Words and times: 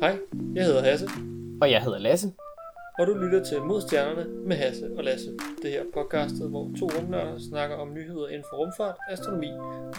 Hej, 0.00 0.18
jeg 0.54 0.64
hedder 0.64 0.82
Hasse, 0.82 1.08
Og 1.62 1.70
jeg 1.70 1.82
hedder 1.82 1.98
Lasse. 1.98 2.32
og 2.98 3.06
du 3.06 3.14
lytter 3.14 3.44
til 3.44 3.62
Mod 3.62 3.80
Stjernerne 3.80 4.24
med 4.46 4.56
Hasse 4.56 4.90
og 4.96 5.04
Lasse. 5.04 5.30
Det 5.62 5.70
her 5.70 5.82
podcastet, 5.94 6.50
hvor 6.50 6.70
to 6.78 6.86
rumnørder 6.98 7.38
snakker 7.50 7.76
om 7.76 7.94
nyheder 7.94 8.28
inden 8.28 8.44
for 8.50 8.56
rumfart, 8.56 8.96
astronomi 9.10 9.46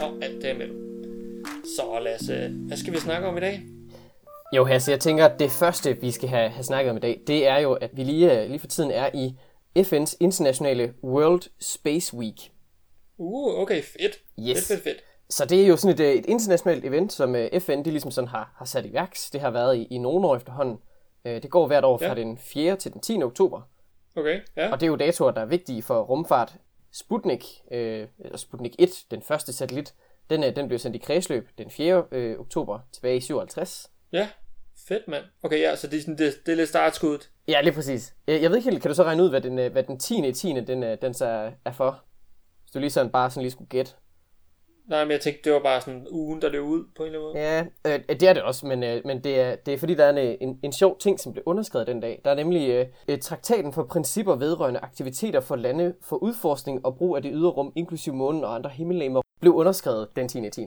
og 0.00 0.24
alt 0.24 0.42
derimellem. 0.42 1.04
Så 1.76 1.98
Lasse, 2.02 2.48
hvad 2.48 2.76
skal 2.76 2.92
vi 2.92 2.98
snakke 2.98 3.28
om 3.28 3.36
i 3.36 3.40
dag? 3.40 3.60
Jo, 4.56 4.64
Hasse, 4.64 4.90
jeg 4.90 5.00
tænker, 5.00 5.26
at 5.26 5.38
det 5.40 5.50
første, 5.50 5.96
vi 6.00 6.10
skal 6.10 6.28
have, 6.28 6.48
have 6.50 6.64
snakket 6.64 6.90
om 6.90 6.96
i 6.96 7.00
dag, 7.00 7.20
det 7.26 7.46
er 7.46 7.58
jo, 7.58 7.72
at 7.72 7.90
vi 7.92 8.04
lige, 8.04 8.42
øh, 8.42 8.48
lige 8.48 8.58
for 8.58 8.66
tiden 8.66 8.90
er 8.90 9.10
i 9.14 9.34
FN's 9.78 10.16
internationale 10.20 10.94
World 11.04 11.42
Space 11.60 12.16
Week. 12.16 12.52
Uh, 13.18 13.58
okay, 13.60 13.82
fedt. 13.82 14.18
Yes. 14.48 14.56
Fedt, 14.58 14.66
fedt, 14.66 14.82
fedt. 14.82 14.96
Så 15.30 15.44
det 15.44 15.62
er 15.62 15.66
jo 15.66 15.76
sådan 15.76 15.94
et, 15.94 16.00
øh, 16.00 16.12
et 16.12 16.26
internationalt 16.26 16.84
event, 16.84 17.12
som 17.12 17.36
øh, 17.36 17.60
FN 17.60 17.78
de 17.84 17.90
ligesom 17.90 18.10
sådan 18.10 18.28
har, 18.28 18.52
har 18.56 18.64
sat 18.64 18.86
i 18.86 18.92
værks. 18.92 19.30
Det 19.30 19.40
har 19.40 19.50
været 19.50 19.76
i, 19.76 19.84
i 19.84 19.98
nogle 19.98 20.26
år 20.26 20.36
efterhånden. 20.36 20.78
Øh, 21.24 21.42
Det 21.42 21.50
går 21.50 21.66
hvert 21.66 21.84
år 21.84 21.98
fra 21.98 22.06
Ja. 22.06 22.14
den 22.14 22.38
4. 22.38 22.76
til 22.76 22.92
den 22.92 23.00
10. 23.00 23.22
oktober. 23.22 23.60
Okay, 24.16 24.40
ja. 24.56 24.72
Og 24.72 24.80
det 24.80 24.86
er 24.86 24.90
jo 24.90 24.96
datoer, 24.96 25.30
der 25.30 25.40
er 25.40 25.44
vigtige 25.46 25.82
for 25.82 26.00
rumfart. 26.02 26.54
Sputnik, 26.92 27.44
øh, 27.72 28.06
Sputnik 28.36 28.76
1, 28.78 28.90
den 29.10 29.22
første 29.22 29.52
satellit, 29.52 29.94
den, 30.30 30.42
den 30.56 30.68
blev 30.68 30.78
sendt 30.78 30.96
i 30.96 30.98
kredsløb 30.98 31.48
den 31.58 31.70
4. 31.70 32.04
Øh, 32.12 32.40
oktober 32.40 32.78
tilbage 32.92 33.16
i 33.16 33.20
57. 33.20 33.90
Ja, 34.12 34.28
fedt 34.88 35.08
mand. 35.08 35.24
Okay, 35.42 35.60
ja, 35.60 35.76
så 35.76 35.86
det 35.86 35.96
er, 35.96 36.00
sådan, 36.00 36.18
det, 36.18 36.34
det 36.46 36.52
er 36.52 36.56
lidt 36.56 36.68
startskuddet. 36.68 37.30
Ja, 37.48 37.60
lige 37.60 37.72
præcis. 37.74 38.14
Jeg 38.26 38.50
ved 38.50 38.56
ikke 38.56 38.70
helt, 38.70 38.82
kan 38.82 38.88
du 38.88 38.94
så 38.94 39.02
regne 39.02 39.22
ud, 39.22 39.30
hvad 39.30 39.40
den, 39.40 39.72
hvad 39.72 39.82
den 39.82 39.98
10. 39.98 40.28
i 40.28 40.32
10. 40.32 40.48
Den, 40.52 40.82
den 40.82 41.14
så 41.14 41.24
er- 41.26 41.50
er 41.64 41.72
for? 41.72 42.00
Hvis 42.62 42.70
du 42.72 42.78
lige 42.78 42.90
sådan 42.90 43.12
bare 43.12 43.30
sådan 43.30 43.42
lige 43.42 43.50
skulle 43.52 43.68
gætte. 43.68 43.92
Nej, 44.88 45.04
men 45.04 45.10
jeg 45.10 45.20
tænkte, 45.20 45.42
det 45.44 45.52
var 45.52 45.60
bare 45.60 45.80
sådan 45.80 46.06
ugen, 46.10 46.42
der 46.42 46.48
løb 46.48 46.62
ud 46.62 46.84
på 46.96 47.02
en 47.02 47.06
eller 47.06 47.18
anden 47.18 47.32
måde. 47.32 47.44
Ja, 47.44 47.64
øh, 47.94 48.20
det 48.20 48.28
er 48.28 48.32
det 48.32 48.42
også, 48.42 48.66
men, 48.66 48.82
øh, 48.82 49.00
men 49.04 49.24
det, 49.24 49.40
er, 49.40 49.56
det 49.56 49.74
er 49.74 49.78
fordi, 49.78 49.94
der 49.94 50.04
er 50.04 50.10
en, 50.10 50.18
øh, 50.18 50.34
en, 50.40 50.58
en 50.62 50.72
sjov 50.72 50.98
ting, 50.98 51.20
som 51.20 51.32
blev 51.32 51.42
underskrevet 51.46 51.86
den 51.86 52.00
dag. 52.00 52.20
Der 52.24 52.30
er 52.30 52.34
nemlig 52.34 52.70
øh, 52.70 52.86
øh, 53.08 53.18
traktaten 53.18 53.72
for 53.72 53.84
principper 53.84 54.36
vedrørende 54.36 54.80
aktiviteter 54.80 55.40
for 55.40 55.56
lande 55.56 55.94
for 56.02 56.16
udforskning 56.16 56.86
og 56.86 56.96
brug 56.96 57.16
af 57.16 57.22
det 57.22 57.30
ydre 57.34 57.50
rum, 57.50 57.72
inklusive 57.76 58.14
månen 58.14 58.44
og 58.44 58.54
andre 58.54 58.70
himmellegemer, 58.70 59.22
blev 59.40 59.54
underskrevet 59.54 60.08
den 60.16 60.28
10. 60.28 60.46
i 60.46 60.50
10. 60.50 60.62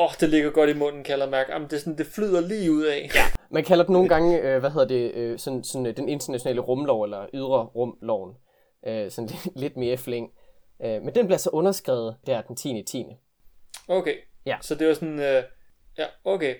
Åh, 0.00 0.04
oh, 0.04 0.10
det 0.20 0.28
ligger 0.28 0.50
godt 0.50 0.70
i 0.70 0.74
munden, 0.74 1.04
kalder 1.04 1.30
mærke. 1.30 1.52
Jamen, 1.52 1.68
det, 1.68 1.76
er 1.76 1.80
sådan, 1.80 1.98
det 1.98 2.06
flyder 2.06 2.40
lige 2.40 2.72
ud 2.72 2.82
af. 2.82 3.10
Ja. 3.14 3.20
Man 3.50 3.64
kalder 3.64 3.84
den 3.84 3.92
nogle 3.92 4.08
gange, 4.08 4.40
øh, 4.40 4.60
hvad 4.60 4.70
hedder 4.70 4.88
det, 4.88 5.14
øh, 5.14 5.38
sådan, 5.38 5.64
sådan, 5.64 5.86
øh, 5.86 5.96
den 5.96 6.08
internationale 6.08 6.60
rumlov, 6.60 7.02
eller 7.02 7.26
ydre 7.34 7.64
rumloven. 7.64 8.34
Øh, 8.86 9.10
sådan 9.10 9.30
lidt, 9.62 9.76
mere 9.76 9.96
flæng. 9.96 10.30
Øh, 10.84 11.02
men 11.02 11.14
den 11.14 11.26
bliver 11.26 11.38
så 11.38 11.50
underskrevet 11.50 12.16
der 12.26 12.42
den 12.42 12.56
10. 12.56 12.78
i 12.78 12.82
10. 12.82 13.06
Okay. 13.88 14.16
Ja. 14.46 14.58
Så 14.60 14.74
det 14.74 14.88
var 14.88 14.94
sådan, 14.94 15.18
øh, 15.18 15.42
ja, 15.98 16.06
okay. 16.24 16.54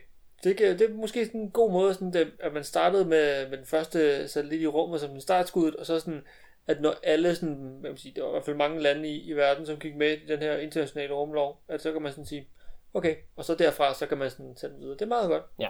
Det, 0.45 0.57
kan, 0.57 0.79
det 0.79 0.91
er 0.91 0.95
måske 0.95 1.27
sådan 1.27 1.41
en 1.41 1.51
god 1.51 1.73
måde, 1.73 1.95
sådan 1.95 2.12
det, 2.12 2.33
at 2.41 2.53
man 2.53 2.65
startede 2.65 3.05
med, 3.05 3.48
med 3.48 3.59
den 3.59 3.67
første 3.67 4.29
satellit 4.29 4.62
i 4.62 4.67
rummet 4.67 5.01
som 5.01 5.11
en 5.11 5.21
startskuddet, 5.21 5.77
og 5.77 5.87
så 5.87 6.01
sådan, 6.01 6.23
at 6.67 6.81
når 6.81 6.95
alle 7.03 7.34
sådan, 7.34 7.77
hvad 7.81 7.91
man 7.91 7.97
sige, 7.97 8.15
der 8.15 8.23
var 8.23 8.29
i 8.29 8.33
hvert 8.33 8.45
fald 8.45 8.56
mange 8.56 8.83
lande 8.83 9.09
i, 9.09 9.31
i 9.31 9.33
verden, 9.33 9.67
som 9.67 9.79
gik 9.79 9.97
med 9.97 10.17
i 10.17 10.27
den 10.27 10.39
her 10.39 10.56
internationale 10.56 11.15
rumlov, 11.15 11.61
at 11.69 11.83
så 11.83 11.93
kan 11.93 12.03
man 12.03 12.12
sådan 12.12 12.27
sige, 12.27 12.49
okay, 12.95 13.17
og 13.37 13.45
så 13.45 13.55
derfra, 13.55 13.95
så 13.95 14.06
kan 14.06 14.19
man 14.19 14.31
sådan 14.31 14.55
tage 14.55 14.73
den 14.73 14.81
videre. 14.81 14.95
Det 14.95 15.03
er 15.03 15.06
meget 15.06 15.29
godt. 15.29 15.43
Ja. 15.59 15.69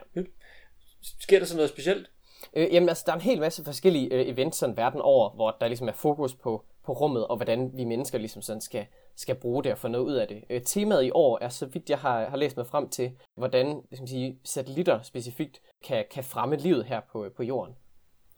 Sker 1.21 1.39
der 1.39 1.47
så 1.47 1.57
noget 1.57 1.71
specielt? 1.71 2.11
Øh, 2.55 2.75
jamen 2.75 2.89
altså, 2.89 3.05
der 3.07 3.13
er 3.13 3.17
en 3.17 3.23
hel 3.23 3.41
masse 3.41 3.65
forskellige 3.65 4.15
øh, 4.15 4.29
events 4.29 4.59
sådan 4.59 4.77
verden 4.77 5.01
over, 5.01 5.31
hvor 5.31 5.57
der 5.61 5.69
ligesom 5.69 5.89
er 5.89 5.93
fokus 5.93 6.35
på, 6.35 6.65
på 6.85 6.93
rummet, 6.93 7.27
og 7.27 7.37
hvordan 7.37 7.71
vi 7.77 7.85
mennesker 7.85 8.19
ligesom 8.19 8.43
sådan 8.43 8.61
skal, 8.61 8.87
skal 9.21 9.35
bruge 9.35 9.65
det 9.65 9.73
og 9.73 9.79
få 9.79 9.89
noget 9.89 10.05
ud 10.05 10.15
af 10.15 10.29
det. 10.29 10.45
Øh, 10.51 10.63
temaet 10.63 11.05
i 11.05 11.11
år 11.15 11.39
er, 11.41 11.49
så 11.49 11.67
vidt 11.67 11.91
jeg 11.91 11.99
har, 11.99 12.29
har 12.29 12.37
læst 12.37 12.57
mig 12.57 12.67
frem 12.67 12.89
til, 12.89 13.11
hvordan 13.37 13.83
skal 13.93 14.01
man 14.03 14.09
sige, 14.09 14.39
satellitter 14.45 15.03
specifikt 15.03 15.61
kan, 15.85 16.05
kan 16.11 16.25
fremme 16.25 16.57
livet 16.57 16.85
her 16.85 17.01
på, 17.13 17.27
på 17.37 17.43
jorden. 17.43 17.75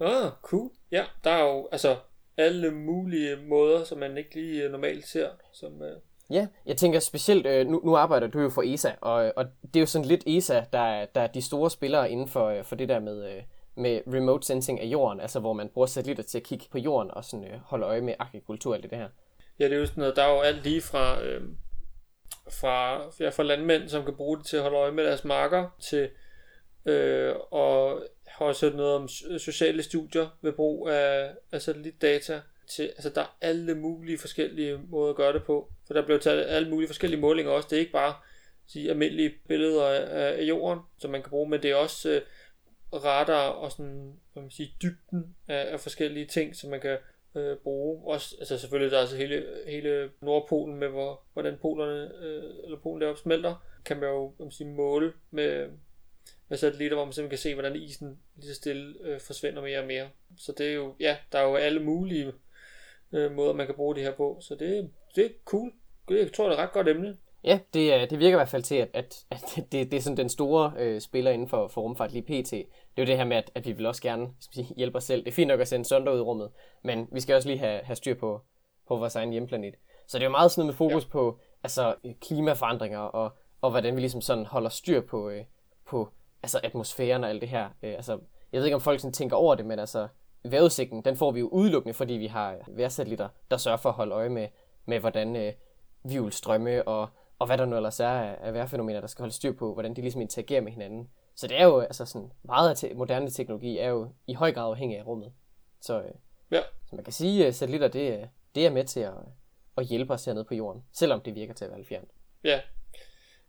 Ah, 0.01 0.31
cool. 0.43 0.71
Ja, 0.93 1.05
der 1.25 1.31
er 1.31 1.45
jo 1.45 1.69
altså 1.73 1.97
alle 2.37 2.71
mulige 2.71 3.37
måder, 3.49 3.85
som 3.85 3.99
man 3.99 4.17
ikke 4.19 4.35
lige 4.35 4.65
øh, 4.65 4.71
normalt 4.73 5.07
ser. 5.09 5.29
Som, 5.53 5.83
øh, 5.83 5.97
Ja, 6.33 6.47
jeg 6.67 6.77
tænker 6.77 6.99
specielt, 7.01 7.47
øh, 7.47 7.67
nu, 7.67 7.81
nu 7.85 7.97
arbejder 7.97 8.27
du 8.27 8.41
jo 8.41 8.49
for 8.51 8.63
ESA, 8.67 8.91
og, 9.01 9.33
og 9.37 9.45
det 9.63 9.77
er 9.77 9.81
jo 9.81 9.87
sådan 9.87 10.05
lidt 10.09 10.23
ESA, 10.27 10.61
der, 10.73 10.79
er- 10.79 11.07
der 11.15 11.21
er 11.21 11.27
de 11.27 11.43
store 11.43 11.71
spillere 11.71 12.11
inden 12.11 12.29
for, 12.29 12.47
øh, 12.47 12.65
for 12.65 12.77
det 12.77 12.89
der 12.89 13.01
med, 13.01 13.25
øh, 13.37 13.43
med 13.75 14.01
remote 14.07 14.47
sensing 14.47 14.81
af 14.81 14.85
jorden, 14.87 15.21
altså 15.21 15.41
hvor 15.41 15.53
man 15.53 15.69
bruger 15.69 15.87
satellitter 15.87 16.23
til 16.23 16.39
at 16.39 16.45
kigge 16.45 16.65
på 16.71 16.79
jorden 16.79 17.11
og 17.15 17.25
sådan, 17.25 17.45
øh, 17.47 17.61
holde 17.65 17.87
øje 17.87 18.01
med 18.01 18.15
agrikultur 18.19 18.73
og 18.73 18.77
alt 18.77 18.91
det 18.91 18.99
her. 18.99 19.09
Ja, 19.61 19.65
det 19.65 19.73
er 19.73 19.79
jo 19.79 19.87
sådan 19.87 20.01
noget, 20.01 20.17
der 20.17 20.23
er 20.23 20.35
jo 20.35 20.41
alt 20.41 20.65
lige 20.65 20.81
fra, 20.81 21.23
øh, 21.25 21.43
fra, 22.51 23.03
ja, 23.21 23.29
fra 23.29 23.43
landmænd, 23.43 23.89
som 23.89 24.05
kan 24.05 24.17
bruge 24.17 24.39
det 24.39 24.47
til 24.47 24.57
at 24.57 24.63
holde 24.63 24.77
øje 24.77 24.93
med 24.93 25.05
deres 25.05 25.25
marker, 25.25 25.77
til 25.81 26.11
øh, 26.87 27.35
og 27.51 28.03
har 28.27 28.45
også 28.45 28.71
noget 28.71 28.95
om 28.95 29.09
sociale 29.39 29.83
studier 29.83 30.39
ved 30.43 30.53
brug 30.53 30.89
af, 30.89 31.31
af 31.53 31.63
satellitdata. 31.63 32.41
Til, 32.69 32.83
altså 32.83 33.11
der 33.11 33.21
er 33.21 33.37
alle 33.41 33.75
mulige 33.75 34.19
forskellige 34.19 34.81
måder 34.89 35.11
at 35.11 35.17
gøre 35.17 35.33
det 35.33 35.45
på. 35.45 35.73
For 35.87 35.95
der 35.95 36.05
bliver 36.05 36.19
taget 36.19 36.47
alle 36.47 36.71
mulige 36.71 36.89
forskellige 36.89 37.21
målinger 37.21 37.53
også. 37.53 37.69
Det 37.71 37.77
er 37.77 37.81
ikke 37.81 37.93
bare 37.93 38.15
sige, 38.67 38.91
almindelige 38.91 39.35
billeder 39.49 39.87
af, 39.87 40.39
af 40.39 40.43
jorden, 40.43 40.81
som 40.99 41.11
man 41.11 41.23
kan 41.23 41.31
bruge, 41.31 41.51
men 41.51 41.63
det 41.63 41.71
er 41.71 41.75
også 41.75 42.11
øh, 42.11 42.23
radar 43.05 43.49
og 43.49 43.73
sådan, 43.73 44.13
hvad 44.33 44.43
man 44.43 44.51
siger, 44.51 44.71
dybden 44.83 45.37
af, 45.49 45.73
af 45.73 45.81
forskellige 45.81 46.27
ting, 46.27 46.57
som 46.57 46.71
man 46.71 46.81
kan 46.81 46.99
øh, 47.35 47.57
bruge. 47.57 48.13
Også, 48.13 48.37
altså 48.39 48.59
selvfølgelig 48.59 48.91
der 48.91 48.97
er 48.97 49.01
altså 49.01 49.17
hele, 49.17 49.47
hele 49.67 50.11
Nordpolen 50.21 50.77
med, 50.77 50.89
hvor, 50.89 51.23
hvordan 51.33 51.59
polerne, 51.63 52.25
øh, 52.25 52.45
eller 52.65 52.79
Polen 52.83 53.01
deroppe 53.01 53.21
smelter, 53.21 53.67
kan 53.85 53.97
man 53.97 54.09
jo 54.09 54.35
om 54.39 54.51
sige, 54.51 54.69
måle 54.69 55.13
med, 55.31 55.69
med 56.49 56.59
satellitter, 56.59 56.97
hvor 56.97 57.05
man 57.05 57.13
simpelthen 57.13 57.31
kan 57.31 57.39
se, 57.39 57.55
hvordan 57.55 57.77
isen 57.77 58.19
lige 58.37 58.49
så 58.49 58.55
stille 58.55 58.95
øh, 59.05 59.21
forsvinder 59.21 59.63
mere 59.63 59.79
og 59.79 59.87
mere. 59.87 60.09
Så 60.39 60.53
det 60.59 60.67
er 60.67 60.75
jo, 60.75 60.95
ja, 61.01 61.17
der 61.33 61.39
er 61.39 61.49
jo 61.49 61.57
alle 61.57 61.81
mulige 61.81 62.33
øh, 63.13 63.33
måder, 63.33 63.53
man 63.53 63.67
kan 63.67 63.75
bruge 63.75 63.95
det 63.95 64.03
her 64.03 64.15
på. 64.15 64.39
Så 64.41 64.55
det, 64.55 64.91
det 65.17 65.25
er 65.25 65.31
cool. 65.45 65.73
Jeg 66.11 66.33
tror, 66.33 66.49
det 66.49 66.59
er 66.59 66.59
et 66.59 66.65
ret 66.65 66.73
godt 66.73 66.89
emne. 66.89 67.17
Ja, 67.45 67.59
det, 67.75 68.11
det 68.11 68.19
virker 68.19 68.37
i 68.37 68.39
hvert 68.39 68.49
fald 68.49 68.63
til, 68.63 68.75
at, 68.75 68.89
at, 68.95 69.25
at 69.31 69.43
det, 69.73 69.91
det 69.91 69.95
er 69.95 70.01
sådan 70.01 70.17
den 70.17 70.29
store 70.29 70.73
øh, 70.79 71.01
spiller 71.01 71.31
inden 71.31 71.49
for, 71.49 71.69
for 71.69 71.81
rumfart 71.81 72.13
lige 72.13 72.23
pt. 72.23 72.51
Det 72.51 72.67
er 72.97 73.03
jo 73.03 73.07
det 73.07 73.17
her 73.17 73.25
med, 73.25 73.37
at, 73.37 73.51
at 73.55 73.67
vi 73.67 73.73
vil 73.73 73.87
også 73.87 74.03
gerne 74.03 74.29
skal 74.41 74.55
sige, 74.55 74.75
hjælpe 74.77 74.97
os 74.97 75.05
selv. 75.05 75.25
Det 75.25 75.31
er 75.31 75.35
fint 75.35 75.49
nok 75.49 75.61
at 75.61 75.69
sende 75.69 75.85
sonder 75.85 76.13
ud 76.13 76.19
i 76.19 76.23
rummet, 76.23 76.51
men 76.83 77.09
vi 77.13 77.21
skal 77.21 77.37
også 77.37 77.49
lige 77.49 77.59
have, 77.59 77.81
have 77.85 77.97
styr 77.97 78.15
på, 78.15 78.41
på 78.89 78.97
vores 78.97 79.17
egen 79.17 79.31
hjemplanet. 79.31 79.75
Så 80.07 80.19
det 80.19 80.25
er 80.25 80.29
jo 80.29 80.31
meget 80.31 80.51
sådan 80.51 80.61
noget 80.61 80.75
med 80.75 80.89
fokus 80.89 81.05
ja. 81.05 81.11
på 81.11 81.39
altså, 81.63 81.95
klimaforandringer 82.21 82.99
og, 82.99 83.33
og 83.61 83.71
hvordan 83.71 83.97
vi 83.97 84.01
ligesom 84.01 84.21
sådan 84.21 84.47
holder 84.47 84.71
styr 84.71 85.01
på, 85.01 85.31
øh, 85.31 85.45
på 85.87 86.09
altså 86.43 86.61
atmosfæren 86.63 87.25
og 87.25 87.31
alt 87.31 87.41
det 87.41 87.49
her. 87.49 87.65
Øh, 87.83 87.95
altså, 87.95 88.19
jeg 88.53 88.59
ved 88.59 88.67
ikke, 88.67 88.75
om 88.75 88.81
folk 88.81 89.01
sådan 89.01 89.13
tænker 89.13 89.37
over 89.37 89.55
det, 89.55 89.67
men 89.67 89.79
altså, 89.79 90.09
vejrudsigten, 90.45 91.03
den 91.03 91.17
får 91.17 91.31
vi 91.31 91.41
jo 91.41 91.49
udelukkende, 91.49 91.95
fordi 91.95 92.15
vi 92.15 92.27
har 92.27 92.57
vejrsatellitter, 92.69 93.29
der 93.51 93.57
sørger 93.57 93.79
for 93.79 93.89
at 93.89 93.95
holde 93.95 94.15
øje 94.15 94.29
med, 94.29 94.49
med 94.85 95.01
hvordan 95.01 95.37
øh, 95.37 95.53
vi 96.05 96.19
vil 96.19 96.33
strømme 96.33 96.89
og, 96.89 97.09
og 97.41 97.47
hvad 97.47 97.59
der 97.59 97.65
nu 97.65 97.77
ellers 97.77 98.01
er 98.01 98.09
af, 98.09 98.55
vejrfænomener, 98.55 99.01
der 99.01 99.07
skal 99.09 99.23
holde 99.23 99.35
styr 99.35 99.53
på, 99.53 99.73
hvordan 99.73 99.95
de 99.97 100.01
ligesom 100.01 100.21
interagerer 100.21 100.61
med 100.61 100.73
hinanden. 100.73 101.11
Så 101.35 101.47
det 101.47 101.61
er 101.61 101.65
jo 101.65 101.81
altså 101.81 102.05
sådan, 102.05 102.33
meget 102.43 102.71
af 102.71 102.77
te- 102.77 102.95
moderne 102.95 103.31
teknologi 103.31 103.79
er 103.79 103.89
jo 103.89 104.09
i 104.27 104.35
høj 104.35 104.53
grad 104.53 104.71
afhængig 104.71 104.99
af 104.99 105.07
rummet. 105.07 105.33
Så, 105.81 106.01
øh, 106.01 106.11
Ja. 106.51 106.61
så 106.87 106.97
man 106.97 107.05
kan 107.05 107.13
sige, 107.13 107.47
at 107.47 107.55
satellitter, 107.55 107.89
det, 107.89 108.09
er- 108.09 108.29
det 108.55 108.67
er 108.67 108.71
med 108.71 108.85
til 108.85 109.01
at, 109.01 109.13
at 109.77 109.87
hjælpe 109.87 110.13
os 110.15 110.25
hernede 110.25 110.45
på 110.45 110.55
jorden, 110.55 110.85
selvom 110.93 111.21
det 111.21 111.35
virker 111.35 111.55
til 111.55 111.65
at 111.65 111.71
være 111.71 111.85
fjernt. 111.85 112.09
Ja, 112.45 112.61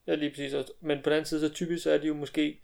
ja 0.07 0.15
lige 0.15 0.29
præcis. 0.31 0.53
Men 0.79 0.97
på 0.97 1.03
den 1.09 1.11
anden 1.13 1.25
side, 1.25 1.41
så 1.47 1.53
typisk 1.53 1.87
er 1.87 1.97
de 1.97 2.07
jo 2.07 2.13
måske, 2.13 2.59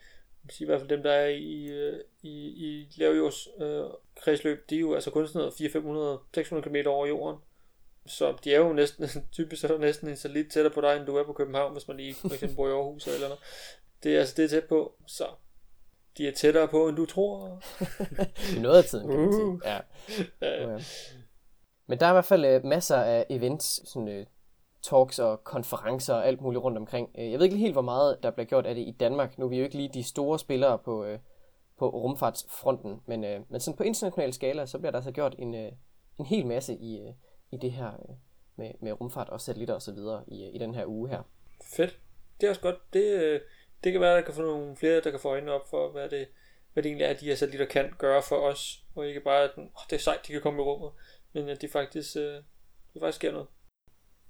i 0.59 0.65
hvert 0.65 0.79
fald 0.79 0.89
dem, 0.89 1.03
der 1.03 1.11
er 1.11 1.27
i, 1.27 1.65
øh, 1.65 1.99
i, 2.21 2.47
i 2.67 2.87
lavjords 2.97 3.47
øh, 3.61 3.83
kredsløb, 4.15 4.69
de 4.69 4.75
er 4.75 4.79
jo 4.79 4.93
altså 4.93 5.11
kun 5.11 5.27
sådan 5.27 5.39
noget 5.39 5.53
400, 5.53 6.19
600 6.35 6.69
km 6.83 6.89
over 6.89 7.05
jorden. 7.07 7.39
Så 8.07 8.33
de 8.43 8.53
er 8.53 8.59
jo 8.59 8.73
næsten, 8.73 9.07
typisk 9.31 9.63
er 9.63 9.67
der 9.67 9.77
næsten 9.77 10.09
en 10.09 10.17
satellit 10.17 10.51
tættere 10.51 10.73
på 10.73 10.81
dig, 10.81 10.97
end 10.97 11.05
du 11.05 11.15
er 11.15 11.23
på 11.23 11.33
København, 11.33 11.71
hvis 11.73 11.87
man 11.87 11.97
lige 11.97 12.13
for 12.13 12.33
eksempel 12.33 12.55
bor 12.55 12.67
i 12.67 12.71
Aarhus 12.71 13.07
eller 13.07 13.19
noget. 13.27 13.39
Det 14.03 14.15
er 14.15 14.19
altså 14.19 14.33
det 14.37 14.45
er 14.45 14.49
tæt 14.49 14.63
på, 14.63 14.93
så 15.07 15.23
de 16.17 16.27
er 16.27 16.31
tættere 16.31 16.67
på, 16.67 16.87
end 16.87 16.97
du 16.97 17.05
tror. 17.05 17.61
I 18.57 18.59
noget 18.59 18.77
af 18.77 18.83
tiden, 18.83 19.09
kan 19.09 19.19
man 19.19 19.33
sige. 19.33 19.45
Uh. 19.45 19.61
Ja. 19.65 19.79
Ja, 20.41 20.71
Ja. 20.71 20.79
Men 21.87 21.99
der 21.99 22.05
er 22.05 22.09
i 22.09 22.13
hvert 22.13 22.25
fald 22.25 22.45
øh, 22.45 22.65
masser 22.65 22.97
af 22.97 23.25
events, 23.29 23.89
sådan, 23.91 24.07
øh, 24.07 24.25
talks 24.81 25.19
og 25.19 25.43
konferencer 25.43 26.13
og 26.13 26.27
alt 26.27 26.41
muligt 26.41 26.63
rundt 26.63 26.77
omkring. 26.77 27.09
Øh, 27.17 27.31
Jeg 27.31 27.39
ved 27.39 27.45
ikke 27.45 27.57
helt, 27.57 27.73
hvor 27.73 27.81
meget 27.81 28.17
der 28.23 28.31
bliver 28.31 28.45
gjort 28.45 28.65
af 28.65 28.75
det 28.75 28.81
i 28.81 28.95
Danmark. 28.99 29.37
Nu 29.37 29.45
er 29.45 29.49
vi 29.49 29.57
jo 29.57 29.63
ikke 29.63 29.75
lige 29.75 29.89
de 29.93 30.03
store 30.03 30.39
spillere 30.39 30.77
på, 30.79 31.03
øh, 31.05 31.19
på 31.79 31.89
rumfartsfronten, 31.89 33.01
men, 33.05 33.23
øh, 33.23 33.39
men 33.49 33.59
sådan 33.59 33.77
på 33.77 33.83
international 33.83 34.33
skala, 34.33 34.65
så 34.65 34.77
bliver 34.77 34.91
der 34.91 34.97
altså 34.97 35.11
gjort 35.11 35.35
en, 35.39 35.55
øh, 35.55 35.71
en 36.19 36.25
hel 36.25 36.45
masse 36.45 36.75
i, 36.75 36.99
øh, 36.99 37.13
i 37.51 37.57
det 37.57 37.71
her 37.71 37.87
øh, 37.87 38.15
med, 38.55 38.71
med 38.79 39.01
rumfart 39.01 39.29
og 39.29 39.41
satellitter 39.41 39.73
og 39.73 39.81
så 39.81 39.91
videre 39.91 40.23
i, 40.27 40.43
øh, 40.43 40.55
i 40.55 40.57
den 40.57 40.75
her 40.75 40.85
uge 40.85 41.09
her. 41.09 41.21
fedt. 41.75 41.99
Det 42.41 42.45
er 42.45 42.49
også 42.49 42.61
godt. 42.61 42.93
Det, 42.93 43.03
øh, 43.03 43.41
det 43.83 43.91
kan 43.91 44.01
være, 44.01 44.11
at 44.11 44.17
der 44.17 44.25
kan 44.25 44.33
få 44.33 44.41
nogle 44.41 44.75
flere, 44.75 45.01
der 45.01 45.11
kan 45.11 45.19
få 45.19 45.29
øjnene 45.29 45.51
op 45.51 45.69
for, 45.69 45.91
hvad 45.91 46.09
det, 46.09 46.27
hvad 46.73 46.83
det 46.83 46.89
egentlig 46.89 47.05
er, 47.05 47.09
at 47.09 47.19
de 47.19 47.25
her 47.25 47.35
satellitter 47.35 47.65
kan 47.67 47.93
gøre 47.97 48.21
for 48.21 48.35
os. 48.35 48.83
Og 48.95 49.07
ikke 49.07 49.21
bare, 49.21 49.43
at 49.43 49.51
oh, 49.57 49.63
det 49.89 49.95
er 49.95 49.99
sejt, 49.99 50.27
de 50.27 50.31
kan 50.31 50.41
komme 50.41 50.59
i 50.59 50.65
rummet. 50.65 50.91
Men 51.33 51.49
at 51.49 51.61
de 51.61 51.67
faktisk, 51.67 52.17
øh, 52.17 52.43
faktisk 52.99 53.15
sker 53.15 53.31
noget. 53.31 53.47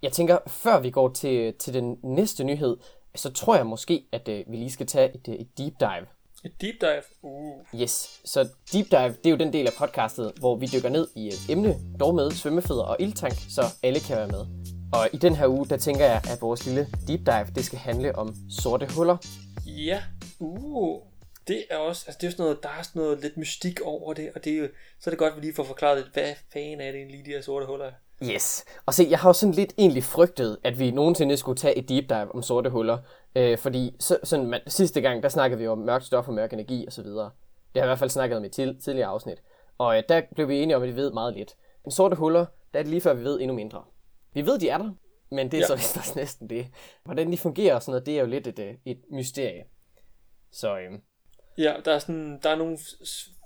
Jeg 0.01 0.11
tænker, 0.11 0.37
før 0.47 0.79
vi 0.79 0.91
går 0.91 1.09
til, 1.09 1.53
til 1.53 1.73
den 1.73 1.99
næste 2.03 2.43
nyhed, 2.43 2.77
så 3.15 3.33
tror 3.33 3.55
jeg 3.55 3.65
måske, 3.65 4.07
at 4.11 4.27
øh, 4.27 4.43
vi 4.47 4.55
lige 4.55 4.71
skal 4.71 4.87
tage 4.87 5.15
et, 5.15 5.27
et 5.27 5.57
deep 5.57 5.73
dive. 5.79 6.07
Et 6.47 6.61
deep 6.61 6.81
dive? 6.81 7.03
Uh. 7.21 7.81
Yes, 7.81 8.21
så 8.25 8.49
deep 8.73 8.91
dive, 8.91 9.09
det 9.09 9.25
er 9.25 9.29
jo 9.29 9.35
den 9.35 9.53
del 9.53 9.67
af 9.67 9.73
podcastet, 9.77 10.31
hvor 10.39 10.55
vi 10.55 10.65
dykker 10.73 10.89
ned 10.89 11.07
i 11.15 11.27
et 11.27 11.39
emne, 11.49 11.75
dog 11.99 12.15
med 12.15 12.31
svømmefødder 12.31 12.83
og 12.83 12.97
ildtank, 12.99 13.33
så 13.49 13.61
alle 13.83 13.99
kan 13.99 14.17
være 14.17 14.27
med. 14.27 14.45
Og 14.94 15.09
i 15.13 15.17
den 15.17 15.35
her 15.35 15.47
uge, 15.47 15.67
der 15.67 15.77
tænker 15.77 16.05
jeg, 16.05 16.21
at 16.31 16.41
vores 16.41 16.65
lille 16.65 16.88
deep 17.07 17.19
dive, 17.19 17.47
det 17.55 17.65
skal 17.65 17.79
handle 17.79 18.15
om 18.15 18.35
sorte 18.49 18.88
huller. 18.95 19.17
Ja, 19.65 20.03
uh. 20.39 21.01
Det 21.47 21.65
er 21.69 21.77
også, 21.77 22.03
altså 22.07 22.17
det 22.21 22.27
er 22.27 22.31
sådan 22.31 22.44
noget, 22.44 22.59
der 22.63 22.69
er 22.69 22.81
sådan 22.81 23.01
noget 23.01 23.21
lidt 23.21 23.38
mystik 23.38 23.81
over 23.81 24.13
det, 24.13 24.31
og 24.35 24.43
det 24.43 24.53
er 24.53 24.57
jo, 24.57 24.67
så 25.00 25.09
er 25.09 25.11
det 25.11 25.19
godt, 25.19 25.31
at 25.31 25.35
vi 25.38 25.41
lige 25.41 25.55
får 25.55 25.63
forklaret 25.63 25.97
lidt, 25.97 26.13
hvad 26.13 26.33
fanden 26.53 26.81
er 26.81 26.85
det 26.85 26.95
egentlig 26.95 27.15
lige 27.17 27.25
de 27.25 27.35
her 27.35 27.41
sorte 27.41 27.65
huller? 27.65 27.91
Yes. 28.23 28.65
Og 28.85 28.93
se, 28.93 29.07
jeg 29.09 29.19
har 29.19 29.29
jo 29.29 29.33
sådan 29.33 29.53
lidt 29.53 29.73
egentlig 29.77 30.03
frygtet, 30.03 30.57
at 30.63 30.79
vi 30.79 30.91
nogensinde 30.91 31.37
skulle 31.37 31.57
tage 31.57 31.77
et 31.77 31.89
deep 31.89 32.09
dive 32.09 32.35
om 32.35 32.41
sorte 32.41 32.69
huller. 32.69 32.97
Øh, 33.35 33.57
fordi 33.57 33.95
så, 33.99 34.17
sådan, 34.23 34.45
man, 34.45 34.61
sidste 34.67 35.01
gang, 35.01 35.23
der 35.23 35.29
snakkede 35.29 35.59
vi 35.59 35.67
om 35.67 35.77
mørkt 35.77 36.05
stof 36.05 36.27
og 36.27 36.33
mørk 36.33 36.53
energi 36.53 36.85
og 36.87 36.93
så 36.93 37.03
videre. 37.03 37.31
Det 37.73 37.81
har 37.81 37.81
jeg 37.81 37.85
i 37.85 37.89
hvert 37.89 37.99
fald 37.99 38.09
snakket 38.09 38.37
om 38.37 38.45
i 38.45 38.49
til, 38.49 38.81
tidligere 38.81 39.07
afsnit. 39.07 39.41
Og 39.77 39.97
øh, 39.97 40.03
der 40.09 40.21
blev 40.35 40.47
vi 40.47 40.59
enige 40.59 40.75
om, 40.75 40.83
at 40.83 40.89
vi 40.89 40.95
ved 40.95 41.11
meget 41.11 41.33
lidt. 41.33 41.55
Men 41.85 41.91
sorte 41.91 42.15
huller, 42.15 42.45
der 42.73 42.79
er 42.79 42.83
det 42.83 42.89
lige 42.89 43.01
før, 43.01 43.13
vi 43.13 43.23
ved 43.23 43.39
endnu 43.39 43.55
mindre. 43.55 43.83
Vi 44.33 44.45
ved, 44.45 44.59
de 44.59 44.69
er 44.69 44.77
der, 44.77 44.91
men 45.31 45.51
det 45.51 45.57
er 45.57 45.61
ja. 45.61 45.67
så 45.67 45.75
vist 45.81 45.97
også 45.97 46.13
næsten 46.15 46.49
det. 46.49 46.67
Hvordan 47.03 47.31
de 47.31 47.37
fungerer 47.37 47.75
og 47.75 47.81
sådan 47.81 47.91
noget, 47.91 48.05
det 48.05 48.15
er 48.15 48.19
jo 48.19 48.27
lidt 48.27 48.47
et, 48.47 48.59
øh, 48.59 48.75
et 48.85 48.99
mysterie. 49.11 49.63
Så 50.51 50.77
øh, 50.77 50.99
Ja, 51.57 51.73
der 51.85 51.93
er, 51.93 51.99
sådan, 51.99 52.39
der 52.43 52.49
er 52.49 52.55
nogle 52.55 52.77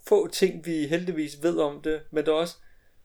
få 0.07 0.27
ting, 0.27 0.65
vi 0.65 0.87
heldigvis 0.87 1.43
ved 1.43 1.59
om 1.59 1.81
det, 1.81 2.01
men 2.11 2.25
der 2.25 2.31
er 2.31 2.35
også 2.35 2.57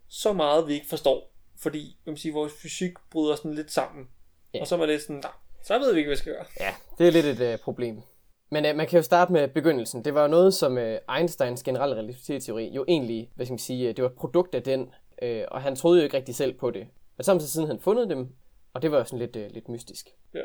så 0.09 0.33
meget, 0.33 0.69
vi 0.69 0.73
ikke 0.73 0.89
forstår. 0.89 1.36
Fordi, 1.59 1.97
man 2.07 2.17
sige, 2.17 2.35
vores 2.35 2.53
fysik 2.53 2.93
bryder 3.11 3.37
sådan 3.37 3.55
lidt 3.55 3.73
sammen. 3.73 4.09
Ja. 4.55 4.61
Og 4.61 4.67
så 4.67 4.75
er 4.75 4.79
man 4.79 4.89
lidt 4.89 5.03
sådan, 5.03 5.17
nej, 5.17 5.33
så 5.65 5.79
ved 5.79 5.93
vi 5.93 5.99
ikke, 5.99 6.09
hvad 6.09 6.17
vi 6.17 6.21
skal 6.21 6.33
gøre. 6.33 6.45
Ja, 6.61 6.75
det 6.99 7.07
er 7.07 7.11
lidt 7.11 7.41
et 7.41 7.55
uh, 7.55 7.61
problem. 7.61 8.03
Men 8.51 8.67
uh, 8.67 8.77
man 8.77 8.87
kan 8.87 8.97
jo 8.97 9.03
starte 9.03 9.33
med 9.33 9.49
begyndelsen. 9.49 10.05
Det 10.05 10.15
var 10.15 10.23
jo 10.23 10.29
noget, 10.29 10.55
som 10.55 10.77
uh, 10.77 11.17
Einsteins 11.17 11.63
generelle 11.63 11.97
relativitetsteori 11.97 12.69
jo 12.69 12.85
egentlig, 12.89 13.31
hvad 13.35 13.47
skal 13.47 13.53
man 13.53 13.59
sige, 13.59 13.93
det 13.93 14.03
var 14.03 14.11
et 14.11 14.17
produkt 14.17 14.55
af 14.55 14.63
den, 14.63 14.81
uh, 15.23 15.43
og 15.49 15.63
han 15.63 15.77
troede 15.77 15.99
jo 15.99 16.05
ikke 16.05 16.17
rigtig 16.17 16.35
selv 16.35 16.53
på 16.53 16.71
det. 16.71 16.87
Men 17.17 17.25
samtidig 17.25 17.51
siden 17.51 17.67
han 17.67 17.81
fundet 17.81 18.09
dem, 18.09 18.29
og 18.73 18.83
det 18.83 18.91
var 18.91 18.99
jo 18.99 19.05
sådan 19.05 19.19
lidt, 19.19 19.37
uh, 19.37 19.43
lidt 19.55 19.69
mystisk. 19.69 20.09
Ja. 20.35 20.43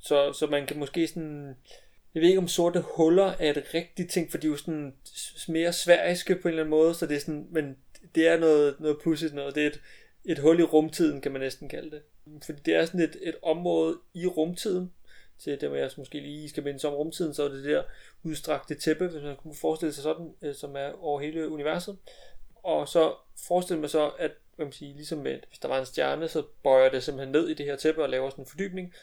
Så, 0.00 0.32
så 0.32 0.46
man 0.46 0.66
kan 0.66 0.78
måske 0.78 1.06
sådan 1.06 1.56
jeg 2.16 2.22
ved 2.22 2.28
ikke 2.28 2.40
om 2.40 2.48
sorte 2.48 2.80
huller 2.80 3.32
er 3.38 3.50
et 3.50 3.64
rigtigt 3.74 4.10
ting, 4.10 4.30
for 4.30 4.38
de 4.38 4.46
er 4.46 4.50
jo 4.50 4.56
sådan 4.56 4.94
mere 5.48 5.72
sværiske 5.72 6.36
på 6.36 6.48
en 6.48 6.52
eller 6.52 6.62
anden 6.62 6.70
måde, 6.70 6.94
så 6.94 7.06
det 7.06 7.16
er 7.16 7.20
sådan, 7.20 7.46
men 7.50 7.76
det 8.14 8.28
er 8.28 8.38
noget, 8.38 8.80
noget 8.80 8.96
pudsigt 9.04 9.34
noget. 9.34 9.54
Det 9.54 9.62
er 9.62 9.66
et, 9.66 9.80
et 10.26 10.38
hul 10.38 10.60
i 10.60 10.62
rumtiden, 10.62 11.20
kan 11.20 11.32
man 11.32 11.40
næsten 11.40 11.68
kalde 11.68 11.90
det. 11.90 12.02
Fordi 12.42 12.60
det 12.64 12.74
er 12.74 12.84
sådan 12.84 13.00
et, 13.00 13.16
et 13.22 13.36
område 13.42 13.98
i 14.14 14.26
rumtiden, 14.26 14.92
til 15.38 15.60
dem 15.60 15.74
af 15.74 15.78
jer, 15.78 15.88
som 15.88 16.00
måske 16.00 16.20
lige 16.20 16.48
skal 16.48 16.62
minde 16.62 16.88
om 16.88 16.94
rumtiden, 16.94 17.34
så 17.34 17.44
er 17.44 17.48
det 17.48 17.64
der 17.64 17.82
udstrakte 18.22 18.74
tæppe, 18.74 19.06
hvis 19.06 19.22
man 19.22 19.36
kunne 19.36 19.54
forestille 19.54 19.92
sig 19.92 20.02
sådan, 20.02 20.34
øh, 20.42 20.54
som 20.54 20.76
er 20.76 20.92
over 21.02 21.20
hele 21.20 21.48
universet. 21.48 21.98
Og 22.54 22.88
så 22.88 23.14
forestiller 23.46 23.80
man 23.80 23.90
så, 23.90 24.10
at 24.18 24.30
hvad 24.56 24.66
man 24.66 24.72
sige, 24.72 24.94
ligesom 24.94 25.18
med, 25.18 25.38
hvis 25.48 25.58
der 25.58 25.68
var 25.68 25.78
en 25.78 25.86
stjerne, 25.86 26.28
så 26.28 26.42
bøjer 26.62 26.90
det 26.90 27.02
simpelthen 27.02 27.32
ned 27.32 27.48
i 27.48 27.54
det 27.54 27.66
her 27.66 27.76
tæppe 27.76 28.02
og 28.02 28.08
laver 28.08 28.30
sådan 28.30 28.42
en 28.42 28.48
fordybning 28.48 28.94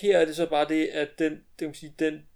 her 0.00 0.18
er 0.18 0.24
det 0.24 0.36
så 0.36 0.46
bare 0.46 0.68
det, 0.68 0.86
at 0.86 1.18
den, 1.18 1.44
det 1.58 1.68
man 1.68 1.74
sige, 1.74 1.94
den 1.98 2.26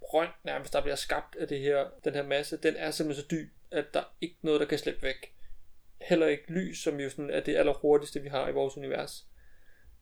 brønd 0.00 0.30
nærmest, 0.44 0.72
der 0.72 0.80
bliver 0.80 0.96
skabt 0.96 1.36
af 1.36 1.48
det 1.48 1.60
her, 1.60 1.84
den 2.04 2.14
her 2.14 2.22
masse, 2.22 2.56
den 2.56 2.76
er 2.76 2.90
simpelthen 2.90 3.22
så 3.22 3.28
dyb, 3.30 3.50
at 3.70 3.84
der 3.94 4.00
er 4.00 4.14
ikke 4.20 4.36
noget, 4.42 4.60
der 4.60 4.66
kan 4.66 4.78
slippe 4.78 5.02
væk. 5.02 5.34
Heller 6.04 6.26
ikke 6.26 6.52
lys, 6.52 6.78
som 6.78 7.00
jo 7.00 7.10
sådan 7.10 7.30
er 7.30 7.40
det 7.40 7.56
allerhurtigste, 7.56 8.20
vi 8.20 8.28
har 8.28 8.48
i 8.48 8.52
vores 8.52 8.76
univers. 8.76 9.26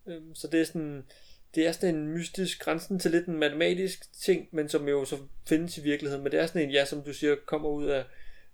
Øhm, 0.07 0.35
så 0.35 0.49
det 0.49 0.61
er 0.61 0.65
sådan, 0.65 1.07
det 1.55 1.67
er 1.67 1.73
sådan 1.73 1.95
en 1.95 2.09
mystisk 2.09 2.65
grænsen 2.65 2.99
til 2.99 3.11
lidt 3.11 3.27
en 3.27 3.39
matematisk 3.39 4.13
ting, 4.13 4.49
men 4.53 4.69
som 4.69 4.89
jo 4.89 5.05
så 5.05 5.17
findes 5.49 5.79
i 5.79 5.83
virkeligheden. 5.83 6.23
Men 6.23 6.33
det 6.33 6.41
er 6.41 6.47
sådan 6.47 6.63
en, 6.63 6.71
ja, 6.71 6.85
som 6.85 7.03
du 7.03 7.13
siger, 7.13 7.37
kommer 7.47 7.69
ud 7.69 7.87
af 7.87 8.05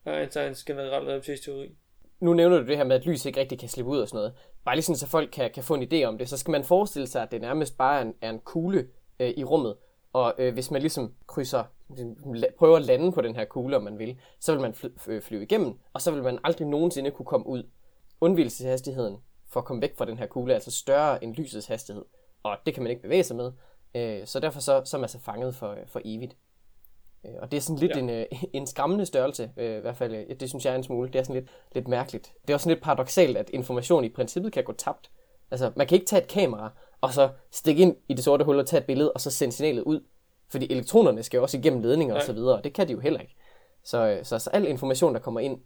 Einsteins 0.07 0.65
generelle 0.65 1.09
relativitetsteori 1.09 1.77
nu 2.21 2.35
nævner 2.35 2.59
du 2.59 2.67
det 2.67 2.77
her 2.77 2.85
med, 2.85 2.97
at 2.97 3.07
lys 3.07 3.27
ikke 3.27 3.41
rigtig 3.41 3.59
kan 3.59 3.69
slippe 3.69 3.91
ud 3.91 3.99
og 3.99 4.09
sådan 4.09 4.19
noget. 4.19 4.33
Bare 4.65 4.77
lige 4.77 4.85
sådan, 4.85 4.97
så 4.97 5.07
folk 5.07 5.31
kan, 5.33 5.51
kan 5.55 5.63
få 5.63 5.75
en 5.75 5.89
idé 5.93 6.05
om 6.05 6.19
det, 6.19 6.29
så 6.29 6.37
skal 6.37 6.53
man 6.53 6.65
forestille 6.65 7.07
sig, 7.07 7.23
at 7.23 7.31
det 7.31 7.41
nærmest 7.41 7.79
bare 7.79 7.99
er 7.99 8.03
en, 8.03 8.15
er 8.21 8.31
en 8.31 8.39
kugle 8.39 8.89
øh, 9.21 9.31
i 9.37 9.45
rummet. 9.45 9.77
Og 10.13 10.35
øh, 10.39 10.53
hvis 10.53 10.71
man 10.71 10.81
ligesom 10.81 11.15
krydser, 11.27 11.65
prøver 12.59 12.77
at 12.77 12.85
lande 12.85 13.13
på 13.13 13.21
den 13.21 13.37
her 13.37 13.45
kugle, 13.45 13.77
om 13.77 13.83
man 13.83 13.99
vil, 13.99 14.19
så 14.41 14.53
vil 14.53 14.61
man 14.61 14.75
fly, 14.75 14.89
øh, 15.07 15.23
flyve 15.23 15.43
igennem, 15.43 15.75
og 15.93 16.03
så 16.03 16.11
vil 16.11 16.23
man 16.23 16.39
aldrig 16.45 16.67
nogensinde 16.67 17.11
kunne 17.11 17.27
komme 17.27 17.47
ud. 17.47 17.63
Undvigelseshastigheden 18.21 19.17
for 19.49 19.61
at 19.61 19.67
komme 19.67 19.83
væk 19.83 19.97
fra 19.97 20.05
den 20.05 20.19
her 20.19 20.27
kugle 20.27 20.53
er 20.53 20.55
altså 20.55 20.71
større 20.71 21.25
end 21.25 21.35
lysets 21.35 21.67
hastighed, 21.67 22.05
og 22.43 22.57
det 22.67 22.75
kan 22.75 22.83
man 22.83 22.91
ikke 22.91 23.03
bevæge 23.03 23.25
sig 23.25 23.37
med. 23.37 23.53
Øh, 23.95 24.27
så 24.27 24.41
derfor 24.41 24.61
så, 24.61 24.83
så 24.85 24.97
er 24.97 25.01
man 25.01 25.09
så 25.09 25.19
fanget 25.19 25.55
for, 25.55 25.77
for 25.87 26.01
evigt. 26.05 26.37
Øh, 27.27 27.33
og 27.43 27.51
det 27.51 27.57
er 27.57 27.61
sådan 27.61 27.79
lidt 27.79 27.97
ja. 27.97 28.01
en, 28.01 28.11
øh, 28.11 28.27
en 28.53 28.67
skræmmende 28.67 29.07
størrelse, 29.07 29.51
øh, 29.57 29.79
i 29.79 29.81
hvert 29.81 29.97
fald, 29.97 30.39
det 30.39 30.49
synes 30.49 30.65
jeg 30.65 30.73
er 30.73 30.77
en 30.77 30.83
smule. 30.83 31.09
Det 31.09 31.19
er 31.19 31.23
sådan 31.23 31.35
lidt, 31.35 31.51
lidt 31.73 31.89
mærkeligt. 31.89 32.33
Det 32.43 32.51
er 32.51 32.55
også 32.55 32.65
sådan 32.65 32.75
lidt 32.75 32.85
paradoxalt, 32.85 33.37
at 33.37 33.51
information 33.51 34.05
i 34.05 34.09
princippet 34.09 34.53
kan 34.53 34.65
gå 34.65 34.73
tabt. 34.73 35.11
Altså, 35.51 35.73
man 35.77 35.87
kan 35.87 35.95
ikke 35.95 36.07
tage 36.07 36.23
et 36.23 36.29
kamera, 36.29 36.71
og 37.01 37.13
så 37.13 37.31
stikke 37.51 37.83
ind 37.83 37.97
i 38.09 38.15
det 38.15 38.25
sorte 38.25 38.45
hul 38.45 38.59
og 38.59 38.67
tage 38.67 38.81
et 38.81 38.87
billede, 38.87 39.13
og 39.13 39.21
så 39.21 39.31
sende 39.31 39.55
signalet 39.55 39.83
ud. 39.83 40.01
Fordi 40.51 40.73
elektronerne 40.73 41.23
skal 41.23 41.39
jo 41.39 41.43
også 41.43 41.57
igennem 41.57 41.83
ledninger 41.83 42.15
og 42.15 42.23
så 42.23 42.33
videre, 42.33 42.57
og 42.57 42.65
det 42.65 42.75
kan 42.75 42.89
de 42.89 42.93
jo 42.93 43.01
heller 43.01 43.21
ikke. 43.21 43.35
Så, 43.85 44.21
så, 44.23 44.39
så 44.39 44.51
al 44.51 44.67
information, 44.67 45.15
der 45.15 45.21
kommer 45.21 45.41
ind, 45.41 45.61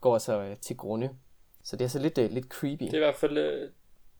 går 0.00 0.18
så 0.18 0.40
altså 0.40 0.62
til 0.62 0.76
grunde. 0.76 1.10
Så 1.64 1.76
det 1.76 1.84
er 1.84 1.88
så 1.88 1.98
lidt, 1.98 2.18
lidt 2.18 2.46
creepy. 2.46 2.84
Det 2.84 2.92
er 2.92 2.96
i 2.96 2.98
hvert 2.98 3.16
fald, 3.16 3.36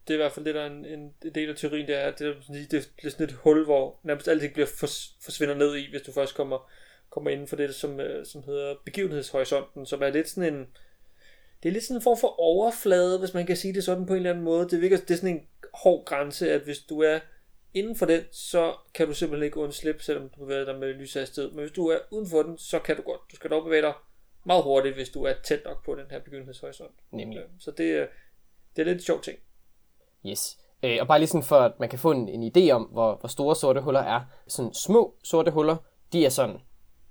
det 0.09 0.15
er 0.15 0.15
i 0.15 0.17
hvert 0.17 0.33
fald 0.33 0.45
det, 0.45 0.55
der 0.55 0.63
er 0.63 0.67
en, 0.67 0.85
en 0.87 1.13
del 1.35 1.51
af 1.51 1.57
teorien, 1.57 1.87
det 1.87 1.97
er, 1.97 2.11
det 2.11 2.27
er, 2.29 2.33
det 2.71 3.05
er 3.05 3.11
sådan 3.11 3.27
et 3.27 3.33
hul, 3.33 3.65
hvor 3.65 3.99
nærmest 4.03 4.29
alting 4.29 4.53
bliver 4.53 4.67
fors, 4.67 5.17
forsvinder 5.21 5.55
ned 5.55 5.77
i, 5.77 5.91
hvis 5.91 6.03
du 6.03 6.13
først 6.13 6.35
kommer, 6.35 6.71
kommer 7.11 7.31
inden 7.31 7.49
for 7.49 7.57
det, 7.57 7.75
som, 7.75 8.01
øh, 8.01 8.27
som 8.27 8.43
hedder 8.43 8.75
begivenhedshorisonten, 8.85 9.87
som 9.87 10.03
er 10.03 10.11
lidt 10.11 10.29
sådan 10.29 10.55
en, 10.55 10.67
det 11.63 11.69
er 11.69 11.73
lidt 11.73 11.85
sådan 11.85 11.97
en 11.97 12.03
form 12.03 12.19
for 12.19 12.41
overflade, 12.41 13.19
hvis 13.19 13.35
man 13.35 13.47
kan 13.47 13.57
sige 13.57 13.75
det 13.75 13.85
sådan 13.85 14.07
på 14.07 14.13
en 14.13 14.17
eller 14.17 14.31
anden 14.31 14.45
måde. 14.45 14.69
Det 14.69 14.81
virker, 14.81 14.97
det 14.97 15.11
er 15.11 15.17
sådan 15.17 15.37
en 15.37 15.47
hård 15.75 16.05
grænse, 16.05 16.53
at 16.53 16.61
hvis 16.61 16.79
du 16.79 17.03
er 17.03 17.19
inden 17.77 17.97
for 17.97 18.07
den, 18.07 18.23
så 18.33 18.75
kan 18.95 19.07
du 19.07 19.15
simpelthen 19.15 19.45
ikke 19.45 19.61
undslippe, 19.61 20.03
selvom 20.03 20.29
du 20.29 20.39
bevæger 20.39 20.65
dig 20.65 20.79
med 20.79 20.95
lyshastighed. 20.95 21.51
Men 21.51 21.61
hvis 21.61 21.73
du 21.73 21.87
er 21.87 21.99
uden 22.11 22.27
for 22.31 22.43
den, 22.43 22.59
så 22.59 22.79
kan 22.79 22.97
du 22.97 23.03
godt. 23.03 23.21
Du 23.31 23.37
skal 23.37 23.51
dog 23.51 23.65
bevæge 23.65 23.83
dig 23.83 23.93
meget 24.45 24.63
hurtigt, 24.63 24.95
hvis 24.95 25.09
du 25.09 25.25
er 25.25 25.33
tæt 25.45 25.61
nok 25.65 25.85
på 25.85 25.95
den 25.95 26.05
her 26.11 26.21
begivenhedshorisont. 26.21 26.95
Nemlig. 27.11 27.43
Så 27.59 27.71
det, 27.71 28.09
det 28.77 28.83
er 28.83 28.87
lidt 28.87 28.99
en 28.99 29.05
sjov 29.05 29.23
ting. 29.23 29.39
Yes. 30.27 30.59
Øh, 30.83 30.99
og 31.01 31.07
bare 31.07 31.19
lige 31.19 31.29
sådan 31.29 31.43
for, 31.43 31.57
at 31.57 31.81
man 31.81 31.89
kan 31.89 31.99
få 31.99 32.11
en, 32.11 32.29
en 32.29 32.53
idé 32.57 32.71
om, 32.71 32.83
hvor, 32.83 33.17
hvor 33.21 33.29
store 33.29 33.57
sorte 33.57 33.81
huller 33.81 34.01
er. 34.01 34.21
Sådan 34.47 34.75
små 34.75 35.15
sorte 35.25 35.51
huller, 35.51 35.77
de 36.13 36.27
er 36.27 36.31
sådan 36.31 36.55
et 36.55 36.61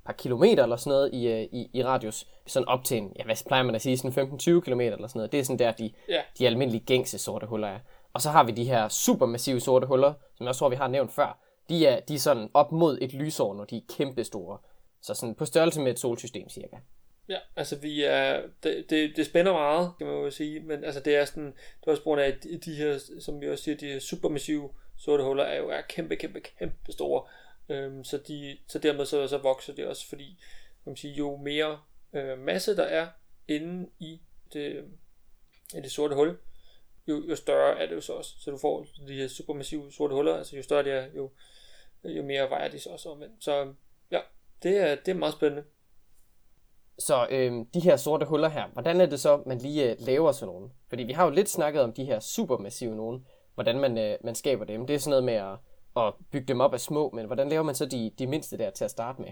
par 0.05 0.13
kilometer 0.13 0.63
eller 0.63 0.75
sådan 0.75 0.89
noget 0.89 1.13
i, 1.13 1.27
øh, 1.27 1.41
i, 1.41 1.69
i 1.74 1.84
radius. 1.84 2.27
Sådan 2.48 2.67
op 2.67 2.84
til 2.84 2.98
en, 2.98 3.13
ja 3.19 3.24
hvad 3.24 3.48
plejer 3.48 3.63
man 3.63 3.75
at 3.75 3.81
sige, 3.81 3.98
sådan 3.98 4.31
15-20 4.57 4.62
kilometer 4.62 4.95
eller 4.95 5.07
sådan 5.07 5.19
noget. 5.19 5.31
Det 5.31 5.39
er 5.39 5.43
sådan 5.43 5.60
der, 5.60 5.72
de, 5.72 5.91
yeah. 6.10 6.24
de 6.39 6.48
almindelige 6.48 6.86
gængse 6.86 7.17
sorte 7.17 7.48
huller 7.48 7.67
er. 7.67 7.79
Og 8.15 8.22
så 8.22 8.29
har 8.29 8.43
vi 8.43 8.51
de 8.51 8.63
her 8.63 8.89
supermassive 8.89 9.60
sorte 9.60 9.88
huller, 9.88 10.13
som 10.36 10.43
jeg 10.43 10.50
også 10.50 10.60
tror, 10.60 10.69
vi 10.69 10.75
har 10.75 10.88
nævnt 10.88 11.12
før. 11.12 11.39
De 11.69 11.88
er, 11.88 12.00
de 12.00 12.15
er 12.15 12.19
sådan 12.19 12.50
op 12.53 12.72
mod 12.72 12.98
et 13.01 13.13
lysår, 13.13 13.53
når 13.53 13.65
de 13.65 13.77
er 13.77 13.81
kæmpestore. 13.98 14.57
Så 15.01 15.13
sådan 15.13 15.36
på 15.36 15.45
størrelse 15.45 15.81
med 15.81 15.91
et 15.91 16.00
solsystem 16.00 16.50
cirka. 16.50 16.77
Ja, 17.29 17.38
altså 17.55 17.75
vi 17.75 18.03
er, 18.03 18.41
det, 18.63 18.89
det, 18.89 19.13
det 19.15 19.25
spænder 19.25 19.53
meget, 19.53 19.91
kan 19.98 20.07
man 20.07 20.15
jo 20.15 20.31
sige, 20.31 20.60
men 20.60 20.84
altså 20.84 21.00
det 21.00 21.15
er 21.15 21.25
sådan, 21.25 21.45
det 21.45 21.88
er 21.88 21.91
også 21.91 22.03
grund 22.03 22.22
af, 22.22 22.38
de, 22.43 22.57
de 22.57 22.75
her, 22.75 23.00
som 23.19 23.41
vi 23.41 23.50
også 23.50 23.63
siger, 23.63 23.77
de 23.77 23.86
her 23.86 24.00
supermassive 24.00 24.69
sorte 24.98 25.24
huller 25.24 25.43
er 25.43 25.57
jo 25.57 25.69
er 25.69 25.81
kæmpe, 25.89 26.15
kæmpe, 26.15 26.39
kæmpe 26.60 26.91
store, 26.91 27.24
øhm, 27.69 28.03
så, 28.03 28.17
de, 28.17 28.57
så 28.67 28.79
dermed 28.79 29.05
så, 29.05 29.27
så 29.27 29.38
vokser 29.38 29.74
de 29.74 29.88
også, 29.88 30.10
fordi 30.10 30.25
kan 30.84 30.91
man 30.91 30.98
sige, 30.98 31.13
jo 31.13 31.38
mere 31.38 31.79
øh, 32.13 32.39
masse 32.39 32.75
der 32.75 32.84
er 32.84 33.07
inde 33.48 33.89
i 34.00 34.22
det, 34.53 34.72
øh, 34.72 34.84
i 35.74 35.81
det 35.81 35.91
sorte 35.91 36.15
hul, 36.15 36.38
jo, 37.07 37.24
jo 37.29 37.35
større 37.35 37.79
er 37.79 37.88
det 37.88 37.95
jo 37.95 38.01
så 38.01 38.13
også, 38.13 38.31
så 38.39 38.51
du 38.51 38.57
får 38.57 38.85
de 39.07 39.13
her 39.13 39.27
supermassive 39.27 39.91
sorte 39.91 40.15
huller, 40.15 40.38
altså 40.38 40.55
jo 40.55 40.63
større 40.63 40.83
det 40.83 40.93
er, 40.93 41.07
jo, 41.15 41.29
jo 42.03 42.24
mere 42.24 42.50
vejer 42.50 42.69
de 42.69 42.79
så 42.79 42.89
også 42.89 43.09
omvendt. 43.09 43.43
Så 43.43 43.74
ja, 44.12 44.19
det 44.63 44.77
er, 44.77 44.95
det 44.95 45.07
er 45.07 45.15
meget 45.15 45.33
spændende. 45.33 45.63
Så 47.00 47.27
øh, 47.29 47.65
de 47.74 47.79
her 47.79 47.97
sorte 47.97 48.25
huller 48.25 48.50
her, 48.50 48.67
hvordan 48.74 49.01
er 49.01 49.05
det 49.05 49.19
så, 49.19 49.43
man 49.45 49.57
lige 49.57 49.91
øh, 49.91 49.97
laver 50.00 50.31
sådan 50.31 50.53
nogle? 50.53 50.69
Fordi 50.89 51.03
vi 51.03 51.13
har 51.13 51.25
jo 51.25 51.31
lidt 51.31 51.50
snakket 51.50 51.81
om 51.81 51.93
de 51.93 52.05
her 52.05 52.19
supermassive 52.19 52.95
nogen, 52.95 53.27
hvordan 53.53 53.79
man, 53.79 53.97
øh, 53.97 54.17
man 54.24 54.35
skaber 54.35 54.65
dem. 54.65 54.88
Det 54.88 54.93
er 54.93 55.00
sådan 55.00 55.09
noget 55.09 55.24
med 55.24 55.33
at, 55.33 55.57
at 56.05 56.13
bygge 56.31 56.47
dem 56.47 56.62
op 56.62 56.74
af 56.74 56.79
små, 56.79 57.09
men 57.09 57.25
hvordan 57.25 57.50
laver 57.50 57.63
man 57.63 57.75
så 57.75 57.85
de, 57.85 58.12
de 58.19 58.27
mindste 58.27 58.57
der 58.57 58.69
til 58.69 58.85
at 58.85 58.91
starte 58.91 59.21
med? 59.21 59.31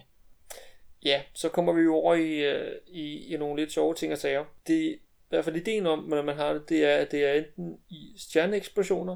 Ja, 1.06 1.22
så 1.34 1.50
kommer 1.50 1.74
vi 1.74 1.82
jo 1.82 1.96
over 1.96 2.16
i, 2.16 2.34
øh, 2.34 2.72
i, 2.88 3.34
i 3.34 3.38
nogle 3.38 3.62
lidt 3.62 3.72
sjove 3.72 3.94
ting 3.94 4.12
og 4.12 4.18
sager. 4.18 4.46
Det, 4.68 5.00
i 5.34 5.36
hvert 5.36 5.46
fald 5.46 5.56
ideen 5.56 5.88
om, 5.88 6.00
hvordan 6.00 6.26
man 6.26 6.36
har 6.36 6.54
det, 6.54 6.70
det 6.70 6.86
er, 6.86 6.98
at 6.98 7.12
det 7.12 7.26
er 7.26 7.34
enten 7.34 7.80
i 7.90 8.14
stjerneeksplosioner, 8.18 9.16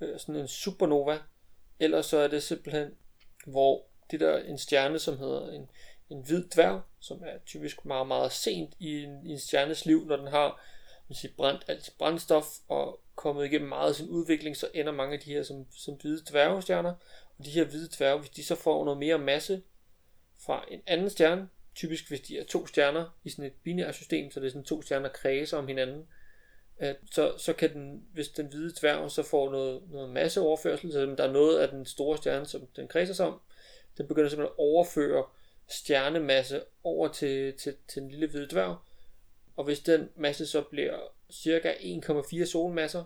øh, 0.00 0.18
sådan 0.18 0.36
en 0.36 0.48
supernova, 0.48 1.18
eller 1.80 2.02
så 2.02 2.16
er 2.16 2.28
det 2.28 2.42
simpelthen, 2.42 2.90
hvor 3.46 3.84
det 4.10 4.20
der 4.20 4.38
en 4.38 4.58
stjerne, 4.58 4.98
som 4.98 5.18
hedder 5.18 5.50
en, 5.50 5.70
en 6.10 6.22
hvid 6.22 6.44
dværg, 6.48 6.80
som 7.00 7.22
er 7.26 7.38
typisk 7.46 7.84
meget, 7.84 8.06
meget 8.06 8.32
sent 8.32 8.74
i 8.78 9.04
en, 9.04 9.26
i 9.26 9.28
en 9.28 9.38
stjernes 9.38 9.86
liv, 9.86 10.04
når 10.06 10.16
den 10.16 10.26
har 10.26 10.60
man 11.08 11.16
siger, 11.16 11.32
brændt 11.36 11.64
alt 11.68 11.84
sit 11.84 11.94
brændstof 11.98 12.46
og 12.68 13.00
kommet 13.14 13.44
igennem 13.44 13.68
meget 13.68 13.88
af 13.88 13.94
sin 13.94 14.08
udvikling, 14.08 14.56
så 14.56 14.68
ender 14.74 14.92
mange 14.92 15.14
af 15.14 15.20
de 15.20 15.32
her 15.32 15.42
som, 15.42 15.66
som 15.72 15.94
hvide 15.94 16.22
dværgestjerner. 16.30 16.94
Og 17.38 17.44
de 17.44 17.50
her 17.50 17.64
hvide 17.64 17.88
dværge, 17.98 18.18
hvis 18.18 18.30
de 18.30 18.44
så 18.44 18.54
får 18.54 18.84
noget 18.84 18.98
mere 18.98 19.18
masse, 19.18 19.62
fra 20.38 20.64
en 20.70 20.82
anden 20.86 21.10
stjerne, 21.10 21.48
typisk 21.78 22.08
hvis 22.08 22.20
de 22.20 22.38
er 22.38 22.44
to 22.44 22.66
stjerner 22.66 23.18
i 23.24 23.30
sådan 23.30 23.44
et 23.44 23.52
binært 23.62 23.94
system, 23.94 24.30
så 24.30 24.40
det 24.40 24.46
er 24.46 24.50
sådan 24.50 24.64
to 24.64 24.82
stjerner 24.82 25.08
kredser 25.08 25.56
om 25.58 25.66
hinanden, 25.66 26.06
at 26.78 26.96
så, 27.10 27.34
så 27.38 27.52
kan 27.52 27.72
den, 27.74 28.04
hvis 28.12 28.28
den 28.28 28.46
hvide 28.46 28.74
dværg 28.80 29.10
så 29.10 29.22
får 29.22 29.50
noget, 29.50 29.82
noget 29.90 30.10
masseoverførsel, 30.10 30.92
så 30.92 31.00
der 31.00 31.24
er 31.24 31.32
noget 31.32 31.58
af 31.58 31.68
den 31.68 31.86
store 31.86 32.16
stjerne, 32.16 32.46
som 32.46 32.66
den 32.76 32.88
kredser 32.88 33.14
sig 33.14 33.26
om, 33.26 33.40
den 33.98 34.08
begynder 34.08 34.28
simpelthen 34.28 34.52
at 34.52 34.58
overføre 34.58 35.24
stjernemasse 35.68 36.62
over 36.84 37.08
til, 37.08 37.52
til, 37.58 37.76
til 37.88 38.02
den 38.02 38.10
lille 38.10 38.26
hvide 38.26 38.48
dværg, 38.50 38.76
og 39.56 39.64
hvis 39.64 39.80
den 39.80 40.08
masse 40.16 40.46
så 40.46 40.62
bliver 40.62 40.98
cirka 41.30 41.72
1,4 41.72 42.44
solmasser 42.44 43.04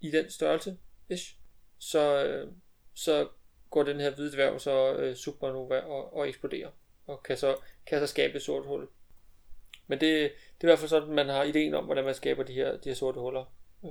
i 0.00 0.10
den 0.10 0.30
størrelse, 0.30 0.76
ish, 1.10 1.36
så, 1.78 2.24
øh, 2.24 2.52
så 2.94 3.28
går 3.70 3.82
den 3.82 4.00
her 4.00 4.10
hvide 4.10 4.32
dværg 4.32 4.60
så 4.60 4.94
øh, 4.94 5.16
supernova 5.16 5.78
og, 5.78 6.14
og 6.14 6.28
eksploderer, 6.28 6.70
og 7.06 7.22
kan 7.22 7.36
så, 7.36 7.56
kan 7.86 8.00
så 8.00 8.06
skabe 8.06 8.36
et 8.36 8.42
sort 8.42 8.66
hul. 8.66 8.88
Men 9.86 10.00
det, 10.00 10.10
det 10.10 10.60
er 10.60 10.64
i 10.64 10.66
hvert 10.66 10.78
fald 10.78 10.88
sådan, 10.88 11.14
man 11.14 11.28
har 11.28 11.42
ideen 11.42 11.74
om, 11.74 11.84
hvordan 11.84 12.04
man 12.04 12.14
skaber 12.14 12.42
de 12.42 12.52
her, 12.52 12.76
de 12.76 12.88
her 12.88 12.94
sorte 12.94 13.20
huller. 13.20 13.44
Øh. 13.84 13.90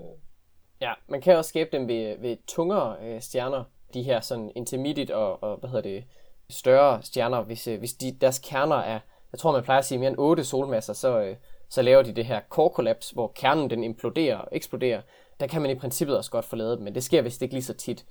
Ja, 0.82 0.94
man 1.08 1.22
kan 1.22 1.38
også 1.38 1.50
skabe 1.50 1.70
dem 1.78 1.88
ved, 1.88 2.18
ved 2.18 2.38
tungere 2.48 2.98
øh, 3.02 3.22
stjerner, 3.22 3.64
de 3.94 4.04
her 4.04 4.22
sådan 4.22 4.52
intermediate 4.56 5.16
og, 5.16 5.44
og 5.44 5.58
hvad 5.58 5.70
hedder 5.70 5.90
det, 5.90 6.04
større 6.50 7.04
stjerner, 7.04 7.42
hvis, 7.42 7.68
øh, 7.68 7.80
hvis 7.80 7.94
de, 7.94 8.18
deres 8.22 8.40
kerner 8.40 8.76
er, 8.76 9.00
jeg 9.32 9.40
tror 9.40 9.52
man 9.52 9.64
plejer 9.64 9.80
at 9.80 9.86
sige 9.86 9.98
mere 9.98 10.10
end 10.10 10.20
8 10.20 10.44
solmasser, 10.44 10.94
så, 10.94 11.20
øh, 11.20 11.36
så 11.70 11.82
laver 11.82 12.04
de 12.04 12.16
det 12.16 12.26
her 12.26 12.42
core 12.50 12.70
collapse, 12.70 13.14
hvor 13.14 13.32
kernen 13.36 13.70
den 13.70 13.84
imploderer 13.84 14.38
og 14.38 14.48
eksploderer. 14.52 15.02
Der 15.40 15.48
kan 15.48 15.62
man 15.62 15.72
i 15.72 15.76
princippet 15.76 16.18
også 16.18 16.32
godt 16.32 16.46
få 16.46 16.56
lavet 16.56 16.78
dem, 16.78 16.84
men 16.84 16.96
det 16.96 17.04
sker 17.04 17.22
vist 17.22 17.42
ikke 17.42 17.54
lige 17.54 17.64
så 17.64 17.74
tit. 17.74 18.06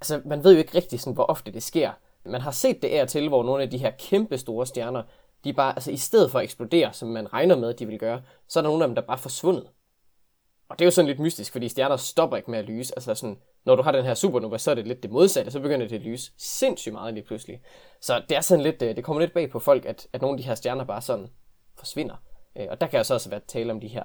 Altså, 0.00 0.20
man 0.24 0.44
ved 0.44 0.52
jo 0.52 0.58
ikke 0.58 0.74
rigtig, 0.74 1.00
sådan, 1.00 1.14
hvor 1.14 1.24
ofte 1.24 1.52
det 1.52 1.62
sker. 1.62 1.90
Man 2.26 2.40
har 2.40 2.50
set 2.50 2.82
det 2.82 2.88
af 2.88 3.08
til, 3.08 3.28
hvor 3.28 3.42
nogle 3.42 3.62
af 3.62 3.70
de 3.70 3.78
her 3.78 3.90
kæmpe 3.98 4.38
store 4.38 4.66
stjerner, 4.66 5.02
de 5.44 5.52
bare, 5.52 5.72
altså 5.74 5.90
i 5.90 5.96
stedet 5.96 6.30
for 6.30 6.38
at 6.38 6.44
eksplodere, 6.44 6.92
som 6.92 7.08
man 7.08 7.32
regner 7.32 7.56
med, 7.56 7.68
at 7.68 7.78
de 7.78 7.86
vil 7.86 7.98
gøre, 7.98 8.22
så 8.48 8.58
er 8.58 8.62
der 8.62 8.70
nogle 8.70 8.84
af 8.84 8.88
dem, 8.88 8.94
der 8.94 9.02
bare 9.02 9.16
er 9.16 9.20
forsvundet. 9.20 9.66
Og 10.68 10.78
det 10.78 10.84
er 10.84 10.86
jo 10.86 10.90
sådan 10.90 11.06
lidt 11.06 11.18
mystisk, 11.18 11.52
fordi 11.52 11.68
stjerner 11.68 11.96
stopper 11.96 12.36
ikke 12.36 12.50
med 12.50 12.58
at 12.58 12.64
lyse. 12.64 12.92
Altså 12.96 13.14
sådan, 13.14 13.38
når 13.64 13.76
du 13.76 13.82
har 13.82 13.92
den 13.92 14.04
her 14.04 14.14
supernova, 14.14 14.58
så 14.58 14.70
er 14.70 14.74
det 14.74 14.86
lidt 14.86 15.02
det 15.02 15.10
modsatte, 15.10 15.50
så 15.50 15.60
begynder 15.60 15.88
det 15.88 15.96
at 15.96 16.02
lyse 16.02 16.32
sindssygt 16.36 16.92
meget 16.92 17.14
lige 17.14 17.24
pludselig. 17.24 17.60
Så 18.00 18.22
det 18.28 18.36
er 18.36 18.40
sådan 18.40 18.64
lidt, 18.64 18.82
øh, 18.82 18.96
det 18.96 19.04
kommer 19.04 19.20
lidt 19.20 19.34
bag 19.34 19.50
på 19.50 19.58
folk, 19.58 19.84
at, 19.84 20.08
at 20.12 20.20
nogle 20.20 20.34
af 20.34 20.38
de 20.38 20.48
her 20.48 20.54
stjerner 20.54 20.84
bare 20.84 21.02
sådan 21.02 21.28
forsvinder. 21.78 22.16
Øh, 22.56 22.66
og 22.70 22.80
der 22.80 22.86
kan 22.86 22.98
altså 22.98 23.14
også 23.14 23.30
være 23.30 23.40
tale 23.46 23.72
om 23.72 23.80
de 23.80 23.88
her, 23.88 24.04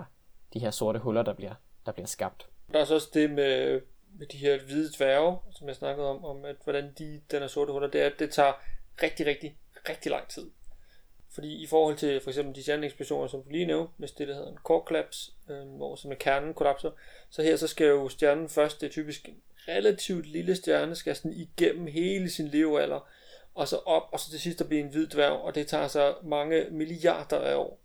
de 0.54 0.60
her 0.60 0.72
sorte 0.72 1.00
huller, 1.00 1.24
der 1.24 1.34
bliver, 1.34 1.54
der 1.86 1.92
bliver 1.92 2.08
skabt. 2.08 2.48
Der 2.74 2.80
er 2.80 2.86
så 2.86 2.96
også 2.96 3.10
det 3.14 3.30
med, 3.30 3.82
med 4.20 4.28
de 4.28 4.38
her 4.38 4.60
hvide 4.60 4.92
dværge, 4.98 5.38
som 5.52 5.68
jeg 5.68 5.76
snakkede 5.76 6.08
om, 6.08 6.26
om 6.26 6.46
at 6.46 6.56
hvordan 6.64 6.94
de, 6.98 7.22
den 7.32 7.44
er 7.44 7.48
sorte 7.48 7.72
huller, 7.72 7.88
det 7.88 8.02
er, 8.02 8.06
at 8.06 8.20
det 8.20 8.32
tager 8.32 8.54
rigtig, 9.04 9.26
rigtig, 9.26 9.58
rigtig 9.90 10.12
lang 10.12 10.28
tid. 10.28 10.50
Fordi 11.34 11.64
i 11.64 11.68
forhold 11.68 11.98
til 11.98 12.22
for 12.22 12.30
eksempel 12.30 12.56
de 12.56 12.62
stjerneeksplosioner, 12.62 13.28
som 13.28 13.44
du 13.44 13.50
lige 13.50 13.66
nævnte, 13.66 13.94
med 13.98 14.08
det, 14.18 14.28
der 14.28 14.34
hedder 14.34 14.52
en 14.52 14.58
core 14.58 14.84
collapse, 14.86 15.32
øh, 15.50 15.68
hvor 15.68 15.96
som 15.96 16.16
kernen 16.16 16.54
kollapser, 16.54 16.92
så 17.30 17.44
her 17.44 17.56
så 17.56 17.68
skal 17.68 17.88
jo 17.88 18.10
stjernen 18.10 18.50
først, 18.50 18.82
det 18.82 18.88
er 18.88 18.92
typisk 18.92 19.30
en 19.30 19.42
relativt 19.68 20.26
lille 20.26 20.56
stjerne, 20.56 20.96
skal 20.96 21.16
sådan 21.16 21.34
igennem 21.34 21.88
hele 21.88 22.30
sin 22.30 22.48
levealder, 22.48 23.10
og 23.56 23.68
så 23.68 23.78
op, 23.78 24.04
og 24.12 24.20
så 24.20 24.32
til 24.32 24.40
sidst 24.40 24.60
der 24.60 24.66
bliver 24.66 24.84
en 24.84 24.90
hvid 24.90 25.08
dværg, 25.08 25.32
og 25.32 25.56
det 25.56 25.68
tager 25.68 25.88
så 25.88 26.16
mange 26.24 26.66
milliarder 26.72 27.40
af 27.40 27.56
år. 27.56 27.80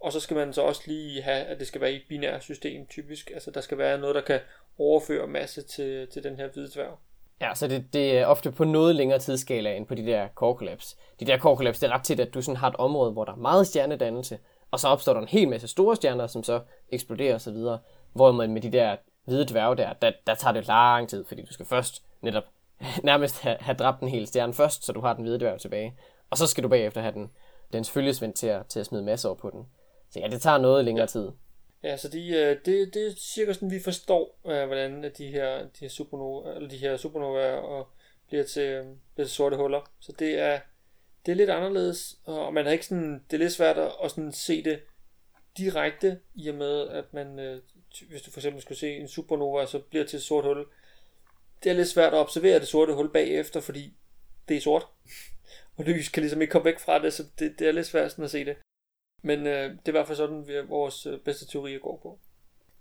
Og 0.00 0.12
så 0.12 0.20
skal 0.20 0.36
man 0.36 0.52
så 0.52 0.62
også 0.62 0.82
lige 0.86 1.22
have, 1.22 1.44
at 1.44 1.58
det 1.58 1.66
skal 1.66 1.80
være 1.80 1.92
i 1.92 1.96
et 1.96 2.08
binært 2.08 2.42
system 2.42 2.86
typisk, 2.86 3.30
altså 3.30 3.50
der 3.50 3.60
skal 3.60 3.78
være 3.78 3.98
noget, 3.98 4.14
der 4.14 4.20
kan 4.20 4.40
overføre 4.78 5.26
masse 5.26 5.62
til, 5.62 6.06
til 6.12 6.24
den 6.24 6.36
her 6.36 6.48
hvide 6.48 6.70
dværg. 6.74 6.98
Ja, 7.40 7.54
så 7.54 7.68
det, 7.68 7.92
det 7.92 8.18
er 8.18 8.26
ofte 8.26 8.52
på 8.52 8.64
noget 8.64 8.96
længere 8.96 9.18
tidsskala 9.18 9.76
end 9.76 9.86
på 9.86 9.94
de 9.94 10.06
der 10.06 10.28
core 10.34 10.56
collapse. 10.56 10.96
De 11.20 11.24
der 11.24 11.38
core 11.38 11.56
collapse, 11.56 11.80
det 11.80 11.90
er 11.90 11.94
ret 11.94 12.04
tit, 12.04 12.20
at 12.20 12.34
du 12.34 12.42
sådan 12.42 12.56
har 12.56 12.68
et 12.68 12.76
område, 12.76 13.12
hvor 13.12 13.24
der 13.24 13.32
er 13.32 13.36
meget 13.36 13.66
stjernedannelse, 13.66 14.38
og 14.70 14.80
så 14.80 14.88
opstår 14.88 15.12
der 15.12 15.20
en 15.20 15.28
hel 15.28 15.48
masse 15.48 15.68
store 15.68 15.96
stjerner, 15.96 16.26
som 16.26 16.42
så 16.42 16.60
eksploderer 16.88 17.34
osv. 17.34 17.56
Hvorimod 18.12 18.46
med 18.46 18.62
de 18.62 18.72
der 18.72 18.96
hvide 19.24 19.44
dværge 19.44 19.76
der, 19.76 19.92
der, 19.92 20.12
der 20.26 20.34
tager 20.34 20.52
det 20.52 20.66
lang 20.66 21.08
tid, 21.08 21.24
fordi 21.24 21.42
du 21.42 21.52
skal 21.52 21.66
først 21.66 22.02
netop 22.22 22.44
nærmest 23.02 23.40
have, 23.40 23.56
have 23.60 23.76
dræbt 23.76 24.02
en 24.02 24.08
hel 24.08 24.26
stjerne 24.26 24.54
først, 24.54 24.84
så 24.84 24.92
du 24.92 25.00
har 25.00 25.14
den 25.14 25.22
hvide 25.22 25.38
dværg 25.38 25.60
tilbage. 25.60 25.94
Og 26.30 26.38
så 26.38 26.46
skal 26.46 26.64
du 26.64 26.68
bagefter 26.68 27.00
have 27.00 27.14
den, 27.14 27.30
dens 27.72 27.90
følgesvend 27.90 28.34
til 28.34 28.46
at, 28.46 28.66
til 28.66 28.80
at 28.80 28.86
smide 28.86 29.02
masser 29.02 29.28
over 29.28 29.38
på 29.38 29.50
den. 29.50 29.66
Så 30.10 30.20
ja, 30.20 30.28
det 30.28 30.42
tager 30.42 30.58
noget 30.58 30.84
længere 30.84 31.02
ja. 31.02 31.06
tid. 31.06 31.30
Ja, 31.84 31.96
så 31.96 32.08
de, 32.08 32.28
øh, 32.28 32.56
det, 32.64 32.94
det 32.94 33.06
er 33.06 33.12
cirka 33.16 33.52
sådan, 33.52 33.70
vi 33.70 33.80
forstår, 33.80 34.40
øh, 34.46 34.66
hvordan 34.66 35.04
øh, 35.04 35.10
de 35.18 35.26
her, 35.26 35.58
de 35.58 35.80
her 35.80 35.88
supernova, 35.88 36.54
eller 36.54 36.68
de 36.68 36.76
her 36.76 36.96
supernova 36.96 37.52
og 37.52 37.88
bliver 38.28 38.44
til, 38.44 38.62
øh, 38.62 38.86
bliver 39.14 39.26
til 39.26 39.34
sorte 39.34 39.56
huller. 39.56 39.92
Så 40.00 40.12
det 40.18 40.38
er, 40.38 40.60
det 41.26 41.32
er 41.32 41.36
lidt 41.36 41.50
anderledes, 41.50 42.18
og 42.24 42.54
man 42.54 42.64
har 42.64 42.72
ikke 42.72 42.86
sådan, 42.86 43.24
det 43.30 43.36
er 43.36 43.38
lidt 43.38 43.52
svært 43.52 43.78
at, 43.78 43.92
at 44.04 44.10
sådan 44.10 44.32
se 44.32 44.64
det 44.64 44.80
direkte, 45.58 46.20
i 46.34 46.48
og 46.48 46.54
med, 46.54 46.88
at 46.88 47.04
man, 47.12 47.38
øh, 47.38 47.62
hvis 48.08 48.22
du 48.22 48.30
for 48.30 48.40
eksempel 48.40 48.62
skulle 48.62 48.78
se 48.78 48.96
en 48.96 49.08
supernova, 49.08 49.66
så 49.66 49.78
bliver 49.78 50.04
til 50.04 50.16
et 50.16 50.22
sort 50.22 50.44
hul. 50.44 50.66
Det 51.64 51.70
er 51.70 51.76
lidt 51.76 51.88
svært 51.88 52.12
at 52.12 52.18
observere 52.18 52.60
det 52.60 52.68
sorte 52.68 52.94
hul 52.94 53.12
bagefter, 53.12 53.60
fordi 53.60 53.92
det 54.48 54.56
er 54.56 54.60
sort. 54.60 54.86
Og 55.76 55.84
lys 55.84 56.08
kan 56.08 56.22
ligesom 56.22 56.40
ikke 56.40 56.52
komme 56.52 56.64
væk 56.64 56.78
fra 56.78 56.98
det, 56.98 57.12
så 57.12 57.24
det, 57.38 57.58
det 57.58 57.68
er 57.68 57.72
lidt 57.72 57.86
svært 57.86 58.10
sådan 58.10 58.24
at 58.24 58.30
se 58.30 58.44
det. 58.44 58.56
Men 59.24 59.46
øh, 59.46 59.70
det 59.70 59.78
er 59.84 59.88
i 59.88 59.90
hvert 59.90 60.06
fald 60.06 60.16
sådan, 60.16 60.46
vi, 60.46 60.52
vores 60.68 61.06
øh, 61.06 61.18
bedste 61.18 61.46
teorier 61.46 61.78
går 61.78 62.00
på. 62.02 62.18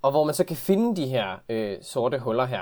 Og 0.02 0.12
hvor 0.12 0.24
man 0.24 0.34
så 0.34 0.44
kan 0.44 0.56
finde 0.56 0.96
de 0.96 1.08
her 1.08 1.38
øh, 1.50 1.78
sorte 1.82 2.20
huller 2.20 2.46
her. 2.46 2.62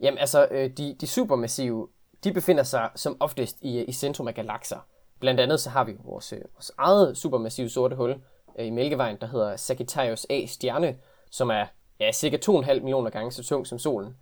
Jamen 0.00 0.18
altså, 0.18 0.48
øh, 0.50 0.70
de, 0.70 0.96
de 1.00 1.06
supermassive, 1.06 1.88
de 2.24 2.32
befinder 2.32 2.62
sig 2.62 2.90
som 2.94 3.16
oftest 3.20 3.58
i, 3.62 3.78
øh, 3.78 3.84
i 3.88 3.92
centrum 3.92 4.28
af 4.28 4.34
galakser. 4.34 4.86
Blandt 5.20 5.40
andet 5.40 5.60
så 5.60 5.70
har 5.70 5.84
vi 5.84 5.92
vores, 6.04 6.32
øh, 6.32 6.40
vores 6.54 6.72
eget 6.78 7.16
supermassive 7.16 7.68
sorte 7.68 7.96
hul 7.96 8.20
øh, 8.58 8.66
i 8.66 8.70
Mælkevejen, 8.70 9.16
der 9.20 9.26
hedder 9.26 9.56
Sagittarius 9.56 10.26
A 10.30 10.46
stjerne, 10.46 10.96
som 11.30 11.50
er 11.50 11.66
ja, 12.00 12.12
cirka 12.12 12.36
2,5 12.46 12.72
millioner 12.72 13.10
gange 13.10 13.32
så 13.32 13.44
tung 13.44 13.66
som 13.66 13.78
solen. 13.78 14.16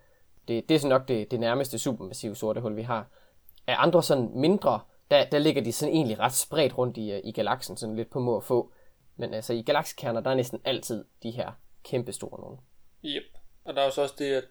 Det, 0.48 0.68
det 0.68 0.74
er 0.74 0.78
så 0.78 0.88
nok 0.88 1.08
det, 1.08 1.30
det 1.30 1.40
nærmeste 1.40 1.78
supermassive 1.78 2.36
sorte 2.36 2.60
hul, 2.60 2.76
vi 2.76 2.82
har. 2.82 3.06
Af 3.66 3.74
andre 3.78 4.02
sådan 4.02 4.30
mindre, 4.34 4.80
der, 5.10 5.24
der 5.24 5.38
ligger 5.38 5.62
de 5.62 5.72
sådan 5.72 5.94
egentlig 5.94 6.18
ret 6.18 6.32
spredt 6.32 6.78
rundt 6.78 6.96
i, 6.96 7.12
øh, 7.12 7.20
i 7.24 7.32
galaksen, 7.32 7.76
sådan 7.76 7.96
lidt 7.96 8.10
på 8.10 8.20
må 8.20 8.34
og 8.34 8.44
få. 8.44 8.70
Men 9.18 9.34
altså 9.34 9.52
i 9.52 9.62
galaksekerner, 9.62 10.20
der 10.20 10.30
er 10.30 10.34
næsten 10.34 10.60
altid 10.64 11.04
de 11.22 11.30
her 11.30 11.52
kæmpe 11.84 12.12
store 12.12 12.40
nogle. 12.40 12.58
Yep. 13.04 13.25
Og 13.64 13.75
der 13.75 13.82
er 13.82 13.87
også 13.87 14.14
det, 14.18 14.34
at 14.34 14.44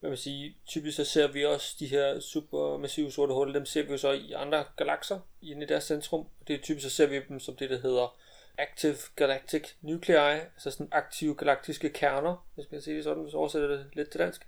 hvad 0.00 0.10
man 0.10 0.16
sige, 0.16 0.56
typisk 0.66 0.96
så 0.96 1.04
ser 1.04 1.28
vi 1.28 1.44
også 1.44 1.76
de 1.78 1.86
her 1.86 2.20
supermassive 2.20 3.12
sorte 3.12 3.34
huller, 3.34 3.52
dem 3.52 3.66
ser 3.66 3.82
vi 3.82 3.90
jo 3.90 3.98
så 3.98 4.12
i 4.12 4.32
andre 4.32 4.64
galakser, 4.76 5.20
inde 5.42 5.62
i 5.62 5.66
deres 5.66 5.84
centrum. 5.84 6.26
Det 6.48 6.54
er 6.54 6.62
typisk 6.62 6.84
så 6.84 6.90
ser 6.90 7.06
vi 7.06 7.20
dem 7.28 7.40
som 7.40 7.56
det, 7.56 7.70
der 7.70 7.78
hedder 7.80 8.16
Active 8.58 8.96
Galactic 9.16 9.68
Nuclei, 9.80 10.38
altså 10.38 10.70
sådan 10.70 10.88
aktive 10.92 11.34
galaktiske 11.34 11.90
kerner, 11.90 12.46
hvis 12.54 12.66
man 12.70 12.78
kan 12.78 12.82
sige 12.82 12.96
det 12.96 13.04
sådan, 13.04 13.22
hvis 13.22 13.34
oversætter 13.34 13.68
det 13.68 13.86
lidt 13.92 14.10
til 14.10 14.20
dansk, 14.20 14.46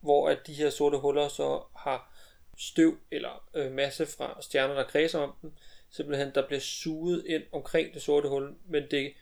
hvor 0.00 0.28
at 0.28 0.38
de 0.46 0.54
her 0.54 0.70
sorte 0.70 0.98
huller 0.98 1.28
så 1.28 1.62
har 1.76 2.12
støv 2.58 2.98
eller 3.10 3.44
øh, 3.54 3.72
masse 3.72 4.06
fra 4.06 4.38
stjerner, 4.40 4.74
der 4.74 4.84
kredser 4.84 5.18
om 5.18 5.34
dem, 5.42 5.52
simpelthen 5.96 6.30
der 6.34 6.46
bliver 6.46 6.60
suget 6.60 7.26
ind 7.26 7.42
omkring 7.52 7.94
det 7.94 8.02
sorte 8.02 8.28
hul, 8.28 8.54
men 8.68 8.82
det 8.90 9.12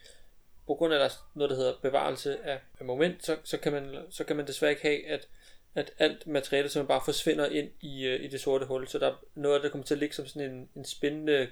på 0.66 0.75
grund 0.75 0.95
af 0.95 0.99
der 0.99 1.07
er 1.07 1.31
noget, 1.35 1.50
der 1.50 1.57
hedder 1.57 1.75
bevarelse 1.83 2.45
af, 2.45 2.61
af 2.81 2.85
moment, 2.85 3.25
så, 3.25 3.37
så, 3.45 3.59
kan 3.59 3.73
man, 3.73 3.97
så 4.11 4.25
kan 4.25 4.37
man 4.37 4.47
desværre 4.47 4.71
ikke 4.71 4.83
have, 4.83 5.07
at, 5.07 5.28
at 5.75 5.93
alt 5.99 6.26
materiale 6.26 6.69
som 6.69 6.87
bare 6.87 7.02
forsvinder 7.04 7.47
ind 7.47 7.71
i, 7.81 8.07
øh, 8.07 8.25
i 8.25 8.28
det 8.28 8.40
sorte 8.40 8.66
hul, 8.66 8.88
så 8.88 8.99
der 8.99 9.11
er 9.11 9.25
noget, 9.35 9.62
der 9.62 9.69
kommer 9.69 9.87
til 9.87 9.95
at 9.95 10.00
ligge 10.00 10.14
som 10.14 10.26
sådan 10.26 10.50
en, 10.50 10.69
en 10.76 10.85
spændende 10.85 11.49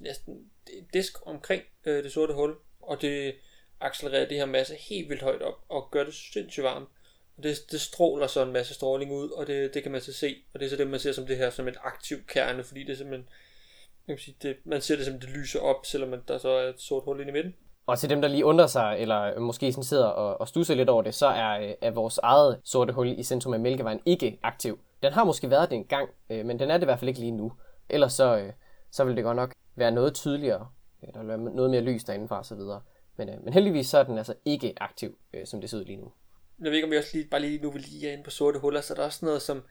næsten 0.00 0.50
disk 0.92 1.26
omkring 1.26 1.62
øh, 1.84 2.04
det 2.04 2.12
sorte 2.12 2.34
hul, 2.34 2.56
og 2.80 3.02
det 3.02 3.34
accelererer 3.80 4.28
det 4.28 4.36
her 4.36 4.46
masse 4.46 4.74
helt 4.74 5.08
vildt 5.08 5.22
højt 5.22 5.42
op, 5.42 5.64
og 5.68 5.88
gør 5.90 6.04
det 6.04 6.14
sindssygt 6.14 6.64
varmt. 6.64 6.88
Og 7.36 7.42
det, 7.42 7.70
det 7.70 7.80
stråler 7.80 8.26
så 8.26 8.42
en 8.42 8.52
masse 8.52 8.74
stråling 8.74 9.12
ud, 9.12 9.30
og 9.30 9.46
det, 9.46 9.74
det 9.74 9.82
kan 9.82 9.92
man 9.92 10.00
så 10.00 10.12
se, 10.12 10.42
og 10.52 10.60
det 10.60 10.66
er 10.66 10.70
så 10.70 10.76
det, 10.76 10.86
man 10.86 11.00
ser 11.00 11.12
som 11.12 11.26
det 11.26 11.36
her 11.36 11.50
som 11.50 11.68
en 11.68 11.76
aktiv 11.82 12.26
kerne, 12.26 12.64
fordi 12.64 12.84
det 12.84 12.98
simpelthen 12.98 13.28
man, 14.06 14.16
kan 14.16 14.22
sige, 14.22 14.36
det, 14.42 14.56
man 14.64 14.80
ser 14.80 14.96
det 14.96 15.06
som 15.06 15.20
det 15.20 15.30
lyser 15.30 15.60
op, 15.60 15.86
selvom 15.86 16.20
der 16.28 16.38
så 16.38 16.48
er 16.48 16.68
et 16.68 16.80
sort 16.80 17.04
hul 17.04 17.20
inde 17.20 17.30
i 17.30 17.32
midten. 17.32 17.54
Og 17.86 17.98
til 17.98 18.10
dem, 18.10 18.20
der 18.20 18.28
lige 18.28 18.44
undrer 18.44 18.66
sig, 18.66 18.96
eller 18.98 19.40
måske 19.40 19.72
sådan 19.72 19.84
sidder 19.84 20.06
og, 20.06 20.40
og 20.40 20.48
stusser 20.48 20.74
lidt 20.74 20.88
over 20.88 21.02
det, 21.02 21.14
så 21.14 21.26
er, 21.26 21.74
er 21.80 21.90
vores 21.90 22.18
eget 22.18 22.60
sorte 22.64 22.92
hul 22.92 23.18
i 23.18 23.22
centrum 23.22 23.54
af 23.54 23.60
Mælkevejen 23.60 24.00
ikke 24.06 24.38
aktiv. 24.42 24.80
Den 25.02 25.12
har 25.12 25.24
måske 25.24 25.50
været 25.50 25.70
det 25.70 25.76
en 25.76 25.84
gang, 25.84 26.10
øh, 26.30 26.46
men 26.46 26.58
den 26.58 26.70
er 26.70 26.74
det 26.74 26.82
i 26.82 26.84
hvert 26.84 26.98
fald 26.98 27.08
ikke 27.08 27.20
lige 27.20 27.32
nu. 27.32 27.52
Ellers 27.88 28.12
så, 28.12 28.36
øh, 28.36 28.52
så 28.90 29.04
vil 29.04 29.16
det 29.16 29.24
godt 29.24 29.36
nok 29.36 29.52
være 29.76 29.90
noget 29.90 30.14
tydeligere. 30.14 30.68
Der 31.14 31.18
vil 31.18 31.28
være 31.28 31.38
noget 31.38 31.70
mere 31.70 31.80
lys 31.80 32.04
derindefra 32.04 32.40
osv. 32.40 32.58
Men, 33.16 33.28
øh, 33.28 33.44
men 33.44 33.52
heldigvis 33.52 33.86
så 33.86 33.98
er 33.98 34.02
den 34.02 34.18
altså 34.18 34.34
ikke 34.44 34.74
aktiv, 34.76 35.18
øh, 35.34 35.46
som 35.46 35.60
det 35.60 35.70
ser 35.70 35.78
ud 35.78 35.84
lige 35.84 35.96
nu. 35.96 36.12
Jeg 36.60 36.70
ved 36.70 36.74
ikke, 36.74 36.86
om 36.86 36.90
vi 36.90 36.96
også 36.96 37.10
lige, 37.12 37.28
bare 37.28 37.40
lige 37.40 37.62
nu 37.62 37.70
vil 37.70 37.82
lige 37.82 38.08
er 38.08 38.12
inde 38.12 38.24
på 38.24 38.30
sorte 38.30 38.58
huller, 38.58 38.80
så 38.80 38.94
er 38.94 38.96
der 38.96 39.04
også 39.04 39.24
noget 39.24 39.42
som 39.42 39.62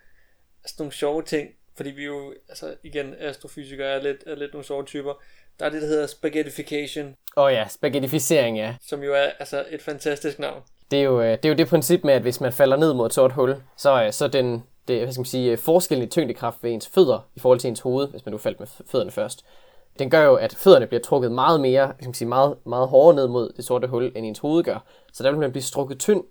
sådan 0.65 0.83
nogle 0.83 0.91
sjove 0.91 1.23
ting, 1.23 1.49
fordi 1.75 1.89
vi 1.89 2.05
jo, 2.05 2.33
altså 2.49 2.75
igen, 2.83 3.15
astrofysikere 3.19 3.87
er 3.87 4.01
lidt, 4.01 4.23
er 4.27 4.35
lidt 4.35 4.53
nogle 4.53 4.65
sjove 4.65 4.85
typer. 4.85 5.13
Der 5.59 5.65
er 5.65 5.69
det, 5.69 5.81
der 5.81 5.87
hedder 5.87 6.07
spaghettification. 6.07 7.15
Åh 7.37 7.43
oh 7.43 7.53
ja, 7.53 7.67
spaghettificering, 7.67 8.57
ja. 8.57 8.75
Som 8.81 9.03
jo 9.03 9.13
er 9.13 9.29
altså 9.39 9.65
et 9.69 9.81
fantastisk 9.81 10.39
navn. 10.39 10.61
Det 10.91 10.99
er, 10.99 11.03
jo, 11.03 11.21
øh, 11.21 11.31
det 11.31 11.45
er 11.45 11.49
jo 11.49 11.55
det 11.55 11.67
princip 11.67 12.03
med, 12.03 12.13
at 12.13 12.21
hvis 12.21 12.41
man 12.41 12.53
falder 12.53 12.77
ned 12.77 12.93
mod 12.93 13.05
et 13.05 13.13
sort 13.13 13.31
hul, 13.31 13.55
så, 13.77 14.03
øh, 14.03 14.11
så 14.13 14.27
den, 14.27 14.63
det, 14.87 15.01
hvad 15.01 15.11
skal 15.11 15.19
man 15.19 15.25
sige, 15.25 15.57
forskellen 15.57 16.07
i 16.07 16.09
tyngdekraft 16.09 16.63
ved 16.63 16.71
ens 16.71 16.87
fødder 16.87 17.29
i 17.35 17.39
forhold 17.39 17.59
til 17.59 17.67
ens 17.67 17.79
hoved, 17.79 18.07
hvis 18.07 18.25
man 18.25 18.31
nu 18.31 18.37
faldt 18.37 18.59
med 18.59 18.67
fødderne 18.67 19.11
først, 19.11 19.45
den 19.99 20.09
gør 20.09 20.23
jo, 20.23 20.35
at 20.35 20.55
fødderne 20.55 20.87
bliver 20.87 21.01
trukket 21.01 21.31
meget 21.31 21.61
mere, 21.61 21.87
kan 21.87 22.07
man 22.07 22.13
sige, 22.13 22.27
meget, 22.27 22.55
meget 22.65 22.87
hårdere 22.87 23.15
ned 23.15 23.27
mod 23.27 23.53
det 23.57 23.65
sorte 23.65 23.87
hul, 23.87 24.11
end 24.15 24.25
ens 24.25 24.39
hoved 24.39 24.63
gør. 24.63 24.85
Så 25.13 25.23
der 25.23 25.31
vil 25.31 25.39
man 25.39 25.51
blive 25.51 25.63
strukket 25.63 25.99
tynd, 25.99 26.23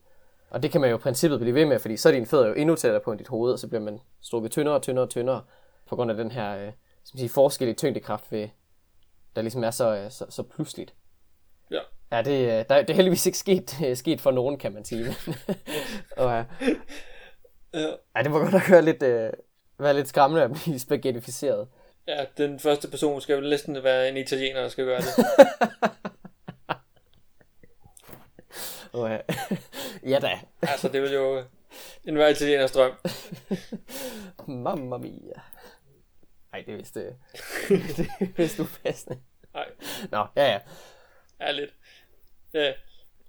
og 0.52 0.62
det 0.62 0.70
kan 0.70 0.80
man 0.80 0.90
jo 0.90 0.96
i 0.96 0.98
princippet 0.98 1.40
blive 1.40 1.54
ved 1.54 1.66
med, 1.66 1.78
fordi 1.78 1.96
så 1.96 2.08
er 2.08 2.12
dine 2.12 2.26
fødder 2.26 2.48
jo 2.48 2.54
endnu 2.54 2.74
tættere 2.76 3.00
på 3.00 3.10
end 3.10 3.18
dit 3.18 3.28
hoved, 3.28 3.52
og 3.52 3.58
så 3.58 3.68
bliver 3.68 3.80
man 3.80 4.00
strukket 4.20 4.50
tyndere 4.50 4.74
og 4.74 4.82
tyndere 4.82 5.04
og 5.04 5.10
tyndere, 5.10 5.42
på 5.88 5.96
grund 5.96 6.10
af 6.10 6.16
den 6.16 6.30
her 6.30 6.52
øh, 6.56 6.72
skal 7.04 7.14
man 7.16 7.18
sige, 7.18 7.28
forskel 7.28 7.68
i 7.68 7.74
tyngdekraft, 7.74 8.32
ved, 8.32 8.48
der 9.36 9.42
ligesom 9.42 9.64
er 9.64 9.70
så, 9.70 9.94
øh, 9.96 10.10
så, 10.10 10.26
så 10.28 10.42
pludseligt. 10.42 10.94
Ja. 11.70 11.80
Ja, 12.12 12.22
det, 12.22 12.40
øh, 12.42 12.64
der, 12.68 12.82
det 12.82 12.90
er 12.90 12.94
heldigvis 12.94 13.26
ikke 13.26 13.38
sket, 13.38 13.76
sket 13.94 14.20
for 14.20 14.30
nogen, 14.30 14.58
kan 14.58 14.72
man 14.72 14.84
sige. 14.84 15.06
og, 16.16 16.32
øh, 16.38 16.44
Ja. 17.74 17.86
ja, 18.16 18.22
det 18.22 18.30
må 18.30 18.38
godt 18.38 18.52
nok 18.52 18.70
være 18.70 18.82
lidt, 18.82 19.02
øh, 19.02 19.32
være 19.78 19.94
lidt 19.94 20.08
skræmmende 20.08 20.44
at 20.44 20.50
blive 20.52 20.78
spaghettificeret. 20.78 21.68
ja, 22.08 22.24
den 22.36 22.58
første 22.60 22.88
person 22.88 23.20
skal 23.20 23.34
jo 23.34 23.40
næsten 23.48 23.82
være 23.84 24.08
en 24.08 24.16
italiener, 24.16 24.60
der 24.60 24.68
skal 24.68 24.84
gøre 24.84 24.98
det. 25.00 25.08
Og, 28.92 29.10
øh, 29.10 29.20
ja 30.06 30.18
da. 30.18 30.40
altså, 30.62 30.88
det 30.88 31.02
vil 31.02 31.12
jo 31.12 31.44
en 32.04 32.14
hver 32.14 32.28
italieners 32.28 32.72
drøm. 32.72 32.92
Mamma 34.64 34.96
mia. 34.96 35.40
Nej, 36.52 36.62
det 36.66 36.72
er 36.72 36.76
vist, 36.76 36.96
øh, 36.96 37.04
det 37.96 38.10
er 38.20 38.36
vist 38.36 38.60
upassende. 38.60 39.20
Nej, 39.54 39.68
Nå, 40.10 40.26
ja 40.36 40.46
ja. 40.46 40.60
er 41.38 41.52
lidt. 41.52 41.74
Ja. 42.54 42.72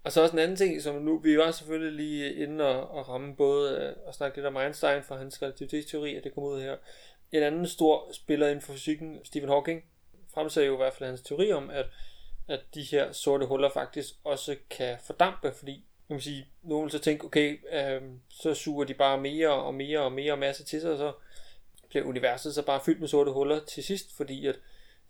Og 0.03 0.12
så 0.12 0.22
også 0.22 0.34
en 0.34 0.39
anden 0.39 0.58
ting, 0.58 0.82
som 0.82 0.96
nu, 0.96 1.20
vi 1.20 1.38
var 1.38 1.51
selvfølgelig 1.51 1.94
lige 1.94 2.34
inde 2.34 2.65
og, 2.65 2.92
og 2.92 3.10
ramme 3.10 3.36
både 3.36 3.77
øh, 3.77 4.08
og 4.08 4.13
snakke 4.13 4.38
lidt 4.38 4.48
om 4.48 4.58
Einstein 4.58 5.03
for 5.03 5.15
hans 5.15 5.42
relativitetsteori, 5.42 6.15
at 6.15 6.24
det 6.24 6.34
kom 6.34 6.44
ud 6.44 6.62
her. 6.62 6.77
En 7.32 7.44
anden 7.44 7.68
stor 7.68 8.12
spiller 8.12 8.48
inden 8.48 8.62
for 8.62 8.74
fysikken, 8.74 9.25
Stephen 9.25 9.50
Hawking, 9.50 9.84
fremsagde 10.34 10.68
jo 10.68 10.74
i 10.74 10.77
hvert 10.77 10.94
fald 10.94 11.10
hans 11.10 11.22
teori 11.22 11.51
om, 11.51 11.70
at, 11.70 11.86
at 12.48 12.60
de 12.74 12.82
her 12.82 13.12
sorte 13.12 13.46
huller 13.46 13.70
faktisk 13.70 14.13
også 14.24 14.56
kan 14.70 14.98
fordampe, 15.03 15.51
fordi 15.51 15.86
kan 16.13 16.17
man 16.17 16.22
sige, 16.22 16.48
nogen 16.62 16.84
vil 16.84 16.91
så 16.91 17.00
tænke, 17.00 17.25
okay, 17.25 17.60
øh, 17.74 18.01
så 18.29 18.53
suger 18.53 18.86
de 18.86 18.93
bare 18.93 19.17
mere 19.17 19.50
og 19.50 19.74
mere 19.74 20.00
og 20.00 20.12
mere 20.12 20.38
masse 20.38 20.63
til 20.63 20.82
sig, 20.82 20.91
og 20.91 20.98
så 20.98 21.13
bliver 21.89 22.05
universet 22.05 22.55
så 22.55 22.65
bare 22.65 22.82
fyldt 22.86 23.00
med 23.00 23.08
sorte 23.08 23.32
huller 23.32 23.65
til 23.65 23.84
sidst, 23.84 24.15
fordi 24.17 24.48
at 24.48 24.55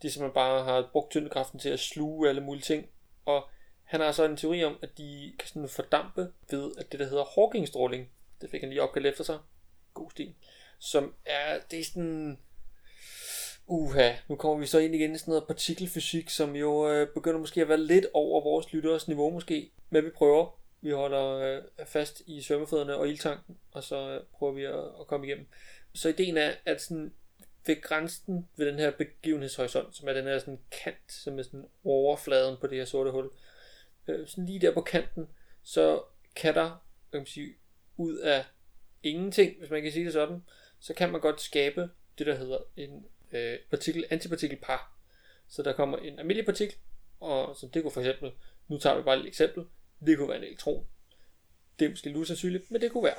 de 0.02 0.10
simpelthen 0.10 0.34
bare 0.34 0.64
har 0.64 0.88
brugt 0.92 1.10
tyngdekraften 1.10 1.60
til 1.60 1.68
at 1.68 1.80
sluge 1.80 2.28
alle 2.28 2.40
mulige 2.40 2.62
ting. 2.62 2.86
Og 3.24 3.48
han 3.84 4.00
har 4.00 4.12
så 4.12 4.24
en 4.24 4.36
teori 4.36 4.64
om, 4.64 4.78
at 4.82 4.98
de 4.98 5.32
kan 5.38 5.48
sådan 5.48 5.68
fordampe 5.68 6.32
ved, 6.50 6.72
at 6.78 6.92
det 6.92 7.00
der 7.00 7.06
hedder 7.06 7.24
Hawking-stråling, 7.24 8.10
det 8.40 8.50
fik 8.50 8.60
han 8.60 8.70
lige 8.70 8.82
opkaldt 8.82 9.06
efter 9.06 9.24
sig, 9.24 9.38
god 9.94 10.10
stil, 10.10 10.34
som 10.78 11.14
er, 11.24 11.58
det 11.70 11.80
er 11.80 11.84
sådan, 11.84 12.38
uha, 13.66 14.12
nu 14.28 14.36
kommer 14.36 14.58
vi 14.58 14.66
så 14.66 14.78
ind 14.78 14.94
igen 14.94 15.14
i 15.14 15.18
sådan 15.18 15.32
noget 15.32 15.46
partikelfysik, 15.46 16.30
som 16.30 16.56
jo 16.56 16.88
øh, 16.90 17.08
begynder 17.14 17.40
måske 17.40 17.60
at 17.60 17.68
være 17.68 17.80
lidt 17.80 18.06
over 18.14 18.44
vores 18.44 18.72
lytteres 18.72 19.08
niveau 19.08 19.30
måske, 19.30 19.70
men 19.90 20.04
vi 20.04 20.10
prøver. 20.10 20.63
Vi 20.84 20.90
holder 20.90 21.24
øh, 21.24 21.86
fast 21.86 22.22
i 22.26 22.40
svømmefødderne 22.40 22.96
og 22.96 23.08
ildtanken, 23.08 23.58
og 23.72 23.84
så 23.84 24.10
øh, 24.10 24.20
prøver 24.32 24.52
vi 24.52 24.64
at, 24.64 25.00
at 25.00 25.06
komme 25.06 25.26
igennem. 25.26 25.46
Så 25.92 26.08
ideen 26.08 26.36
er, 26.36 26.52
at 26.64 26.82
sådan 26.82 27.12
ved 27.66 27.82
grænsen 27.82 28.48
ved 28.56 28.66
den 28.66 28.78
her 28.78 28.90
begivenhedshorisont, 28.90 29.96
som 29.96 30.08
er 30.08 30.12
den 30.12 30.24
her 30.24 30.38
sådan 30.38 30.60
kant, 30.70 31.12
som 31.12 31.38
er 31.38 31.42
sådan 31.42 31.68
overfladen 31.84 32.56
på 32.60 32.66
det 32.66 32.78
her 32.78 32.84
sorte 32.84 33.10
hul, 33.10 33.30
øh, 34.08 34.28
sådan 34.28 34.46
lige 34.46 34.60
der 34.60 34.74
på 34.74 34.80
kanten, 34.80 35.28
så 35.62 36.02
kan 36.36 36.54
der, 36.54 36.84
kan 37.12 37.20
man 37.20 37.26
sige, 37.26 37.54
ud 37.96 38.18
af 38.18 38.44
ingenting, 39.02 39.58
hvis 39.58 39.70
man 39.70 39.82
kan 39.82 39.92
sige 39.92 40.04
det 40.04 40.12
sådan, 40.12 40.42
så 40.80 40.94
kan 40.94 41.12
man 41.12 41.20
godt 41.20 41.40
skabe 41.40 41.90
det, 42.18 42.26
der 42.26 42.34
hedder 42.34 42.58
en 42.76 43.06
øh, 43.32 43.58
partikel, 43.70 44.04
antipartikelpar. 44.10 44.96
Så 45.48 45.62
der 45.62 45.72
kommer 45.72 45.98
en 45.98 46.18
almindelig 46.18 46.46
partikel, 46.46 46.76
og 47.20 47.56
som 47.56 47.70
det 47.70 47.82
kunne 47.82 47.92
for 47.92 48.00
eksempel, 48.00 48.32
nu 48.68 48.78
tager 48.78 48.96
vi 48.96 49.02
bare 49.02 49.20
et 49.20 49.26
eksempel, 49.26 49.64
det 50.06 50.18
kunne 50.18 50.28
være 50.28 50.38
en 50.38 50.44
elektron. 50.44 50.84
Det 51.78 51.84
er 51.84 51.90
måske 51.90 52.06
lidt 52.06 52.16
usandsynligt, 52.16 52.70
men 52.70 52.80
det 52.80 52.92
kunne 52.92 53.04
være. 53.04 53.18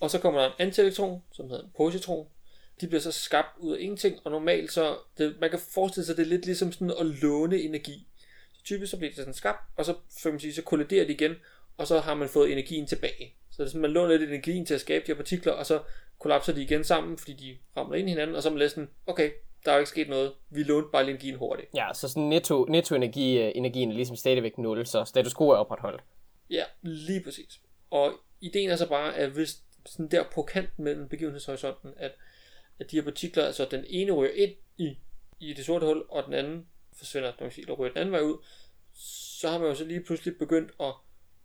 Og 0.00 0.10
så 0.10 0.18
kommer 0.18 0.40
der 0.40 0.46
en 0.46 0.54
antielektron, 0.58 1.22
som 1.32 1.48
hedder 1.48 1.64
en 1.64 1.70
positron. 1.76 2.26
De 2.80 2.86
bliver 2.86 3.00
så 3.00 3.12
skabt 3.12 3.58
ud 3.58 3.76
af 3.76 3.80
ingenting, 3.80 4.18
og 4.24 4.30
normalt 4.30 4.72
så, 4.72 4.96
det, 5.18 5.36
man 5.40 5.50
kan 5.50 5.58
forestille 5.58 6.06
sig, 6.06 6.12
at 6.12 6.16
det 6.16 6.22
er 6.22 6.28
lidt 6.28 6.46
ligesom 6.46 6.72
sådan 6.72 6.90
at 7.00 7.06
låne 7.06 7.58
energi. 7.58 8.06
Så 8.52 8.64
typisk 8.64 8.90
så 8.90 8.96
bliver 8.96 9.10
det 9.10 9.16
sådan 9.16 9.34
skabt, 9.34 9.58
og 9.76 9.84
så, 9.84 9.94
for 10.22 10.30
man 10.30 10.40
sige, 10.40 10.54
så 10.54 10.62
kolliderer 10.62 11.06
de 11.06 11.12
igen, 11.12 11.34
og 11.76 11.86
så 11.86 12.00
har 12.00 12.14
man 12.14 12.28
fået 12.28 12.52
energien 12.52 12.86
tilbage. 12.86 13.34
Så 13.50 13.62
det 13.62 13.66
er 13.66 13.70
sådan, 13.70 13.80
man 13.80 13.90
låner 13.90 14.16
lidt 14.16 14.30
energien 14.30 14.66
til 14.66 14.74
at 14.74 14.80
skabe 14.80 15.06
de 15.06 15.10
her 15.12 15.16
partikler, 15.16 15.52
og 15.52 15.66
så 15.66 15.80
kollapser 16.18 16.52
de 16.52 16.62
igen 16.62 16.84
sammen, 16.84 17.18
fordi 17.18 17.32
de 17.32 17.58
ramler 17.76 17.98
ind 17.98 18.08
i 18.08 18.10
hinanden, 18.10 18.36
og 18.36 18.42
så 18.42 18.48
er 18.48 18.52
man 18.52 18.58
lidt 18.58 18.70
sådan, 18.70 18.90
okay, 19.06 19.30
der 19.64 19.70
er 19.70 19.76
jo 19.76 19.80
ikke 19.80 19.90
sket 19.90 20.08
noget, 20.08 20.32
vi 20.50 20.62
lånte 20.62 20.88
bare 20.92 21.04
lige 21.04 21.14
energien 21.14 21.36
hurtigt. 21.36 21.68
Ja, 21.74 21.88
så 21.94 22.08
sådan 22.08 22.22
netto, 22.22 22.64
netto 22.64 22.94
energi, 22.94 23.38
øh, 23.38 23.52
energien 23.54 23.90
er 23.90 23.94
ligesom 23.94 24.16
stadigvæk 24.16 24.58
0, 24.58 24.86
så 24.86 25.04
status 25.04 25.34
quo 25.34 25.48
er 25.48 25.56
opretholdt. 25.56 26.02
Ja, 26.50 26.64
lige 26.82 27.22
præcis. 27.24 27.60
Og 27.90 28.12
ideen 28.40 28.70
er 28.70 28.76
så 28.76 28.88
bare, 28.88 29.16
at 29.16 29.30
hvis 29.30 29.62
sådan 29.86 30.08
der 30.08 30.24
på 30.34 30.42
kanten 30.42 30.84
mellem 30.84 31.08
begivenhedshorisonten, 31.08 31.90
at, 31.96 32.12
at 32.78 32.90
de 32.90 32.96
her 32.96 33.04
partikler, 33.04 33.44
altså 33.44 33.68
den 33.70 33.84
ene 33.88 34.12
ryger 34.12 34.32
ind 34.34 34.52
i, 34.78 34.98
i 35.40 35.52
det 35.52 35.64
sorte 35.64 35.86
hul, 35.86 36.04
og 36.08 36.24
den 36.24 36.34
anden 36.34 36.66
forsvinder, 36.92 37.32
man 37.40 37.50
sige, 37.50 37.62
eller 37.62 37.74
ryger 37.74 37.92
den 37.92 38.00
anden 38.00 38.12
vej 38.12 38.20
ud, 38.20 38.44
så 39.40 39.48
har 39.48 39.58
man 39.58 39.68
jo 39.68 39.74
så 39.74 39.84
lige 39.84 40.04
pludselig 40.04 40.38
begyndt 40.38 40.72
at, 40.80 40.94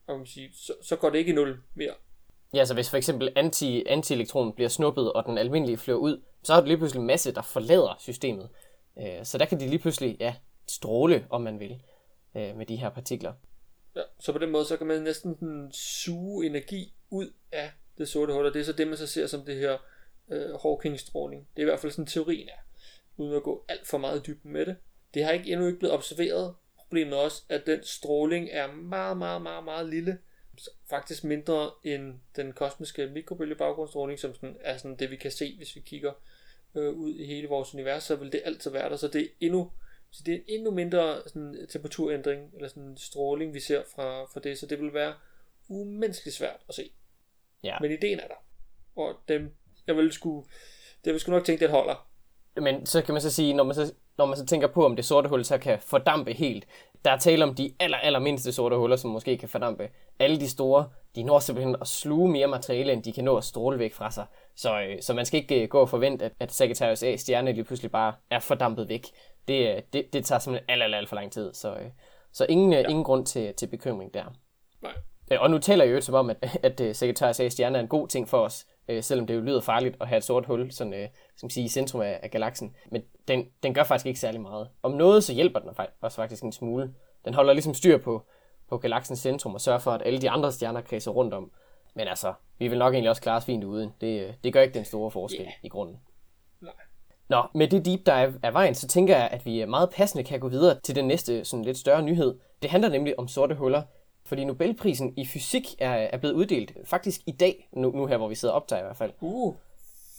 at 0.09 0.17
man 0.17 0.25
sige, 0.25 0.49
så, 0.53 0.73
så 0.81 0.95
går 0.95 1.09
det 1.09 1.17
ikke 1.17 1.31
i 1.31 1.35
nul 1.35 1.57
mere. 1.73 1.93
Ja, 2.53 2.65
så 2.65 2.73
hvis 2.73 2.89
for 2.89 2.97
eksempel 2.97 3.33
anti, 3.35 3.85
antielektronen 3.85 4.53
bliver 4.53 4.69
snuppet, 4.69 5.13
og 5.13 5.25
den 5.25 5.37
almindelige 5.37 5.77
flyver 5.77 5.99
ud, 5.99 6.21
så 6.43 6.53
har 6.53 6.61
du 6.61 6.67
lige 6.67 6.77
pludselig 6.77 6.99
en 6.99 7.07
masse, 7.07 7.33
der 7.33 7.41
forlader 7.41 7.95
systemet. 7.99 8.49
Øh, 8.99 9.25
så 9.25 9.37
der 9.37 9.45
kan 9.45 9.59
de 9.59 9.67
lige 9.67 9.79
pludselig, 9.79 10.17
ja, 10.19 10.35
stråle, 10.67 11.27
om 11.29 11.41
man 11.41 11.59
vil, 11.59 11.81
øh, 12.35 12.55
med 12.57 12.65
de 12.65 12.75
her 12.75 12.89
partikler. 12.89 13.33
Ja, 13.99 14.03
så 14.19 14.31
på 14.31 14.37
den 14.37 14.49
måde, 14.49 14.65
så 14.65 14.77
kan 14.77 14.87
man 14.87 15.01
næsten 15.01 15.35
den 15.39 15.71
suge 15.71 16.45
energi 16.45 16.93
ud 17.09 17.33
af 17.51 17.71
det 17.97 18.07
sorte 18.07 18.33
hul, 18.33 18.45
og 18.45 18.53
det 18.53 18.59
er 18.59 18.63
så 18.63 18.73
det, 18.73 18.87
man 18.87 18.97
så 18.97 19.07
ser 19.07 19.27
som 19.27 19.45
det 19.45 19.55
her 19.55 19.77
øh, 20.29 20.53
Hawking-stråling. 20.53 21.47
Det 21.55 21.61
er 21.61 21.61
i 21.61 21.69
hvert 21.69 21.79
fald 21.79 21.91
sådan 21.91 22.05
teorien 22.05 22.49
er, 22.49 22.61
uden 23.17 23.35
at 23.35 23.43
gå 23.43 23.65
alt 23.67 23.87
for 23.87 23.97
meget 23.97 24.19
i 24.19 24.31
dybden 24.31 24.51
med 24.51 24.65
det. 24.65 24.75
Det 25.13 25.23
har 25.23 25.31
ikke 25.31 25.51
endnu 25.51 25.67
ikke 25.67 25.79
blevet 25.79 25.95
observeret. 25.95 26.55
Problemet 26.77 27.13
er 27.13 27.21
også, 27.21 27.43
at 27.49 27.65
den 27.65 27.83
stråling 27.83 28.49
er 28.51 28.71
meget, 28.71 29.17
meget, 29.17 29.41
meget, 29.41 29.63
meget 29.63 29.89
lille. 29.89 30.17
Faktisk 30.89 31.23
mindre 31.23 31.71
end 31.83 32.13
den 32.35 32.53
kosmiske 32.53 33.07
mikrobølgebaggrundsstråling, 33.07 34.19
som 34.19 34.35
sådan 34.35 34.57
er 34.61 34.77
sådan 34.77 34.95
det, 34.95 35.11
vi 35.11 35.15
kan 35.15 35.31
se, 35.31 35.57
hvis 35.57 35.75
vi 35.75 35.81
kigger 35.81 36.13
øh, 36.75 36.93
ud 36.93 37.15
i 37.15 37.25
hele 37.25 37.47
vores 37.47 37.73
univers, 37.73 38.03
så 38.03 38.15
vil 38.15 38.31
det 38.31 38.41
altid 38.45 38.71
være 38.71 38.89
der. 38.89 38.95
Så 38.95 39.07
det 39.07 39.21
er 39.21 39.27
endnu, 39.39 39.71
så 40.11 40.23
det 40.25 40.33
er 40.33 40.37
en 40.37 40.43
endnu 40.47 40.71
mindre 40.71 41.21
sådan, 41.27 41.67
temperaturændring, 41.69 42.51
eller 42.55 42.67
sådan 42.67 42.97
stråling, 42.97 43.53
vi 43.53 43.59
ser 43.59 43.83
fra, 43.95 44.23
fra 44.23 44.39
det, 44.39 44.57
så 44.57 44.65
det 44.65 44.79
vil 44.79 44.93
være 44.93 45.13
umenneskeligt 45.69 46.37
svært 46.37 46.57
at 46.69 46.75
se. 46.75 46.91
Ja. 47.63 47.77
Men 47.81 47.91
ideen 47.91 48.19
er 48.19 48.27
der. 48.27 48.43
Og 48.95 49.15
dem, 49.27 49.51
jeg 49.87 49.97
vil 49.97 50.11
sgu, 50.11 50.45
det 51.05 51.13
vil 51.13 51.19
sgu 51.19 51.31
nok 51.31 51.45
tænke, 51.45 51.61
det 51.61 51.69
holder. 51.69 52.09
Men 52.61 52.85
så 52.85 53.01
kan 53.01 53.13
man 53.13 53.21
så 53.21 53.31
sige, 53.31 53.53
når 53.53 53.63
man 53.63 53.75
så, 53.75 53.93
når 54.17 54.25
man 54.25 54.37
så 54.37 54.45
tænker 54.45 54.67
på, 54.67 54.85
om 54.85 54.95
det 54.95 55.05
sorte 55.05 55.29
hul 55.29 55.45
så 55.45 55.57
kan 55.57 55.79
fordampe 55.79 56.33
helt, 56.33 56.67
der 57.05 57.11
er 57.11 57.17
tale 57.17 57.43
om 57.43 57.55
de 57.55 57.73
aller, 57.79 57.97
aller 57.97 58.19
mindste 58.19 58.51
sorte 58.51 58.75
huller, 58.75 58.95
som 58.95 59.11
måske 59.11 59.37
kan 59.37 59.49
fordampe. 59.49 59.89
Alle 60.19 60.39
de 60.39 60.49
store, 60.49 60.89
de 61.15 61.23
når 61.23 61.39
simpelthen 61.39 61.75
at 61.81 61.87
sluge 61.87 62.31
mere 62.31 62.47
materiale, 62.47 62.93
end 62.93 63.03
de 63.03 63.13
kan 63.13 63.23
nå 63.23 63.37
at 63.37 63.43
stråle 63.43 63.79
væk 63.79 63.93
fra 63.93 64.11
sig. 64.11 64.25
Så, 64.55 64.81
øh, 64.81 65.01
så 65.01 65.13
man 65.13 65.25
skal 65.25 65.39
ikke 65.39 65.63
øh, 65.63 65.69
gå 65.69 65.79
og 65.79 65.89
forvente, 65.89 66.25
at, 66.25 66.31
at 66.39 66.51
Sagittarius 66.51 67.03
A 67.03 67.15
stjerne 67.15 67.51
lige 67.51 67.63
pludselig 67.63 67.91
bare 67.91 68.13
er 68.29 68.39
fordampet 68.39 68.89
væk. 68.89 69.07
Det, 69.47 69.75
øh, 69.75 69.81
det, 69.93 70.13
det 70.13 70.25
tager 70.25 70.39
simpelthen 70.39 70.69
alt, 70.69 70.83
alt, 70.83 70.95
alt 70.95 71.09
for 71.09 71.15
lang 71.15 71.31
tid. 71.31 71.53
Så, 71.53 71.73
øh, 71.75 71.89
så 72.31 72.45
ingen, 72.49 72.73
ja. 72.73 72.79
ingen 72.87 73.03
grund 73.03 73.25
til, 73.25 73.53
til 73.53 73.67
bekymring 73.67 74.13
der. 74.13 74.23
Nej. 74.81 74.91
Øh, 75.31 75.41
Og 75.41 75.51
nu 75.51 75.57
taler 75.57 75.85
jeg 75.85 75.93
jo 75.95 76.01
som 76.01 76.15
om, 76.15 76.29
at, 76.29 76.37
at 76.63 76.81
øh, 76.81 76.95
Sagittarius 76.95 77.39
A 77.39 77.49
stjerne 77.49 77.77
er 77.77 77.81
en 77.81 77.87
god 77.87 78.07
ting 78.07 78.29
for 78.29 78.37
os, 78.37 78.65
øh, 78.87 79.03
selvom 79.03 79.27
det 79.27 79.35
jo 79.35 79.41
lyder 79.41 79.61
farligt 79.61 79.97
at 80.01 80.07
have 80.07 80.17
et 80.17 80.23
sort 80.23 80.45
hul 80.45 80.71
sådan, 80.71 80.93
øh, 80.93 81.07
som 81.37 81.49
siger, 81.49 81.65
i 81.65 81.67
centrum 81.67 82.01
af, 82.01 82.19
af 82.23 82.31
galaksen. 82.31 82.75
Men 82.91 83.01
den, 83.27 83.45
den 83.63 83.73
gør 83.73 83.83
faktisk 83.83 84.05
ikke 84.05 84.19
særlig 84.19 84.41
meget. 84.41 84.69
Om 84.83 84.91
noget, 84.91 85.23
så 85.23 85.33
hjælper 85.33 85.59
den 85.59 85.69
os 86.01 86.15
faktisk 86.15 86.43
en 86.43 86.51
smule. 86.51 86.93
Den 87.25 87.33
holder 87.33 87.53
ligesom 87.53 87.73
styr 87.73 87.97
på, 87.97 88.23
på 88.69 88.77
galaksens 88.77 89.19
centrum 89.19 89.53
og 89.53 89.61
sørger 89.61 89.79
for, 89.79 89.91
at 89.91 90.01
alle 90.05 90.21
de 90.21 90.29
andre 90.29 90.51
stjerner 90.51 90.81
kredser 90.81 91.11
rundt 91.11 91.33
om. 91.33 91.51
Men 91.95 92.07
altså, 92.07 92.33
vi 92.57 92.67
vil 92.67 92.77
nok 92.77 92.93
egentlig 92.93 93.09
også 93.09 93.21
klare 93.21 93.37
os 93.37 93.45
fint 93.45 93.63
uden. 93.63 93.93
Det, 94.01 94.21
øh, 94.27 94.33
det 94.43 94.53
gør 94.53 94.61
ikke 94.61 94.73
den 94.73 94.85
store 94.85 95.11
forskel 95.11 95.41
Ja. 95.41 95.51
i 95.63 95.69
grunden. 95.69 95.99
Nå, 97.29 97.43
med 97.55 97.67
det 97.67 97.85
deep 97.85 98.05
dive 98.05 98.39
af 98.43 98.53
vejen, 98.53 98.75
så 98.75 98.87
tænker 98.87 99.17
jeg, 99.17 99.29
at 99.31 99.45
vi 99.45 99.65
meget 99.65 99.89
passende 99.89 100.23
kan 100.23 100.39
gå 100.39 100.47
videre 100.47 100.79
til 100.83 100.95
den 100.95 101.07
næste 101.07 101.45
sådan 101.45 101.65
lidt 101.65 101.77
større 101.77 102.01
nyhed. 102.01 102.39
Det 102.61 102.69
handler 102.69 102.89
nemlig 102.89 103.19
om 103.19 103.27
sorte 103.27 103.55
huller, 103.55 103.81
fordi 104.25 104.43
Nobelprisen 104.43 105.13
i 105.17 105.25
fysik 105.25 105.75
er, 105.79 105.91
er 105.91 106.17
blevet 106.17 106.35
uddelt 106.35 106.73
faktisk 106.85 107.21
i 107.25 107.31
dag, 107.31 107.69
nu, 107.71 107.91
nu 107.91 108.05
her 108.05 108.17
hvor 108.17 108.27
vi 108.27 108.35
sidder 108.35 108.53
og 108.53 108.61
optager 108.61 108.81
i 108.81 108.85
hvert 108.85 108.97
fald. 108.97 109.11
Uh, 109.21 109.55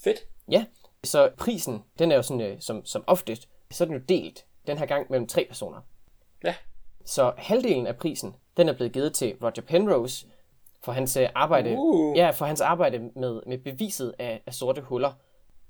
fedt. 0.05 0.19
Ja, 0.51 0.65
så 1.05 1.31
prisen, 1.39 1.85
den 1.99 2.13
er 2.13 2.17
jo 2.17 2.23
sådan, 2.23 2.41
øh, 2.41 2.57
som, 2.61 2.85
som 2.85 3.05
oftest, 3.07 3.49
så 3.71 3.85
er 3.85 3.87
den 3.87 3.97
jo 3.97 4.03
delt 4.09 4.45
den 4.67 4.79
her 4.79 4.87
gang 4.87 5.07
mellem 5.11 5.27
tre 5.27 5.45
personer. 5.49 5.81
Ja. 6.45 6.55
Så 7.05 7.33
halvdelen 7.37 7.87
af 7.87 7.97
prisen, 7.97 8.37
den 8.57 8.69
er 8.69 8.73
blevet 8.73 8.93
givet 8.93 9.15
til 9.15 9.37
Roger 9.43 9.63
Penrose 9.67 10.27
for 10.83 10.93
hans 10.93 11.17
øh, 11.17 11.29
arbejde, 11.35 11.75
Uh. 11.79 12.17
ja, 12.17 12.31
for 12.31 12.45
hans 12.45 12.61
arbejde 12.61 12.99
med, 12.99 13.41
med 13.47 13.59
beviset 13.59 14.15
af, 14.19 14.43
af 14.47 14.55
sorte 14.55 14.81
huller. 14.81 15.13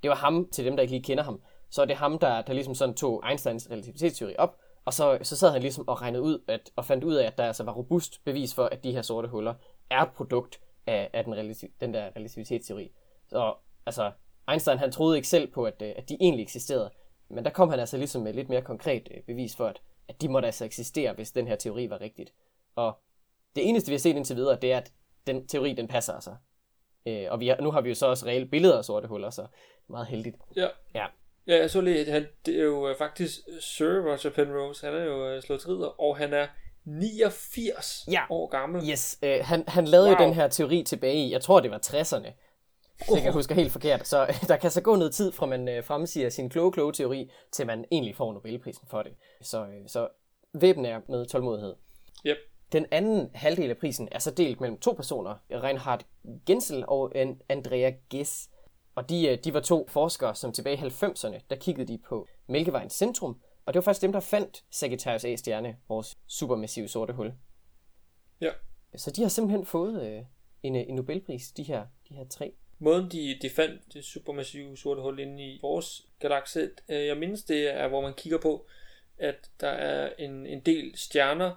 Det 0.03 0.09
var 0.09 0.15
ham, 0.15 0.49
til 0.51 0.65
dem 0.65 0.75
der 0.75 0.81
ikke 0.81 0.93
lige 0.93 1.03
kender 1.03 1.23
ham, 1.23 1.41
så 1.69 1.81
er 1.81 1.85
det 1.85 1.95
ham, 1.95 2.19
der, 2.19 2.41
der 2.41 2.53
ligesom 2.53 2.75
sådan 2.75 2.95
tog 2.95 3.23
Einsteins 3.29 3.71
relativitetsteori 3.71 4.35
op, 4.35 4.57
og 4.85 4.93
så, 4.93 5.19
så 5.21 5.37
sad 5.37 5.51
han 5.51 5.61
ligesom 5.61 5.87
og 5.87 6.01
regnede 6.01 6.23
ud, 6.23 6.43
at, 6.47 6.71
og 6.75 6.85
fandt 6.85 7.03
ud 7.03 7.13
af, 7.13 7.27
at 7.27 7.37
der 7.37 7.43
altså 7.43 7.63
var 7.63 7.73
robust 7.73 8.23
bevis 8.23 8.53
for, 8.53 8.65
at 8.65 8.83
de 8.83 8.91
her 8.91 9.01
sorte 9.01 9.27
huller 9.27 9.53
er 9.89 10.01
et 10.01 10.11
produkt 10.11 10.61
af, 10.87 11.09
af 11.13 11.23
den, 11.23 11.35
relativ, 11.35 11.69
den 11.81 11.93
der 11.93 12.09
relativitetsteori. 12.15 12.91
Så 13.27 13.53
altså, 13.85 14.11
Einstein 14.51 14.77
han 14.77 14.91
troede 14.91 15.17
ikke 15.17 15.27
selv 15.27 15.51
på, 15.51 15.63
at, 15.63 15.81
øh, 15.81 15.93
at 15.95 16.09
de 16.09 16.17
egentlig 16.21 16.43
eksisterede, 16.43 16.91
men 17.29 17.45
der 17.45 17.51
kom 17.51 17.69
han 17.69 17.79
altså 17.79 17.97
ligesom 17.97 18.21
med 18.21 18.33
lidt 18.33 18.49
mere 18.49 18.61
konkret 18.61 19.07
øh, 19.11 19.23
bevis 19.23 19.55
for, 19.55 19.67
at, 19.67 19.81
at 20.07 20.21
de 20.21 20.29
måtte 20.29 20.45
altså 20.45 20.65
eksistere, 20.65 21.13
hvis 21.13 21.31
den 21.31 21.47
her 21.47 21.55
teori 21.55 21.89
var 21.89 22.01
rigtigt. 22.01 22.33
Og 22.75 22.99
det 23.55 23.69
eneste, 23.69 23.89
vi 23.89 23.93
har 23.93 23.99
set 23.99 24.15
indtil 24.15 24.35
videre, 24.35 24.57
det 24.61 24.73
er, 24.73 24.77
at 24.77 24.91
den 25.27 25.47
teori, 25.47 25.73
den 25.73 25.87
passer 25.87 26.13
altså. 26.13 26.35
Øh, 27.05 27.25
og 27.29 27.39
vi 27.39 27.47
har, 27.47 27.61
nu 27.61 27.71
har 27.71 27.81
vi 27.81 27.89
jo 27.89 27.95
så 27.95 28.05
også 28.05 28.25
reelle 28.25 28.47
billeder 28.47 28.77
af 28.77 28.85
sorte 28.85 29.07
huller, 29.07 29.29
så 29.29 29.45
meget 29.89 30.07
heldigt. 30.07 30.35
Ja. 30.55 30.67
Ja. 30.95 31.05
Ja, 31.47 31.57
jeg 31.57 31.69
så 31.71 31.81
lige, 31.81 31.99
at 31.99 32.07
han, 32.13 32.27
det 32.45 32.59
er 32.59 32.63
jo 32.63 32.89
øh, 32.89 32.97
faktisk 32.97 33.39
Sir 33.59 33.99
Roger 33.99 34.29
Penrose, 34.35 34.85
han 34.85 34.95
er 34.95 35.03
jo 35.03 35.35
uh, 35.35 35.41
slået 35.41 35.67
ridder, 35.69 36.01
og 36.01 36.17
han 36.17 36.33
er 36.33 36.47
89 36.85 38.05
Ja. 38.11 38.21
år 38.29 38.47
gammel. 38.47 38.89
Yes, 38.89 39.19
øh, 39.23 39.39
han, 39.43 39.63
han 39.67 39.85
lavede 39.85 40.07
wow. 40.09 40.17
Jo 40.19 40.25
den 40.25 40.33
her 40.33 40.47
teori 40.47 40.83
tilbage 40.83 41.15
i, 41.15 41.31
jeg 41.31 41.41
tror 41.41 41.59
det 41.59 41.71
var 41.71 41.77
60'erne, 41.85 42.31
hvis 42.97 43.09
jeg 43.15 43.21
kan 43.21 43.33
huske 43.33 43.53
helt 43.53 43.71
forkert. 43.71 44.07
Så 44.07 44.21
øh, 44.23 44.47
der 44.47 44.57
kan 44.57 44.71
så 44.71 44.81
gå 44.81 44.95
noget 44.95 45.13
tid 45.13 45.31
fra 45.31 45.45
man 45.45 45.69
øh, 45.69 45.83
fremsiger 45.83 46.29
sin 46.29 46.49
kloge, 46.49 46.71
kloge 46.71 46.93
teori, 46.93 47.31
til 47.51 47.67
man 47.67 47.85
egentlig 47.91 48.15
får 48.15 48.33
Nobelprisen 48.33 48.87
for 48.89 49.01
det. 49.03 49.11
Så, 49.41 49.61
øh, 49.61 49.87
så 49.87 50.07
væbnen 50.53 50.85
er 50.85 50.99
med 51.09 51.25
tålmodighed. 51.25 51.75
Yep. 52.25 52.37
Den 52.71 52.85
anden 52.91 53.31
halvdel 53.33 53.69
af 53.69 53.77
prisen 53.77 54.07
er 54.11 54.19
så 54.19 54.31
delt 54.31 54.61
mellem 54.61 54.79
to 54.79 54.93
personer, 54.93 55.35
Reinhard 55.51 56.05
Gensel 56.45 56.83
og 56.87 57.11
Andrea 57.49 57.91
Ghez. 58.09 58.47
Og 58.95 59.09
de, 59.09 59.27
øh, 59.27 59.37
de 59.43 59.53
var 59.53 59.59
to 59.59 59.87
forskere, 59.89 60.35
som 60.35 60.51
tilbage 60.51 60.77
i 60.77 60.79
90'erne, 60.79 61.39
der 61.49 61.55
kiggede 61.55 61.93
de 61.93 61.97
på 61.97 62.27
Mælkevejens 62.47 62.93
centrum, 62.93 63.41
og 63.65 63.73
det 63.73 63.79
var 63.79 63.83
faktisk 63.83 64.01
dem, 64.01 64.11
der 64.11 64.19
fandt 64.19 64.63
Sagittarius 64.69 65.25
A-stjerne, 65.25 65.77
vores 65.89 66.17
supermassive 66.27 66.87
sorte 66.87 67.13
hul. 67.13 67.33
Ja. 68.41 68.51
Så 68.95 69.11
de 69.11 69.21
har 69.21 69.29
simpelthen 69.29 69.65
fået 69.65 70.07
øh, 70.07 70.23
en, 70.63 70.75
øh, 70.75 70.83
en 70.87 70.95
Nobelpris, 70.95 71.51
de 71.51 71.63
her, 71.63 71.85
de 72.09 72.13
her 72.13 72.25
tre. 72.27 72.53
Måden 72.79 73.11
de, 73.11 73.39
de 73.41 73.49
fandt 73.49 73.93
det 73.93 74.05
supermassive 74.05 74.77
sorte 74.77 75.01
hul 75.01 75.19
inde 75.19 75.43
i 75.43 75.59
vores 75.61 76.07
galakse, 76.19 76.69
øh, 76.89 77.05
jeg 77.05 77.17
mindes 77.17 77.43
det 77.43 77.73
er, 77.73 77.87
hvor 77.87 78.01
man 78.01 78.13
kigger 78.13 78.37
på, 78.37 78.67
at 79.17 79.49
der 79.59 79.69
er 79.69 80.13
en, 80.19 80.45
en 80.45 80.59
del 80.59 80.97
stjerner 80.97 81.55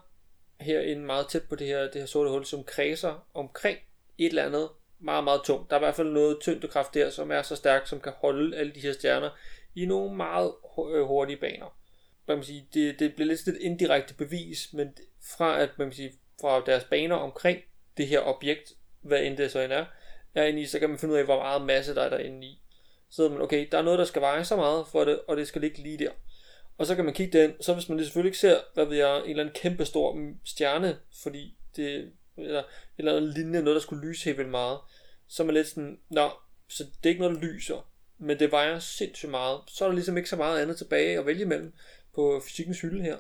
herinde 0.61 1.03
meget 1.03 1.29
tæt 1.29 1.43
på 1.43 1.57
det 1.57 1.67
her, 1.67 1.83
det 1.83 1.95
her 1.95 2.07
sorte 2.07 2.31
hul, 2.31 2.45
som 2.45 2.65
kredser 2.65 3.29
omkring 3.35 3.79
et 4.19 4.27
eller 4.27 4.45
andet 4.45 4.69
meget, 4.99 5.25
meget 5.25 5.41
tungt. 5.45 5.71
Der 5.71 5.77
er 5.77 5.81
i 5.81 5.85
hvert 5.85 5.95
fald 5.95 6.09
noget 6.09 6.41
tyngdekraft 6.41 6.95
der, 6.95 7.11
som 7.11 7.31
er 7.31 7.43
så 7.43 7.57
stærkt, 7.57 7.89
som 7.89 8.01
kan 8.01 8.13
holde 8.17 8.57
alle 8.57 8.73
de 8.73 8.81
her 8.81 8.93
stjerner 8.93 9.31
i 9.75 9.87
nogle 9.87 10.17
meget 10.17 10.53
øh, 10.95 11.05
hurtige 11.05 11.37
baner. 11.37 11.79
Man 12.29 12.37
kan 12.37 12.45
sige, 12.45 12.69
det, 12.75 12.99
det 12.99 13.15
bliver 13.15 13.29
lidt 13.29 13.41
sådan 13.41 13.61
et 13.61 13.63
indirekte 13.63 14.15
bevis, 14.15 14.73
men 14.73 14.89
fra 15.37 15.61
at 15.61 15.71
man 15.79 15.89
kan 15.89 15.97
sige, 15.97 16.13
fra 16.41 16.63
deres 16.67 16.85
baner 16.85 17.17
omkring 17.17 17.59
det 17.97 18.07
her 18.07 18.21
objekt, 18.21 18.73
hvad 19.01 19.23
end 19.23 19.37
det 19.37 19.51
så 19.51 19.61
end 19.61 19.73
er, 19.73 19.85
er 20.35 20.45
inde 20.45 20.61
i, 20.61 20.67
så 20.67 20.79
kan 20.79 20.89
man 20.89 20.99
finde 20.99 21.15
ud 21.15 21.19
af, 21.19 21.25
hvor 21.25 21.39
meget 21.43 21.63
masse 21.63 21.95
der 21.95 22.03
er 22.03 22.09
derinde 22.09 22.47
i. 22.47 22.61
Så 23.11 23.29
man, 23.29 23.41
okay, 23.41 23.69
der 23.73 23.79
er 23.79 23.83
noget, 23.83 23.99
der 23.99 24.05
skal 24.05 24.23
veje 24.23 24.45
så 24.45 24.57
meget 24.57 24.87
for 24.93 25.05
det, 25.05 25.21
og 25.29 25.37
det 25.37 25.49
skal 25.49 25.61
ligge 25.61 25.83
lige 25.83 25.99
der. 25.99 26.11
Og 26.79 26.87
så 26.87 26.95
kan 26.95 27.05
man 27.05 27.15
kigge 27.15 27.39
den, 27.39 27.63
så 27.63 27.75
hvis 27.75 27.89
man 27.89 27.99
selvfølgelig 27.99 28.29
ikke 28.29 28.39
ser, 28.39 28.61
hvad 28.75 28.85
ved 28.85 28.97
jeg, 28.97 29.19
en 29.19 29.31
eller 29.31 29.43
anden 29.43 29.55
kæmpe 29.55 29.85
stor 29.85 30.19
stjerne, 30.45 30.99
fordi 31.23 31.57
det, 31.77 32.13
eller, 32.37 32.63
eller 32.99 33.19
en 33.19 33.31
lignende, 33.31 33.63
noget 33.63 33.75
der 33.75 33.81
skulle 33.81 34.09
lyse 34.09 34.25
helt 34.25 34.39
vildt 34.39 34.51
meget, 34.51 34.79
så 35.29 35.43
er 35.43 35.45
man 35.45 35.55
lidt 35.55 35.69
sådan, 35.69 35.99
nå, 36.09 36.31
så 36.69 36.85
det 36.85 37.07
er 37.07 37.11
ikke 37.11 37.23
noget, 37.23 37.37
der 37.37 37.47
lyser, 37.47 37.91
men 38.19 38.39
det 38.39 38.53
vejer 38.53 38.79
sindssygt 38.79 39.31
meget. 39.31 39.61
Så 39.69 39.85
er 39.85 39.89
der 39.89 39.95
ligesom 39.95 40.17
ikke 40.17 40.29
så 40.29 40.37
meget 40.37 40.63
andet 40.63 40.79
tilbage 40.79 41.19
at 41.19 41.27
vælge 41.27 41.43
imellem 41.43 41.73
på 42.15 42.41
fysikkens 42.45 42.81
hylde 42.81 43.03
her. 43.03 43.19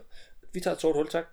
Vi 0.52 0.60
tager 0.60 0.74
et 0.74 0.80
sort 0.80 0.96
hul, 0.96 1.08
tak. 1.08 1.24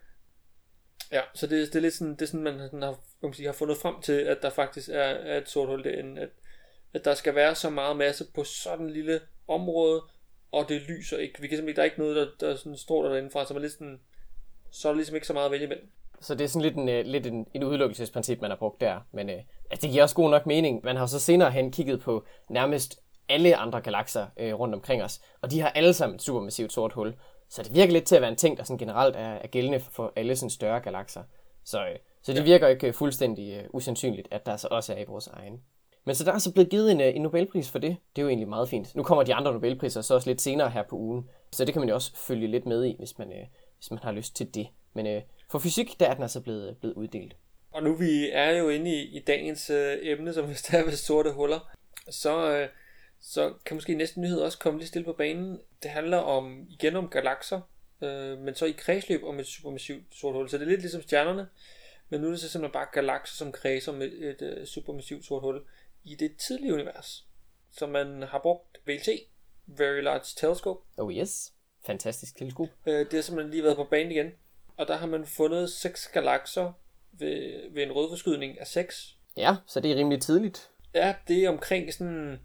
Ja, 1.12 1.22
så 1.34 1.48
det, 1.48 1.68
det 1.68 1.76
er 1.76 1.82
lidt 1.82 1.94
sådan, 1.94 2.14
det 2.14 2.22
er 2.22 2.26
sådan 2.26 2.44
man 2.44 2.60
sådan 2.60 2.82
har, 2.82 2.92
kan 2.92 3.30
man 3.30 3.34
sige, 3.34 3.46
har 3.46 3.54
fundet 3.54 3.78
frem 3.78 4.02
til, 4.02 4.14
at 4.14 4.38
der 4.42 4.50
faktisk 4.50 4.90
er, 4.90 4.94
er 5.02 5.38
et 5.38 5.50
sort 5.50 5.68
hul 5.68 5.84
derinde, 5.84 6.22
at, 6.22 6.30
at 6.94 7.06
der 7.06 7.16
skal 7.16 7.36
være 7.36 7.56
så 7.56 7.70
meget 7.70 7.98
masse 7.98 8.26
på 8.36 8.44
sådan 8.44 8.86
en 8.86 8.92
lille 8.92 9.22
område, 9.48 10.02
og 10.52 10.70
det 10.70 10.82
lyser 10.82 11.18
ikke. 11.18 11.42
Vi 11.42 11.48
kan 11.48 11.58
simpelthen, 11.58 11.68
ikke- 11.70 11.76
der 11.76 11.82
er 11.82 11.86
ikke 11.86 12.00
noget, 12.00 12.16
der, 12.40 12.48
der 12.48 12.56
sådan 12.56 12.78
står 12.78 13.04
derinde 13.08 13.30
fra, 13.30 13.46
så 13.46 13.54
man 13.54 13.64
er 13.64 13.70
sådan, 13.70 14.00
så 14.72 14.88
er 14.88 14.92
der 14.92 14.98
ligesom 14.98 15.16
ikke 15.16 15.28
så 15.28 15.34
meget 15.34 15.46
at 15.46 15.52
vælge 15.52 15.66
imellem. 15.66 15.90
Så 16.22 16.36
det 16.36 16.44
er 16.44 16.48
sådan 16.48 16.62
lidt 16.62 16.76
en, 16.76 16.90
øh, 16.90 17.06
lidt 17.06 17.28
en, 17.28 17.48
en 17.54 17.64
udelukkelsesprincip, 17.64 18.42
man 18.42 18.52
har 18.52 18.58
brugt 18.58 18.82
der. 18.82 19.00
Men 19.12 19.30
øh, 19.30 19.36
altså, 19.72 19.82
det 19.82 19.92
giver 19.92 20.04
også 20.04 20.16
god 20.16 20.30
nok 20.30 20.46
mening. 20.46 20.82
Man 20.84 20.96
har 20.96 21.06
så 21.06 21.20
senere 21.20 21.52
hen 21.52 21.72
kigget 21.72 22.00
på 22.02 22.26
nærmest 22.50 23.00
alle 23.30 23.56
andre 23.56 23.82
galakser 23.82 24.28
øh, 24.38 24.54
rundt 24.60 24.76
omkring 24.76 25.04
os, 25.04 25.22
og 25.42 25.52
de 25.52 25.60
har 25.62 25.70
alle 25.70 25.94
sammen 25.94 26.16
et 26.16 26.22
supermassivt 26.22 26.74
sort 26.74 26.94
hul. 26.94 27.14
Så 27.50 27.64
det 27.64 27.76
virker 27.76 27.94
lidt 27.94 28.06
til 28.06 28.16
at 28.16 28.22
være 28.22 28.32
en 28.32 28.38
ting, 28.38 28.58
der 28.58 28.64
sådan 28.64 28.78
generelt 28.78 29.16
er, 29.16 29.20
er 29.34 29.48
gældende 29.48 29.80
for 29.80 30.14
alle 30.16 30.36
sådan 30.36 30.50
større 30.50 30.80
galakser. 30.80 31.24
Så, 31.64 31.80
øh, 31.86 31.96
så 32.22 32.32
det 32.34 32.40
ja. 32.40 32.44
virker 32.44 32.68
ikke 32.68 32.94
fuldstændig 32.94 33.54
øh, 33.54 33.64
usandsynligt, 33.70 34.28
at 34.32 34.46
der 34.46 34.58
så 34.58 34.68
også 34.72 34.94
er 34.94 34.98
i 34.98 35.06
vores 35.08 35.28
egen. 35.28 35.62
Men 36.06 36.16
så 36.16 36.24
der 36.24 36.34
er 36.34 36.38
så 36.38 36.54
blevet 36.54 36.70
givet 36.70 36.92
en, 36.92 37.02
øh, 37.02 37.16
en 37.16 37.22
Nobelpris 37.22 37.70
for 37.70 37.80
det. 37.80 37.98
Det 38.16 38.22
er 38.22 38.24
jo 38.24 38.30
egentlig 38.30 38.50
meget 38.50 38.70
fint. 38.70 38.96
Nu 38.96 39.04
kommer 39.04 39.24
de 39.24 39.34
andre 39.34 39.54
Nobelpriser 39.54 40.02
så 40.02 40.14
også 40.14 40.30
lidt 40.30 40.42
senere 40.42 40.70
her 40.70 40.84
på 40.84 40.96
ugen. 40.96 41.30
Så 41.52 41.66
det 41.66 41.74
kan 41.74 41.80
man 41.80 41.90
jo 41.90 41.96
også 41.96 42.12
følge 42.16 42.48
lidt 42.48 42.66
med 42.66 42.86
i, 42.86 42.96
hvis 42.98 43.18
man, 43.18 43.32
øh, 43.32 43.48
hvis 43.78 43.92
man 43.92 44.00
har 44.04 44.12
lyst 44.12 44.36
til 44.36 44.56
det. 44.56 44.68
Men 44.94 45.08
øh, 45.08 45.22
for 45.52 45.60
fysik, 45.60 46.00
der 46.00 46.06
er 46.08 46.14
den 46.14 46.24
altså 46.24 46.42
blevet, 46.42 46.70
øh, 46.70 46.76
blevet 46.76 46.96
uddelt. 46.96 47.36
Og 47.72 47.84
nu 47.84 47.96
vi 47.96 48.30
er 48.32 48.52
jo 48.52 48.70
inde 48.70 48.92
i, 48.92 49.18
i 49.18 49.20
dagens 49.20 49.70
øh, 49.70 49.98
emne, 50.02 50.34
som 50.34 50.48
vist 50.50 50.74
er 50.74 50.84
ved 50.84 50.92
sorte 50.92 51.32
huller, 51.32 51.70
så, 52.10 52.52
øh, 52.52 52.68
så 53.22 53.54
kan 53.66 53.76
måske 53.76 53.96
næste 53.96 54.22
nyhed 54.22 54.40
også 54.40 54.60
komme 54.60 54.80
lidt 54.80 54.90
stille 54.90 55.06
på 55.06 55.14
banen. 55.14 55.60
Det 55.84 55.92
handler 55.92 56.18
om 56.18 56.66
igen 56.70 56.96
om 56.96 57.08
galakser, 57.08 57.62
øh, 58.02 58.38
men 58.38 58.56
så 58.56 58.66
i 58.66 58.72
kredsløb 58.72 59.24
om 59.24 59.40
et 59.40 59.48
supermassivt 59.48 60.04
sort 60.12 60.34
hul. 60.34 60.50
Så 60.50 60.58
det 60.58 60.64
er 60.64 60.70
lidt 60.70 60.82
ligesom 60.82 61.02
stjernerne, 61.02 61.48
men 62.10 62.22
nu 62.22 62.28
er 62.28 62.32
det 62.32 62.40
så 62.40 62.50
simpelthen 62.50 62.74
bare 62.74 62.88
galakser, 62.94 63.36
som 63.36 63.52
kredser 63.52 63.92
med 63.92 64.08
et 64.08 64.42
øh, 64.42 64.66
supermassivt 64.66 65.26
sort 65.26 65.42
hul 65.42 65.62
i 66.04 66.16
det 66.16 66.38
tidlige 66.38 66.74
univers. 66.74 67.26
Så 67.72 67.88
man 67.88 68.22
har 68.22 68.40
brugt 68.40 68.78
VLT, 68.86 69.10
Very 69.66 70.02
Large 70.02 70.26
Telescope, 70.36 70.82
Oh 70.98 71.14
yes. 71.14 71.54
Fantastisk 71.86 72.38
teleskop. 72.38 72.68
Øh, 72.86 73.00
det 73.00 73.14
har 73.14 73.22
simpelthen 73.22 73.52
lige 73.52 73.64
været 73.64 73.76
på 73.76 73.84
banen 73.84 74.12
igen. 74.12 74.32
Og 74.78 74.88
der 74.88 74.98
har 74.98 75.08
man 75.08 75.26
fundet 75.26 75.70
seks 75.70 76.08
galakser 76.08 76.74
ved, 77.12 77.62
ved 77.72 77.84
en 77.84 77.92
rødforskydning 77.92 78.60
af 78.60 78.68
6. 78.68 79.18
Ja, 79.38 79.56
så 79.68 79.80
det 79.80 79.92
er 79.92 79.96
rimelig 79.96 80.22
tidligt. 80.22 80.70
Ja, 80.94 81.16
det 81.28 81.44
er 81.44 81.50
omkring 81.50 81.94
sådan, 81.94 82.40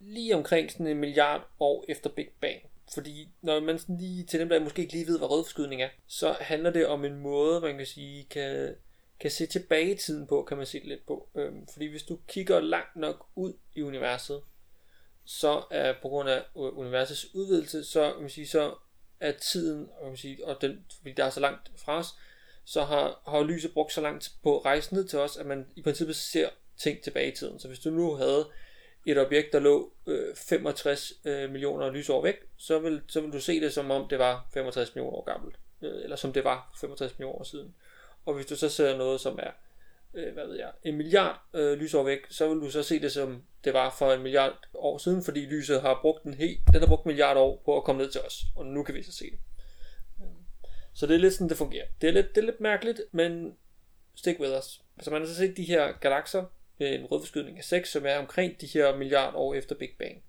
lige 0.00 0.36
omkring 0.36 0.70
sådan 0.70 0.86
en 0.86 1.00
milliard 1.00 1.48
år 1.60 1.84
efter 1.88 2.10
Big 2.10 2.28
Bang. 2.40 2.60
Fordi 2.94 3.28
når 3.42 3.60
man 3.60 3.78
sådan 3.78 3.98
lige, 3.98 4.24
til 4.24 4.40
dem 4.40 4.48
der 4.48 4.60
måske 4.60 4.82
ikke 4.82 4.92
lige 4.92 5.06
ved, 5.06 5.18
hvad 5.18 5.30
rødforskydning 5.30 5.82
er, 5.82 5.88
så 6.06 6.36
handler 6.40 6.70
det 6.70 6.86
om 6.86 7.04
en 7.04 7.16
måde, 7.16 7.60
man 7.60 7.76
kan 7.76 7.86
sige, 7.86 8.24
kan, 8.24 8.74
kan 9.20 9.30
se 9.30 9.46
tilbage 9.46 9.90
i 9.90 9.96
tiden 9.96 10.26
på, 10.26 10.42
kan 10.42 10.56
man 10.56 10.66
se 10.66 10.80
det 10.80 10.88
lidt 10.88 11.06
på. 11.06 11.28
Øhm, 11.34 11.66
fordi 11.72 11.86
hvis 11.86 12.02
du 12.02 12.18
kigger 12.28 12.60
langt 12.60 12.96
nok 12.96 13.26
ud 13.34 13.52
i 13.74 13.82
universet, 13.82 14.42
så 15.24 15.62
er 15.70 15.94
på 16.02 16.08
grund 16.08 16.28
af 16.28 16.42
universets 16.54 17.34
udvidelse, 17.34 17.84
så 17.84 18.12
kan 18.12 18.20
man 18.20 18.30
sige, 18.30 18.48
så 18.48 18.74
er 19.20 19.32
tiden, 19.32 19.88
kan 20.00 20.08
man 20.08 20.16
sige, 20.16 20.46
og 20.46 20.60
den, 20.60 20.84
fordi 20.96 21.12
der 21.12 21.24
er 21.24 21.30
så 21.30 21.40
langt 21.40 21.70
fra 21.76 21.98
os, 21.98 22.06
så 22.64 22.84
har, 22.84 23.22
har 23.26 23.42
lyset 23.42 23.72
brugt 23.72 23.92
så 23.92 24.00
langt 24.00 24.32
på 24.42 24.58
at 24.58 24.64
rejse 24.64 24.94
ned 24.94 25.08
til 25.08 25.18
os, 25.18 25.36
at 25.36 25.46
man 25.46 25.66
i 25.76 25.82
princippet 25.82 26.16
ser 26.16 26.48
ting 26.76 27.02
tilbage 27.02 27.32
i 27.32 27.36
tiden. 27.36 27.58
Så 27.60 27.68
hvis 27.68 27.78
du 27.78 27.90
nu 27.90 28.14
havde 28.14 28.46
et 29.06 29.18
objekt, 29.18 29.52
der 29.52 29.58
lå 29.58 29.92
øh, 30.06 30.36
65 30.36 31.12
øh, 31.24 31.50
millioner 31.50 31.90
lysår 31.90 32.22
væk, 32.22 32.36
så 32.56 32.78
vil, 32.78 33.02
så 33.08 33.20
vil 33.20 33.32
du 33.32 33.40
se 33.40 33.60
det 33.60 33.72
som 33.72 33.90
om 33.90 34.08
det 34.08 34.18
var 34.18 34.48
65 34.54 34.94
millioner 34.94 35.16
år 35.16 35.24
gammelt. 35.24 35.56
Øh, 35.82 36.02
eller 36.02 36.16
som 36.16 36.32
det 36.32 36.44
var 36.44 36.76
65 36.80 37.18
millioner 37.18 37.38
år 37.38 37.44
siden. 37.44 37.74
Og 38.26 38.34
hvis 38.34 38.46
du 38.46 38.56
så 38.56 38.68
ser 38.68 38.96
noget, 38.96 39.20
som 39.20 39.38
er 39.42 39.50
øh, 40.14 40.32
hvad 40.34 40.46
ved 40.46 40.56
jeg, 40.56 40.72
en 40.82 40.96
milliard 40.96 41.40
øh, 41.54 41.78
lysår 41.78 42.02
væk, 42.02 42.18
så 42.30 42.48
vil 42.48 42.60
du 42.60 42.70
så 42.70 42.82
se 42.82 43.00
det 43.00 43.12
som 43.12 43.42
det 43.64 43.74
var 43.74 43.94
for 43.98 44.12
en 44.12 44.22
milliard 44.22 44.58
år 44.74 44.98
siden, 44.98 45.22
fordi 45.22 45.40
lyset 45.40 45.80
har 45.80 45.98
brugt 46.02 46.24
en 46.24 46.34
helt, 46.34 46.60
den 46.72 46.80
har 46.80 46.86
brugt 46.86 47.04
en 47.04 47.08
milliard 47.08 47.36
år 47.36 47.62
på 47.64 47.76
at 47.76 47.84
komme 47.84 48.02
ned 48.02 48.10
til 48.10 48.20
os, 48.20 48.42
og 48.56 48.66
nu 48.66 48.82
kan 48.82 48.94
vi 48.94 49.02
så 49.02 49.12
se 49.12 49.24
det. 49.24 49.38
Øh, 50.20 50.28
så 50.94 51.06
det 51.06 51.14
er 51.14 51.18
lidt 51.18 51.34
sådan, 51.34 51.48
det 51.48 51.56
fungerer. 51.56 51.86
Det 52.00 52.08
er 52.08 52.12
lidt, 52.12 52.34
det 52.34 52.38
er 52.38 52.44
lidt 52.44 52.60
mærkeligt, 52.60 53.00
men 53.12 53.56
stick 54.14 54.40
with 54.40 54.58
us. 54.58 54.82
Altså 54.96 55.10
man 55.10 55.20
har 55.20 55.28
så 55.28 55.34
set 55.34 55.56
de 55.56 55.64
her 55.64 55.92
galakser 55.92 56.44
med 56.78 56.94
en 56.94 57.06
rødforskydning 57.06 57.58
af 57.58 57.64
6, 57.64 57.92
som 57.92 58.06
er 58.06 58.18
omkring 58.18 58.60
de 58.60 58.66
her 58.66 58.96
milliard 58.96 59.34
år 59.34 59.54
efter 59.54 59.74
Big 59.74 59.90
Bang. 59.98 60.22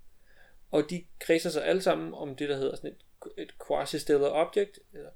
Og 0.70 0.90
de 0.90 1.04
kredser 1.18 1.50
sig 1.50 1.64
alle 1.64 1.82
sammen 1.82 2.14
om 2.14 2.36
det, 2.36 2.48
der 2.48 2.56
hedder 2.56 2.76
sådan 2.76 2.90
et, 2.90 2.96
et 3.42 3.52
quasi-stellar 3.66 4.28
object, 4.28 4.78
eller 4.92 5.10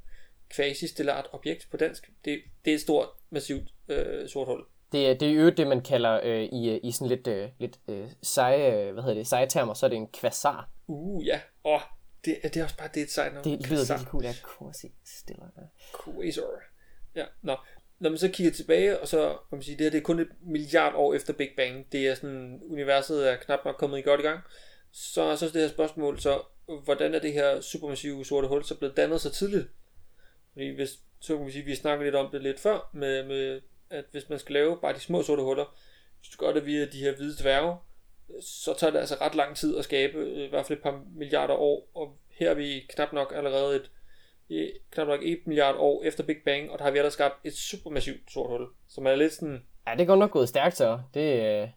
quasi-stellart 0.57 1.29
objekt 1.33 1.69
på 1.71 1.77
dansk. 1.77 2.11
Det, 2.25 2.41
det 2.65 2.71
er 2.71 2.75
et 2.75 2.81
stort, 2.81 3.09
massivt 3.31 3.69
øh, 3.89 4.29
sort 4.29 4.49
hul. 4.49 4.65
Det 4.93 5.09
er, 5.09 5.15
det 5.15 5.29
er 5.29 5.33
jo 5.33 5.51
det, 5.51 5.67
man 5.67 5.81
kalder 5.81 6.21
øh, 6.23 6.43
i, 6.43 6.79
i 6.79 6.93
sådan 6.93 7.09
lidt, 7.09 7.27
øh, 7.27 7.49
lidt 7.59 7.79
øh, 7.89 8.09
seje, 8.23 8.73
øh, 8.75 8.93
hvad 8.93 9.03
hedder 9.03 9.17
det, 9.17 9.27
seje 9.27 9.47
termer, 9.47 9.75
så 9.75 9.87
er 9.87 9.91
det 9.91 9.97
en 9.97 10.09
kvasar. 10.09 10.71
Uh, 10.87 11.27
ja. 11.27 11.41
Åh, 11.65 11.75
oh, 11.75 11.81
det, 12.25 12.39
det 12.43 12.57
er 12.57 12.65
også 12.65 12.77
bare 12.77 12.89
det 12.95 13.01
er 13.01 13.05
et 13.05 13.11
sejt 13.11 13.33
navn. 13.33 13.45
Det 13.45 13.71
lyder 13.71 13.85
virkelig 13.89 14.07
cool, 14.07 14.25
ja. 14.25 14.35
Ja. 15.29 15.45
Quasar. 16.05 16.43
Ja, 17.15 17.25
nå. 17.43 17.57
Når 17.99 18.11
man 18.11 18.19
så 18.19 18.29
kigger 18.29 18.53
tilbage, 18.53 19.01
og 19.01 19.09
så 19.09 19.29
kan 19.29 19.57
man 19.57 19.63
sige, 19.63 19.77
det 19.77 19.85
her 19.85 19.91
det 19.91 19.99
er 19.99 20.03
kun 20.03 20.21
et 20.21 20.29
milliard 20.41 20.95
år 20.95 21.15
efter 21.15 21.33
Big 21.33 21.51
Bang. 21.57 21.93
Det 21.93 22.09
er 22.09 22.15
sådan, 22.15 22.61
universet 22.71 23.31
er 23.33 23.37
knap 23.37 23.65
nok 23.65 23.77
kommet 23.77 23.99
i 23.99 24.03
godt 24.03 24.21
i 24.21 24.23
gang. 24.23 24.41
Så, 24.93 25.37
så 25.37 25.47
er 25.47 25.51
det 25.51 25.63
her 25.63 25.69
spørgsmål, 25.69 26.21
så 26.21 26.43
hvordan 26.85 27.15
er 27.15 27.19
det 27.19 27.33
her 27.33 27.61
supermassive 27.61 28.25
sorte 28.25 28.49
hul 28.49 28.65
så 28.65 28.79
blevet 28.79 28.97
dannet 28.97 29.21
så 29.21 29.31
tidligt? 29.31 29.69
Fordi 30.61 30.75
hvis, 30.75 30.99
så 31.21 31.37
kan 31.37 31.47
vi 31.47 31.51
sige, 31.51 31.65
vi 31.65 31.75
snakkede 31.75 32.07
lidt 32.07 32.15
om 32.15 32.31
det 32.33 32.43
lidt 32.43 32.61
før, 32.61 32.91
med, 32.93 33.25
med 33.25 33.61
at 33.91 34.05
hvis 34.11 34.29
man 34.29 34.39
skal 34.39 34.53
lave 34.53 34.79
bare 34.83 34.93
de 34.93 35.01
små 35.01 35.23
sorte 35.23 35.43
huller, 35.43 35.77
hvis 36.19 36.29
du 36.29 36.45
gør 36.45 36.53
det 36.53 36.67
via 36.67 36.87
de 36.87 36.99
her 36.99 37.17
hvide 37.17 37.43
dværge, 37.43 37.77
så 38.41 38.75
tager 38.79 38.91
det 38.91 38.99
altså 38.99 39.15
ret 39.21 39.35
lang 39.35 39.57
tid 39.57 39.79
at 39.79 39.85
skabe, 39.85 40.19
øh, 40.19 40.45
i 40.45 40.49
hvert 40.49 40.67
fald 40.67 40.79
et 40.79 40.83
par 40.83 41.03
milliarder 41.17 41.55
år, 41.55 41.91
og 41.95 42.17
her 42.31 42.51
er 42.51 42.55
vi 42.55 42.87
knap 42.89 43.13
nok 43.13 43.33
allerede 43.37 43.81
et, 44.51 44.81
knap 44.91 45.07
nok 45.07 45.21
et 45.23 45.47
milliard 45.47 45.77
år 45.79 46.03
efter 46.05 46.25
Big 46.25 46.37
Bang, 46.45 46.71
og 46.71 46.79
der 46.79 46.85
har 46.85 46.91
vi 46.91 46.99
allerede 46.99 47.15
skabt 47.15 47.35
et 47.45 47.57
supermassivt 47.57 48.33
sort 48.33 48.51
hul, 48.51 48.69
som 48.89 49.07
er 49.07 49.17
lidt 49.17 49.33
sådan... 49.33 49.65
Ja, 49.87 49.95
det 49.95 50.07
går 50.07 50.17
nok 50.17 50.31
gået 50.31 50.49
stærkt 50.49 50.77
så. 50.77 51.01
Det, 51.15 51.33
øh, 51.33 51.69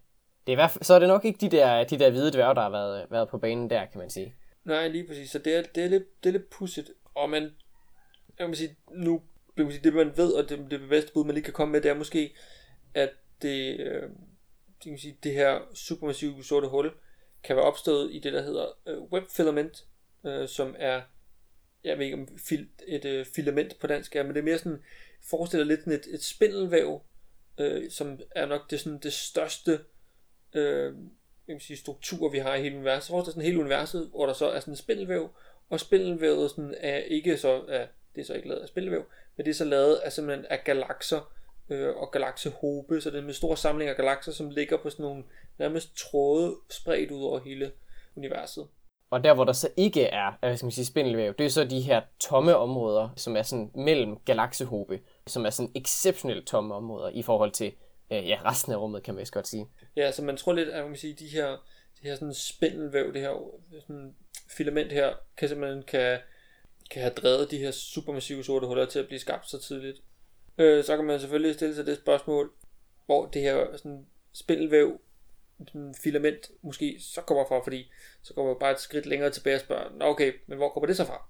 det 0.45 0.47
er 0.47 0.51
i 0.51 0.55
hvert 0.55 0.71
fald, 0.71 0.83
så 0.83 0.93
er 0.93 0.99
det 0.99 1.07
nok 1.07 1.25
ikke 1.25 1.39
de 1.39 1.57
der, 1.57 1.83
de 1.83 1.99
der 1.99 2.09
hvide 2.09 2.31
dværge, 2.31 2.55
der 2.55 2.61
har 2.61 2.69
været, 2.69 3.05
været 3.11 3.29
på 3.29 3.37
banen 3.37 3.69
der, 3.69 3.85
kan 3.85 3.99
man 3.99 4.09
sige. 4.09 4.35
Nej, 4.65 4.87
lige 4.87 5.07
præcis. 5.07 5.29
Så 5.31 5.39
det 5.39 5.55
er, 5.55 5.63
det 5.75 5.83
er 5.83 5.89
lidt, 5.89 6.23
det 6.23 6.29
er 6.29 6.33
lidt 6.33 6.49
pudsigt. 6.49 6.91
Og 7.15 7.29
man, 7.29 7.51
jeg 8.39 8.47
kan 8.47 8.55
sige, 8.55 8.77
nu, 8.91 9.21
jeg 9.57 9.65
kan 9.65 9.71
sige, 9.71 9.83
det 9.83 9.93
man 9.93 10.17
ved, 10.17 10.33
og 10.33 10.49
det, 10.49 10.71
det 10.71 10.89
bedste 10.89 11.13
bud, 11.13 11.25
man 11.25 11.33
lige 11.33 11.43
kan 11.43 11.53
komme 11.53 11.71
med, 11.71 11.81
det 11.81 11.91
er 11.91 11.95
måske, 11.95 12.35
at 12.93 13.09
det, 13.41 13.79
øh, 13.79 14.09
det, 14.83 14.91
kan 14.91 14.97
sige, 14.97 15.17
det 15.23 15.33
her 15.33 15.59
supermassive 15.73 16.43
sorte 16.43 16.67
hul 16.67 16.91
kan 17.43 17.55
være 17.55 17.65
opstået 17.65 18.13
i 18.13 18.19
det, 18.19 18.33
der 18.33 18.41
hedder 18.41 18.65
øh, 18.87 19.01
webfilament, 19.01 19.85
øh, 20.25 20.47
som 20.47 20.75
er, 20.79 21.01
jeg 21.83 21.97
ved 21.97 22.05
ikke 22.05 22.17
om 22.17 22.27
fil, 22.37 22.69
et 22.87 23.05
øh, 23.05 23.25
filament 23.35 23.79
på 23.79 23.87
dansk 23.87 24.15
er, 24.15 24.23
men 24.23 24.33
det 24.33 24.39
er 24.39 24.45
mere 24.45 24.57
sådan, 24.57 24.83
forestiller 25.29 25.65
lidt 25.65 25.79
sådan 25.79 25.93
et, 25.93 26.07
et 26.13 26.23
spindelvæv, 26.23 27.01
øh, 27.59 27.91
som 27.91 28.19
er 28.35 28.45
nok 28.45 28.71
det, 28.71 28.79
sådan, 28.79 28.99
det 28.99 29.13
største 29.13 29.79
øh, 30.53 30.95
jeg 31.47 31.53
kan 31.53 31.59
sige, 31.59 31.77
struktur, 31.77 32.29
vi 32.29 32.37
har 32.37 32.55
i 32.55 32.61
hele 32.61 32.75
universet. 32.75 33.03
Så 33.03 33.09
forestiller 33.09 33.33
sådan 33.33 33.45
hele 33.45 33.59
universet, 33.59 34.09
hvor 34.09 34.25
der 34.25 34.33
så 34.33 34.49
er 34.49 34.59
sådan 34.59 34.71
en 34.71 34.77
spindelvæv, 34.77 35.29
og 35.69 35.79
spindelvævet 35.79 36.49
sådan 36.49 36.75
er 36.77 36.97
ikke 36.97 37.37
så, 37.37 37.63
er 37.67 37.87
det 38.15 38.21
er 38.21 38.25
så 38.25 38.33
ikke 38.33 38.47
lavet 38.47 38.61
af 38.61 38.67
spindelvæv, 38.67 39.05
men 39.37 39.45
det 39.45 39.51
er 39.51 39.55
så 39.55 39.65
lavet 39.65 39.95
af 39.95 40.11
simpelthen 40.11 40.45
af 40.45 40.63
galakser 40.65 41.33
øh, 41.69 41.95
og 41.95 42.11
galaksehobe, 42.11 43.01
så 43.01 43.09
det 43.09 43.17
er 43.17 43.23
med 43.23 43.33
store 43.33 43.57
samling 43.57 43.89
af 43.89 43.95
galakser, 43.95 44.31
som 44.31 44.49
ligger 44.49 44.77
på 44.77 44.89
sådan 44.89 45.03
nogle 45.03 45.23
nærmest 45.59 45.97
tråde 45.97 46.55
spredt 46.69 47.11
ud 47.11 47.23
over 47.23 47.39
hele 47.39 47.71
universet. 48.15 48.67
Og 49.09 49.23
der, 49.23 49.33
hvor 49.33 49.43
der 49.43 49.53
så 49.53 49.69
ikke 49.77 50.03
er 50.03 50.31
hvad 50.39 50.57
skal 50.57 50.65
man 50.65 50.71
sige, 50.71 50.85
spindelvæv, 50.85 51.33
det 51.33 51.45
er 51.45 51.49
så 51.49 51.63
de 51.63 51.81
her 51.81 52.01
tomme 52.19 52.55
områder, 52.55 53.09
som 53.15 53.37
er 53.37 53.41
sådan 53.41 53.71
mellem 53.75 54.17
galaksehobe, 54.25 54.99
som 55.27 55.45
er 55.45 55.49
sådan 55.49 55.71
exceptionelt 55.75 56.47
tomme 56.47 56.75
områder 56.75 57.09
i 57.09 57.21
forhold 57.21 57.51
til 57.51 57.73
øh, 58.11 58.29
ja, 58.29 58.39
resten 58.45 58.71
af 58.71 58.77
rummet, 58.77 59.03
kan 59.03 59.15
man 59.15 59.25
godt 59.31 59.47
sige. 59.47 59.67
Ja, 59.95 60.11
så 60.11 60.21
man 60.21 60.37
tror 60.37 60.53
lidt, 60.53 60.69
at 60.69 60.81
man 60.81 60.91
kan 60.91 60.99
sige, 60.99 61.13
de 61.13 61.27
her, 61.27 61.49
de 62.01 62.07
her 62.07 62.15
sådan 62.15 62.33
spindelvæv, 62.33 63.13
det 63.13 63.21
her 63.21 63.33
sådan 63.81 64.15
filament 64.57 64.91
her, 64.91 65.13
kan 65.37 65.49
simpelthen 65.49 65.83
kan, 65.83 66.17
kan 66.91 67.01
have 67.01 67.13
drevet 67.13 67.51
de 67.51 67.57
her 67.57 67.71
supermassive 67.71 68.43
sorte 68.43 68.67
huller 68.67 68.85
til 68.85 68.99
at 68.99 69.07
blive 69.07 69.19
skabt 69.19 69.49
så 69.49 69.59
tidligt. 69.59 70.01
Øh, 70.57 70.83
så 70.83 70.95
kan 70.95 71.05
man 71.05 71.19
selvfølgelig 71.19 71.55
stille 71.55 71.75
sig 71.75 71.85
det 71.85 71.97
spørgsmål, 71.97 72.51
hvor 73.05 73.25
det 73.25 73.41
her 73.41 73.77
sådan 73.77 74.05
spindelvæv, 74.33 75.01
sådan 75.67 75.95
filament 76.03 76.51
måske 76.61 76.97
så 76.99 77.21
kommer 77.21 77.45
fra, 77.47 77.63
fordi 77.63 77.91
så 78.23 78.33
kommer 78.33 78.51
man 78.51 78.59
bare 78.59 78.71
et 78.71 78.79
skridt 78.79 79.05
længere 79.05 79.29
tilbage 79.29 79.55
og 79.55 79.61
spørger, 79.61 79.89
Nå 79.97 80.05
okay, 80.05 80.33
men 80.47 80.57
hvor 80.57 80.69
kommer 80.69 80.87
det 80.87 80.97
så 80.97 81.05
fra? 81.05 81.27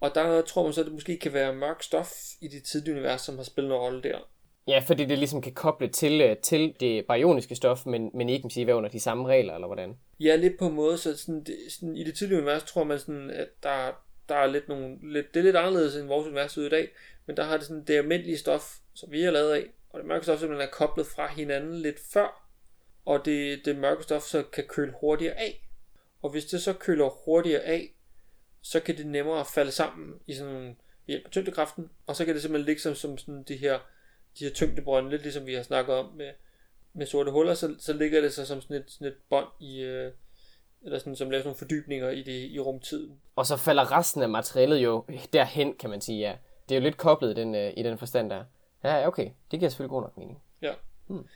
Og 0.00 0.14
der 0.14 0.42
tror 0.42 0.62
man 0.62 0.72
så, 0.72 0.80
at 0.80 0.84
det 0.84 0.94
måske 0.94 1.18
kan 1.18 1.32
være 1.32 1.54
mørk 1.54 1.82
stof 1.82 2.12
i 2.40 2.48
det 2.48 2.64
tidlige 2.64 2.94
univers, 2.94 3.20
som 3.20 3.36
har 3.36 3.44
spillet 3.44 3.70
en 3.70 3.78
rolle 3.78 4.02
der. 4.02 4.18
Ja, 4.68 4.78
fordi 4.78 5.04
det 5.04 5.18
ligesom 5.18 5.42
kan 5.42 5.52
koble 5.52 5.88
til, 5.88 6.20
øh, 6.20 6.36
til 6.36 6.74
det 6.80 7.06
baryoniske 7.06 7.54
stof, 7.54 7.86
men, 7.86 8.10
men 8.14 8.28
ikke 8.28 8.50
sige, 8.50 8.64
hvad 8.64 8.74
under 8.74 8.90
de 8.90 9.00
samme 9.00 9.28
regler, 9.28 9.54
eller 9.54 9.66
hvordan? 9.66 9.96
Ja, 10.20 10.36
lidt 10.36 10.58
på 10.58 10.66
en 10.66 10.74
måde, 10.74 10.98
så 10.98 11.16
sådan, 11.16 11.44
det, 11.44 11.56
sådan, 11.68 11.96
i 11.96 12.04
det 12.04 12.14
tidlige 12.14 12.38
univers 12.38 12.64
tror 12.64 12.84
man 12.84 12.98
sådan, 12.98 13.30
at 13.30 13.48
der, 13.62 14.02
der 14.28 14.34
er 14.34 14.46
lidt 14.46 14.68
nogle, 14.68 15.12
lidt, 15.12 15.34
det 15.34 15.40
er 15.40 15.44
lidt 15.44 15.56
anderledes 15.56 15.96
end 15.96 16.06
vores 16.06 16.26
univers 16.26 16.58
ud 16.58 16.66
i 16.66 16.68
dag, 16.68 16.88
men 17.26 17.36
der 17.36 17.44
har 17.44 17.56
det 17.56 17.66
sådan 17.66 17.84
det 17.84 17.96
almindelige 17.96 18.38
stof, 18.38 18.78
som 18.94 19.12
vi 19.12 19.22
har 19.22 19.30
lavet 19.30 19.52
af, 19.52 19.70
og 19.90 19.98
det 19.98 20.08
mørke 20.08 20.24
stof 20.24 20.38
simpelthen 20.38 20.68
er 20.68 20.72
koblet 20.72 21.06
fra 21.06 21.26
hinanden 21.26 21.74
lidt 21.74 22.00
før, 22.12 22.48
og 23.04 23.24
det, 23.24 23.64
det 23.64 23.76
mørke 23.76 24.02
stof 24.02 24.22
så 24.22 24.42
kan 24.42 24.64
køle 24.64 24.94
hurtigere 25.00 25.34
af. 25.34 25.68
Og 26.22 26.30
hvis 26.30 26.44
det 26.44 26.62
så 26.62 26.72
køler 26.72 27.08
hurtigere 27.24 27.62
af, 27.62 27.94
så 28.62 28.80
kan 28.80 28.96
det 28.96 29.06
nemmere 29.06 29.44
falde 29.54 29.70
sammen 29.70 30.20
i 30.26 30.34
sådan 30.34 30.54
en 30.54 30.76
hjælp 31.06 31.24
af 31.24 31.30
tyngdekraften, 31.30 31.90
og 32.06 32.16
så 32.16 32.24
kan 32.24 32.34
det 32.34 32.42
simpelthen 32.42 32.66
ligge 32.66 32.82
som, 32.82 32.94
som 32.94 33.18
sådan 33.18 33.42
de 33.42 33.56
her 33.56 33.78
de 34.38 34.44
her 34.44 34.52
tyngdebrønde, 34.52 35.10
lidt 35.10 35.22
ligesom 35.22 35.46
vi 35.46 35.54
har 35.54 35.62
snakket 35.62 35.94
om 35.94 36.12
med, 36.14 36.30
med 36.92 37.06
sorte 37.06 37.30
huller, 37.30 37.54
så, 37.54 37.74
så 37.78 37.92
ligger 37.92 38.20
det 38.20 38.32
så 38.32 38.46
som 38.46 38.60
sådan 38.60 38.76
et, 38.76 38.84
sådan 38.90 39.06
et 39.06 39.16
bånd 39.28 39.48
i, 39.60 39.80
øh, 39.80 40.12
eller 40.84 40.98
sådan, 40.98 41.16
som 41.16 41.30
laver 41.30 41.44
nogle 41.44 41.56
fordybninger 41.56 42.10
i, 42.10 42.22
det, 42.22 42.50
i 42.50 42.58
rumtiden. 42.58 43.20
Og 43.36 43.46
så 43.46 43.56
falder 43.56 43.98
resten 43.98 44.22
af 44.22 44.28
materialet 44.28 44.78
jo 44.78 45.04
derhen, 45.32 45.74
kan 45.74 45.90
man 45.90 46.00
sige, 46.00 46.18
ja. 46.18 46.36
Det 46.68 46.74
er 46.74 46.78
jo 46.78 46.84
lidt 46.84 46.96
koblet 46.96 47.36
den, 47.36 47.54
øh, 47.54 47.72
i 47.76 47.82
den 47.82 47.98
forstand 47.98 48.30
der. 48.30 48.44
Ja, 48.84 49.06
okay. 49.06 49.30
Det 49.50 49.58
giver 49.58 49.68
selvfølgelig 49.68 49.90
god 49.90 50.02
nok 50.02 50.16
mening. 50.16 50.42
Ja. 50.62 50.72
Hmm. 51.06 51.26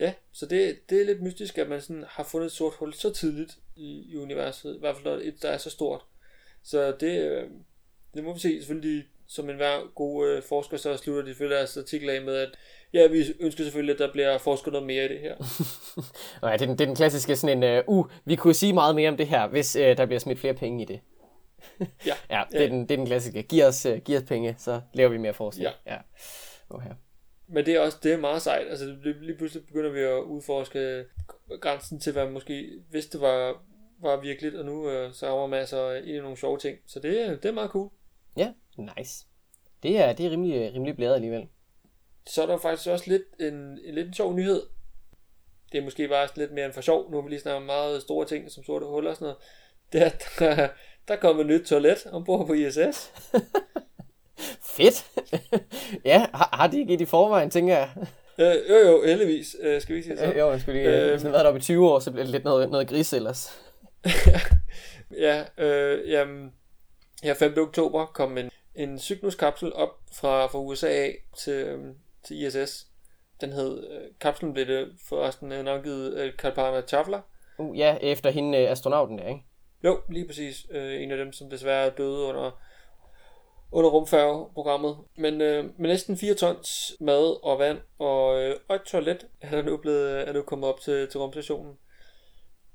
Ja, 0.00 0.14
så 0.32 0.46
det, 0.46 0.90
det 0.90 1.00
er 1.00 1.04
lidt 1.04 1.22
mystisk, 1.22 1.58
at 1.58 1.68
man 1.68 1.80
sådan 1.80 2.04
har 2.08 2.22
fundet 2.22 2.46
et 2.46 2.52
sort 2.52 2.74
hul 2.74 2.94
så 2.94 3.12
tidligt 3.12 3.58
i, 3.76 4.12
i 4.12 4.16
universet. 4.16 4.76
I 4.76 4.78
hvert 4.78 4.96
fald 4.96 5.22
et, 5.22 5.42
der 5.42 5.48
er 5.48 5.58
så 5.58 5.70
stort. 5.70 6.00
Så 6.62 6.96
det, 7.00 7.30
øh, 7.30 7.50
det 8.14 8.24
må 8.24 8.32
vi 8.32 8.38
se. 8.38 8.60
Selvfølgelig 8.60 9.04
som 9.26 9.50
en 9.50 9.56
hver 9.56 9.94
god 9.94 10.28
øh, 10.28 10.42
forsker, 10.42 10.76
så 10.76 10.96
slutter 10.96 11.22
de 11.22 11.28
selvfølgelig 11.28 11.56
deres 11.56 11.76
artikel 11.76 12.10
af 12.10 12.22
med, 12.22 12.36
at 12.36 12.50
ja, 12.94 13.06
vi 13.06 13.24
ønsker 13.40 13.64
selvfølgelig, 13.64 13.92
at 13.92 13.98
der 13.98 14.12
bliver 14.12 14.38
forsket 14.38 14.72
noget 14.72 14.86
mere 14.86 15.04
i 15.04 15.08
det 15.08 15.20
her. 15.20 15.34
Nej, 16.42 16.56
det 16.56 16.62
er, 16.62 16.66
den, 16.66 16.78
det 16.78 16.80
er 16.80 16.86
den 16.86 16.96
klassiske 16.96 17.36
sådan 17.36 17.62
en, 17.62 17.84
uh, 17.88 17.98
uh, 17.98 18.10
vi 18.24 18.36
kunne 18.36 18.54
sige 18.54 18.72
meget 18.72 18.94
mere 18.94 19.08
om 19.08 19.16
det 19.16 19.26
her, 19.26 19.48
hvis 19.48 19.76
uh, 19.76 19.82
der 19.82 20.06
bliver 20.06 20.20
smidt 20.20 20.38
flere 20.38 20.54
penge 20.54 20.82
i 20.82 20.84
det. 20.84 21.00
ja. 22.06 22.14
ja, 22.30 22.42
det, 22.52 22.62
er 22.62 22.68
Den, 22.68 22.80
det 22.80 22.90
er 22.90 22.96
den 22.96 23.06
klassiske. 23.06 23.42
Giv 23.42 23.64
os, 23.64 23.86
uh, 23.86 23.96
giv 23.96 24.16
os 24.16 24.22
penge, 24.22 24.54
så 24.58 24.80
laver 24.92 25.10
vi 25.10 25.18
mere 25.18 25.34
forskning. 25.34 25.68
Ja. 25.86 25.92
ja. 25.92 25.98
Okay. 26.70 26.90
Men 27.48 27.66
det 27.66 27.74
er 27.74 27.80
også 27.80 27.98
det 28.02 28.12
er 28.12 28.18
meget 28.18 28.42
sejt. 28.42 28.68
Altså 28.68 28.96
lige 29.20 29.36
pludselig 29.36 29.66
begynder 29.66 29.90
vi 29.90 30.00
at 30.00 30.22
udforske 30.22 31.04
grænsen 31.60 32.00
til, 32.00 32.12
hvad 32.12 32.30
måske 32.30 32.70
hvis 32.90 33.06
det 33.06 33.20
var, 33.20 33.64
var 34.02 34.20
virkeligt, 34.20 34.54
og 34.54 34.64
nu 34.64 34.86
uh, 34.86 35.12
så 35.12 35.26
har 35.26 35.46
man 35.46 35.60
altså 35.60 35.92
ind 35.92 36.16
i 36.16 36.20
nogle 36.20 36.36
sjove 36.36 36.58
ting. 36.58 36.78
Så 36.86 37.00
det, 37.00 37.42
det 37.42 37.48
er 37.48 37.52
meget 37.52 37.70
cool. 37.70 37.90
Ja, 38.36 38.52
nice. 38.76 39.26
Det 39.82 39.98
er, 39.98 40.12
det 40.12 40.26
er 40.26 40.30
rimelig, 40.30 40.74
rimelig 40.74 40.96
blæret 40.96 41.14
alligevel. 41.14 41.48
Så 42.26 42.42
er 42.42 42.46
der 42.46 42.58
faktisk 42.58 42.88
også 42.88 43.10
lidt 43.10 43.22
en, 43.40 43.54
en 43.84 43.94
lidt 43.94 44.06
en 44.06 44.14
sjov 44.14 44.34
nyhed. 44.34 44.62
Det 45.72 45.78
er 45.78 45.84
måske 45.84 46.08
bare 46.08 46.28
lidt 46.36 46.52
mere 46.52 46.66
en 46.66 46.72
for 46.72 46.80
sjov. 46.80 47.10
Nu 47.10 47.16
har 47.16 47.22
vi 47.22 47.30
lige 47.30 47.40
snakket 47.40 47.56
om 47.56 47.62
meget 47.62 48.02
store 48.02 48.26
ting, 48.26 48.50
som 48.50 48.64
sorte 48.64 48.86
huller 48.86 49.10
og 49.10 49.16
sådan 49.16 49.24
noget. 49.24 49.38
Det 49.92 50.02
er, 50.02 50.10
der, 50.38 50.68
der 51.08 51.16
kommer 51.16 51.42
et 51.42 51.46
nyt 51.46 51.66
toilet 51.66 52.06
ombord 52.12 52.46
på 52.46 52.52
ISS. 52.52 52.78
Fedt. 54.76 55.10
ja, 56.04 56.18
har, 56.18 56.48
har 56.52 56.66
de 56.66 56.78
ikke 56.78 56.94
i 56.94 57.04
forvejen, 57.04 57.50
tænker 57.50 57.76
jeg. 57.76 57.90
Øh, 58.38 58.70
jo, 58.70 58.76
jo, 58.76 59.04
heldigvis. 59.04 59.56
Øh, 59.60 59.80
skal 59.80 59.94
vi 59.94 59.98
ikke 59.98 60.08
sige 60.08 60.18
så? 60.18 60.24
Øh, 60.24 60.38
jo, 60.38 60.50
jeg 60.50 60.60
skulle 60.60 60.82
lige, 60.82 61.02
øh, 61.02 61.10
hvis 61.10 61.22
man 61.22 61.32
har 61.32 61.36
været 61.36 61.44
deroppe 61.44 61.58
i 61.58 61.62
20 61.62 61.90
år, 61.90 61.98
så 61.98 62.10
bliver 62.10 62.24
det 62.24 62.32
lidt 62.32 62.44
noget, 62.44 62.70
noget 62.70 62.88
gris 62.88 63.12
ellers. 63.12 63.60
ja, 65.26 65.44
øh, 65.58 66.10
jamen, 66.10 66.52
her 67.22 67.34
5. 67.34 67.54
oktober 67.58 68.06
kom 68.06 68.38
en, 68.38 68.50
en 68.74 68.98
Cygnus-kapsel 68.98 69.72
op 69.72 69.90
fra, 70.12 70.46
fra 70.46 70.58
USA 70.58 71.08
til, 71.38 71.52
øhm, 71.52 71.94
til 72.24 72.46
ISS. 72.46 72.86
Den 73.40 73.52
hed, 73.52 73.90
øh, 73.90 74.00
kapslen 74.20 74.52
blev 74.52 74.66
det 74.66 74.88
forresten 75.08 75.48
navngivet 75.48 76.14
øh, 76.14 76.36
Kalpana 76.36 76.82
Chawla. 76.82 77.20
Uh, 77.58 77.78
ja, 77.78 77.96
efter 78.00 78.30
hende 78.30 78.58
øh, 78.58 78.70
astronauten 78.70 79.18
der, 79.18 79.28
ikke? 79.28 79.44
Jo, 79.84 80.00
lige 80.08 80.26
præcis. 80.26 80.66
Øh, 80.70 81.02
en 81.02 81.10
af 81.10 81.16
dem, 81.16 81.32
som 81.32 81.50
desværre 81.50 81.90
døde 81.90 82.26
under, 82.26 82.50
under 83.72 83.90
rumfærgeprogrammet. 83.90 84.96
Men 85.16 85.40
øh, 85.40 85.64
med 85.64 85.88
næsten 85.88 86.16
4 86.16 86.34
tons 86.34 86.96
mad 87.00 87.44
og 87.44 87.58
vand 87.58 87.78
og, 87.98 88.42
øh, 88.42 88.56
og 88.68 88.76
et 88.76 88.82
toilet 88.82 89.26
er 89.40 89.50
der 89.50 89.62
nu, 89.62 89.76
blevet, 89.76 90.28
er 90.28 90.32
nu 90.32 90.42
kommet 90.42 90.68
op 90.68 90.80
til, 90.80 91.08
til 91.08 91.20
rumstationen. 91.20 91.74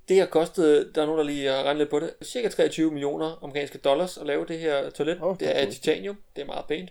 Det 0.10 0.20
har 0.20 0.26
kostet, 0.26 0.92
der 0.96 1.02
er 1.02 1.06
nogen, 1.06 1.20
der 1.20 1.26
lige 1.26 1.48
har 1.48 1.64
regnet 1.64 1.78
lidt 1.78 1.90
på 1.90 2.00
det, 2.00 2.14
cirka 2.24 2.50
23 2.50 2.92
millioner 2.92 3.44
amerikanske 3.44 3.78
dollars 3.78 4.18
at 4.18 4.26
lave 4.26 4.46
det 4.46 4.60
her 4.60 4.90
toilet. 4.90 5.18
Oh, 5.22 5.38
det 5.40 5.58
er 5.58 5.64
cool. 5.64 5.72
titanium, 5.72 6.18
det 6.36 6.42
er 6.42 6.46
meget 6.46 6.66
pænt. 6.68 6.90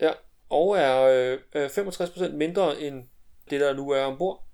Ja, 0.00 0.10
og 0.52 0.78
er 0.78 1.02
øh, 1.54 1.66
65% 1.66 2.24
øh, 2.24 2.34
mindre 2.34 2.80
end 2.80 3.04
det, 3.50 3.60
der 3.60 3.74
nu 3.74 3.90
er 3.90 4.04
ombord. 4.04 4.44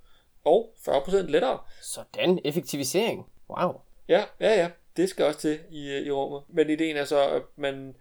Og 0.44 0.74
40% 0.88 1.16
lettere. 1.16 1.58
Sådan, 1.82 2.38
effektivisering. 2.44 3.26
Wow. 3.50 3.80
Ja, 4.08 4.24
ja, 4.40 4.54
ja. 4.60 4.70
Det 4.96 5.08
skal 5.08 5.24
også 5.24 5.40
til 5.40 5.58
i, 5.70 5.90
øh, 5.90 6.06
i 6.06 6.10
rummet. 6.10 6.42
Men 6.48 6.70
ideen 6.70 6.96
er 6.96 7.04
så, 7.04 7.28
at 7.28 7.42
man 7.56 7.96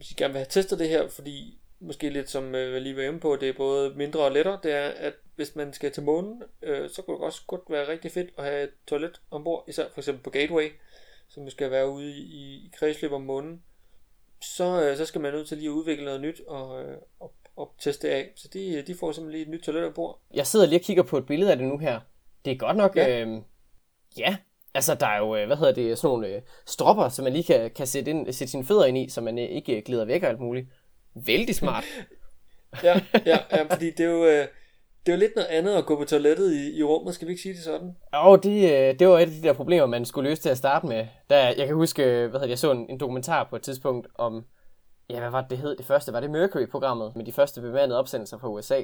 hvis 0.00 0.10
I 0.10 0.14
gerne 0.14 0.32
vil 0.32 0.38
have 0.38 0.50
testet 0.50 0.78
det 0.78 0.88
her, 0.88 1.08
fordi 1.08 1.58
måske 1.80 2.10
lidt 2.10 2.30
som 2.30 2.54
øh, 2.54 2.72
jeg 2.72 2.80
lige 2.80 2.96
var 2.96 3.02
inde 3.02 3.20
på, 3.20 3.36
det 3.36 3.48
er 3.48 3.52
både 3.52 3.94
mindre 3.94 4.20
og 4.20 4.32
lettere, 4.32 4.58
det 4.62 4.72
er, 4.72 4.88
at 4.88 5.14
hvis 5.36 5.56
man 5.56 5.72
skal 5.72 5.92
til 5.92 6.02
månen, 6.02 6.42
øh, 6.62 6.90
så 6.90 7.02
kunne 7.02 7.16
det 7.16 7.24
også 7.24 7.42
godt 7.46 7.60
være 7.68 7.88
rigtig 7.88 8.12
fedt 8.12 8.30
at 8.38 8.44
have 8.44 8.62
et 8.62 8.70
toilet 8.86 9.20
ombord, 9.30 9.64
især 9.68 9.84
for 9.92 10.00
eksempel 10.00 10.22
på 10.24 10.30
Gateway, 10.30 10.68
som 11.28 11.50
skal 11.50 11.70
være 11.70 11.90
ude 11.90 12.10
i, 12.10 12.20
i 12.20 12.70
kredsløb 12.76 13.12
om 13.12 13.22
månen. 13.22 13.62
Så, 14.42 14.82
øh, 14.82 14.96
så 14.96 15.04
skal 15.04 15.20
man 15.20 15.32
nødt 15.32 15.48
til 15.48 15.56
lige 15.56 15.68
at 15.68 15.72
udvikle 15.72 16.04
noget 16.04 16.20
nyt 16.20 16.40
og, 16.46 16.84
øh, 16.84 16.96
og, 17.20 17.32
og 17.56 17.74
teste 17.80 18.08
det 18.08 18.14
af. 18.14 18.32
Så 18.36 18.48
de, 18.52 18.82
de 18.82 18.94
får 18.94 19.12
simpelthen 19.12 19.32
lige 19.32 19.42
et 19.42 19.48
nyt 19.48 19.62
toilet 19.62 19.86
ombord. 19.86 20.20
Jeg 20.34 20.46
sidder 20.46 20.66
lige 20.66 20.78
og 20.78 20.84
kigger 20.84 21.02
på 21.02 21.18
et 21.18 21.26
billede 21.26 21.50
af 21.50 21.56
det 21.56 21.66
nu 21.66 21.78
her. 21.78 22.00
Det 22.44 22.50
er 22.50 22.56
godt 22.56 22.76
nok, 22.76 22.96
ja, 22.96 23.20
øh, 23.20 23.42
ja 24.18 24.36
Altså, 24.74 24.94
der 24.94 25.06
er 25.06 25.18
jo, 25.18 25.36
øh, 25.36 25.46
hvad 25.46 25.56
hedder 25.56 25.72
det, 25.72 25.98
sådan 25.98 26.08
nogle 26.08 26.28
øh, 26.28 26.42
stropper, 26.66 27.08
som 27.08 27.22
man 27.22 27.32
lige 27.32 27.44
kan, 27.44 27.70
kan 27.70 27.86
sætte, 27.86 28.10
ind, 28.10 28.32
sætte 28.32 28.50
sine 28.50 28.64
fødder 28.64 28.84
ind 28.84 28.98
i, 28.98 29.08
så 29.08 29.20
man 29.20 29.38
øh, 29.38 29.44
ikke 29.44 29.82
glider 29.82 30.04
væk 30.04 30.22
og 30.22 30.28
alt 30.28 30.40
muligt. 30.40 30.68
Vældig 31.14 31.54
smart. 31.54 31.84
ja, 32.84 33.00
ja, 33.26 33.38
ja, 33.50 33.62
fordi 33.62 33.90
det 33.90 34.00
er 34.00 34.10
jo... 34.10 34.26
Øh, 34.26 34.46
det 35.06 35.12
er 35.12 35.16
jo 35.16 35.20
lidt 35.20 35.36
noget 35.36 35.48
andet 35.48 35.74
at 35.74 35.86
gå 35.86 35.96
på 35.96 36.04
toilettet 36.04 36.52
i, 36.52 36.78
i 36.78 36.82
rummet, 36.82 37.14
skal 37.14 37.28
vi 37.28 37.32
ikke 37.32 37.42
sige 37.42 37.54
det 37.54 37.62
sådan? 37.62 37.96
Jo, 38.14 38.36
det, 38.36 39.00
det 39.00 39.08
var 39.08 39.18
et 39.18 39.20
af 39.20 39.30
de 39.30 39.42
der 39.42 39.52
problemer, 39.52 39.86
man 39.86 40.04
skulle 40.04 40.30
løse 40.30 40.42
til 40.42 40.48
at 40.48 40.58
starte 40.58 40.86
med. 40.86 41.06
Der, 41.30 41.36
jeg 41.36 41.66
kan 41.66 41.74
huske, 41.74 42.02
hvad 42.02 42.40
hedder 42.40 42.46
jeg 42.46 42.58
så 42.58 42.70
en, 42.70 42.86
en 42.90 43.00
dokumentar 43.00 43.46
på 43.50 43.56
et 43.56 43.62
tidspunkt 43.62 44.08
om, 44.14 44.44
ja, 45.10 45.20
hvad 45.20 45.30
var 45.30 45.40
det, 45.40 45.50
det 45.50 45.58
hed? 45.58 45.76
Det 45.76 45.86
første, 45.86 46.12
var 46.12 46.20
det 46.20 46.30
Mercury-programmet 46.30 47.16
med 47.16 47.24
de 47.24 47.32
første 47.32 47.60
bemandede 47.60 47.98
opsendelser 47.98 48.38
fra 48.38 48.48
USA. 48.48 48.82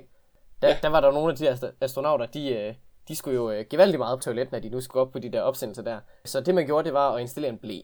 Der, 0.63 0.69
ja. 0.69 0.77
der 0.83 0.89
var 0.89 1.01
der 1.01 1.13
nogle 1.13 1.31
af 1.31 1.37
de 1.37 1.45
der 1.45 1.71
astronauter, 1.81 2.27
de, 2.27 2.75
de 3.09 3.17
skulle 3.17 3.37
jo 3.37 3.65
gevaldigt 3.71 3.99
meget 3.99 4.19
på 4.19 4.23
toilettet, 4.23 4.53
når 4.53 4.59
de 4.59 4.69
nu 4.69 4.81
skulle 4.81 5.01
op 5.01 5.13
på 5.13 5.19
de 5.19 5.33
der 5.33 5.41
opsendelser 5.41 5.83
der. 5.83 5.99
Så 6.25 6.41
det 6.41 6.55
man 6.55 6.67
gjorde, 6.67 6.85
det 6.85 6.93
var 6.93 7.15
at 7.15 7.21
installere 7.21 7.53
en 7.53 7.59
blæ. 7.59 7.81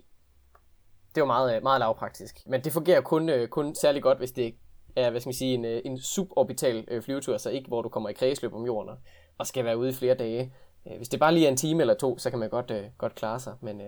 Det 1.15 1.21
var 1.21 1.27
meget, 1.27 1.63
meget 1.63 1.79
lavpraktisk. 1.79 2.39
Men 2.47 2.65
det 2.65 2.73
fungerer 2.73 3.01
kun, 3.01 3.31
kun 3.51 3.75
særlig 3.75 4.03
godt, 4.03 4.19
hvis 4.19 4.33
det 4.33 4.55
er, 4.97 5.11
hvad 5.11 5.21
skal 5.21 5.29
man 5.29 5.35
sige, 5.35 5.55
en, 5.55 5.65
en 5.65 6.01
suborbital 6.01 7.03
flyvetur, 7.03 7.37
så 7.37 7.51
ikke 7.51 7.69
hvor 7.69 7.83
du 7.83 7.89
kommer 7.89 8.09
i 8.09 8.13
kredsløb 8.13 8.55
om 8.55 8.67
jorden 8.67 8.97
og 9.39 9.47
skal 9.47 9.65
være 9.65 9.79
ude 9.79 9.91
i 9.91 9.93
flere 9.93 10.15
dage. 10.15 10.53
Hvis 10.97 11.09
det 11.09 11.21
bare 11.21 11.35
lige 11.35 11.47
er 11.47 11.51
en 11.51 11.57
time 11.57 11.81
eller 11.81 11.95
to, 11.95 12.19
så 12.19 12.31
kan 12.31 12.39
man 12.39 12.51
godt, 12.51 12.73
godt 12.99 13.15
klare 13.15 13.41
sig. 13.41 13.55
Men, 13.61 13.81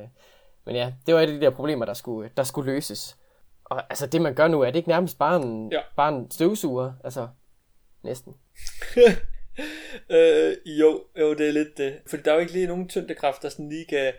men 0.65 0.77
ja, 0.77 0.93
det 1.07 1.15
var 1.15 1.21
et 1.21 1.27
af 1.27 1.33
de 1.33 1.41
der 1.41 1.51
problemer, 1.51 1.85
der 1.85 1.95
skulle, 1.95 2.31
der 2.37 2.43
skulle 2.43 2.73
løses. 2.73 3.17
Og 3.65 3.83
altså 3.91 4.07
det 4.07 4.23
man 4.23 4.35
gør 4.35 4.49
nu, 4.49 4.61
er 4.61 4.67
det 4.67 4.77
ikke 4.77 4.89
nærmest 4.89 5.19
bare 5.19 5.43
en, 5.43 5.73
ja. 5.73 5.81
bare 5.97 6.17
en 6.17 6.31
støvsuger? 6.31 6.93
Altså, 7.05 7.29
næsten. 8.03 8.35
øh, 10.11 10.57
jo, 10.67 11.05
jo, 11.21 11.35
det 11.35 11.49
er 11.49 11.53
lidt 11.53 11.79
det. 11.79 11.99
Fordi 12.07 12.23
der 12.23 12.31
er 12.31 12.35
jo 12.35 12.41
ikke 12.41 12.53
lige 12.53 12.67
nogen 12.67 12.89
tyngdekraft, 12.89 13.43
der 13.43 13.49
sådan 13.49 13.69
lige 13.69 13.85
kan 13.85 14.13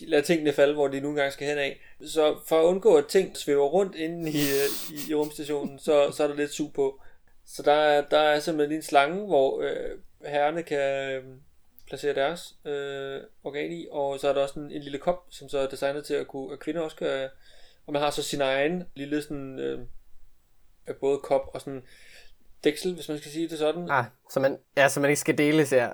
lade 0.00 0.22
tingene 0.22 0.52
falde, 0.52 0.74
hvor 0.74 0.88
de 0.88 1.00
nogle 1.00 1.16
gange 1.16 1.32
skal 1.32 1.48
hen 1.48 1.58
af. 1.58 1.80
Så 2.06 2.36
for 2.46 2.60
at 2.60 2.64
undgå, 2.64 2.96
at 2.96 3.06
ting 3.06 3.36
svæver 3.36 3.66
rundt 3.66 3.94
inde 3.94 4.30
i, 4.30 4.42
i, 4.92 5.10
i 5.10 5.14
rumstationen, 5.14 5.78
så, 5.78 6.10
så 6.12 6.22
er 6.22 6.28
der 6.28 6.34
lidt 6.34 6.54
sug 6.54 6.72
på. 6.72 7.00
Så 7.46 7.62
der 7.62 7.72
er, 7.72 8.04
der 8.08 8.18
er 8.18 8.40
simpelthen 8.40 8.76
en 8.76 8.82
slange, 8.82 9.26
hvor 9.26 9.60
øh, 9.60 9.98
herrerne 10.26 10.62
kan 10.62 11.12
øh, 11.12 11.24
placere 11.86 12.14
deres 12.14 12.54
øh, 12.64 13.20
organ 13.44 13.72
i, 13.72 13.86
og 13.90 14.20
så 14.20 14.28
er 14.28 14.32
der 14.32 14.42
også 14.42 14.60
en, 14.60 14.70
en 14.72 14.82
lille 14.82 14.98
kop, 14.98 15.26
som 15.30 15.48
så 15.48 15.58
er 15.58 15.68
designet 15.68 16.04
til 16.04 16.14
at 16.14 16.28
kunne, 16.28 16.52
at 16.52 16.58
kvinder 16.58 16.80
også 16.80 16.96
kan, 16.96 17.28
og 17.86 17.92
man 17.92 18.02
har 18.02 18.10
så 18.10 18.22
sin 18.22 18.40
egen 18.40 18.84
lille 18.94 19.22
sådan, 19.22 19.58
øh, 19.58 19.80
både 21.00 21.18
kop 21.18 21.50
og 21.54 21.60
sådan 21.60 21.82
dæksel, 22.64 22.94
hvis 22.94 23.08
man 23.08 23.18
skal 23.18 23.30
sige 23.30 23.48
det 23.48 23.58
sådan. 23.58 23.90
Ah, 23.90 24.04
så 24.30 24.40
man, 24.40 24.58
ja, 24.76 24.88
så 24.88 25.00
man 25.00 25.10
ikke 25.10 25.20
skal 25.20 25.38
dele 25.38 25.66
her. 25.66 25.92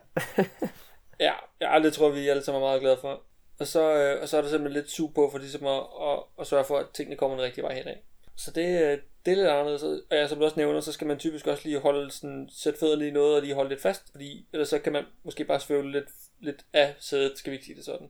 ja, 1.21 1.33
ja, 1.61 1.81
det 1.83 1.93
tror 1.93 2.11
vi 2.11 2.29
alle 2.29 2.43
sammen 2.43 2.63
er 2.63 2.67
meget 2.67 2.81
glade 2.81 2.99
for. 3.01 3.23
Og 3.59 3.67
så, 3.67 3.95
øh, 3.95 4.23
og 4.23 4.29
så 4.29 4.37
er 4.37 4.43
der 4.43 4.49
simpelthen 4.49 4.83
lidt 4.83 4.91
sug 4.91 5.15
på 5.15 5.31
for 5.31 5.39
ligesom 5.39 5.67
at, 5.67 5.83
at, 6.03 6.19
at 6.41 6.47
sørge 6.47 6.65
for, 6.65 6.79
at 6.79 6.87
tingene 6.95 7.17
kommer 7.17 7.37
den 7.37 7.45
rigtige 7.45 7.65
vej 7.65 7.75
henad. 7.75 7.95
Så 8.37 8.51
det, 8.51 8.83
øh, 8.83 8.99
det 9.27 9.33
er 9.33 9.37
lidt 9.37 9.49
anderledes. 9.49 9.83
Og 9.83 10.01
ja, 10.11 10.29
som 10.29 10.39
du 10.39 10.45
også 10.45 10.57
nævner, 10.57 10.81
så 10.81 10.93
skal 10.93 11.07
man 11.07 11.19
typisk 11.19 11.47
også 11.47 11.63
lige 11.69 11.79
holde 11.79 12.11
sådan, 12.11 12.49
sætte 12.53 12.79
fødderne 12.79 13.09
i 13.09 13.11
noget 13.11 13.37
og 13.37 13.43
lige 13.43 13.55
holde 13.55 13.69
lidt 13.69 13.81
fast, 13.81 14.03
fordi 14.11 14.47
ellers 14.53 14.69
så 14.69 14.79
kan 14.79 14.93
man 14.93 15.05
måske 15.25 15.45
bare 15.45 15.61
svæve 15.61 15.91
lidt, 15.91 16.09
lidt 16.41 16.65
af 16.73 16.95
sædet, 17.01 17.39
skal 17.39 17.51
vi 17.51 17.55
ikke 17.55 17.67
sige 17.67 17.77
det 17.77 17.85
sådan. 17.85 18.09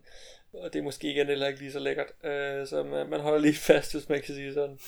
Og 0.52 0.72
det 0.72 0.78
er 0.78 0.82
måske 0.82 1.10
igen 1.10 1.26
heller 1.26 1.46
ikke 1.46 1.60
lige 1.60 1.72
så 1.72 1.78
lækkert. 1.78 2.06
Øh, 2.24 2.66
så 2.66 2.82
man, 2.82 3.10
man 3.10 3.20
holder 3.20 3.38
lige 3.38 3.54
fast, 3.72 3.92
hvis 3.92 4.08
man 4.08 4.22
kan 4.22 4.34
sige 4.34 4.54
sådan. 4.54 4.78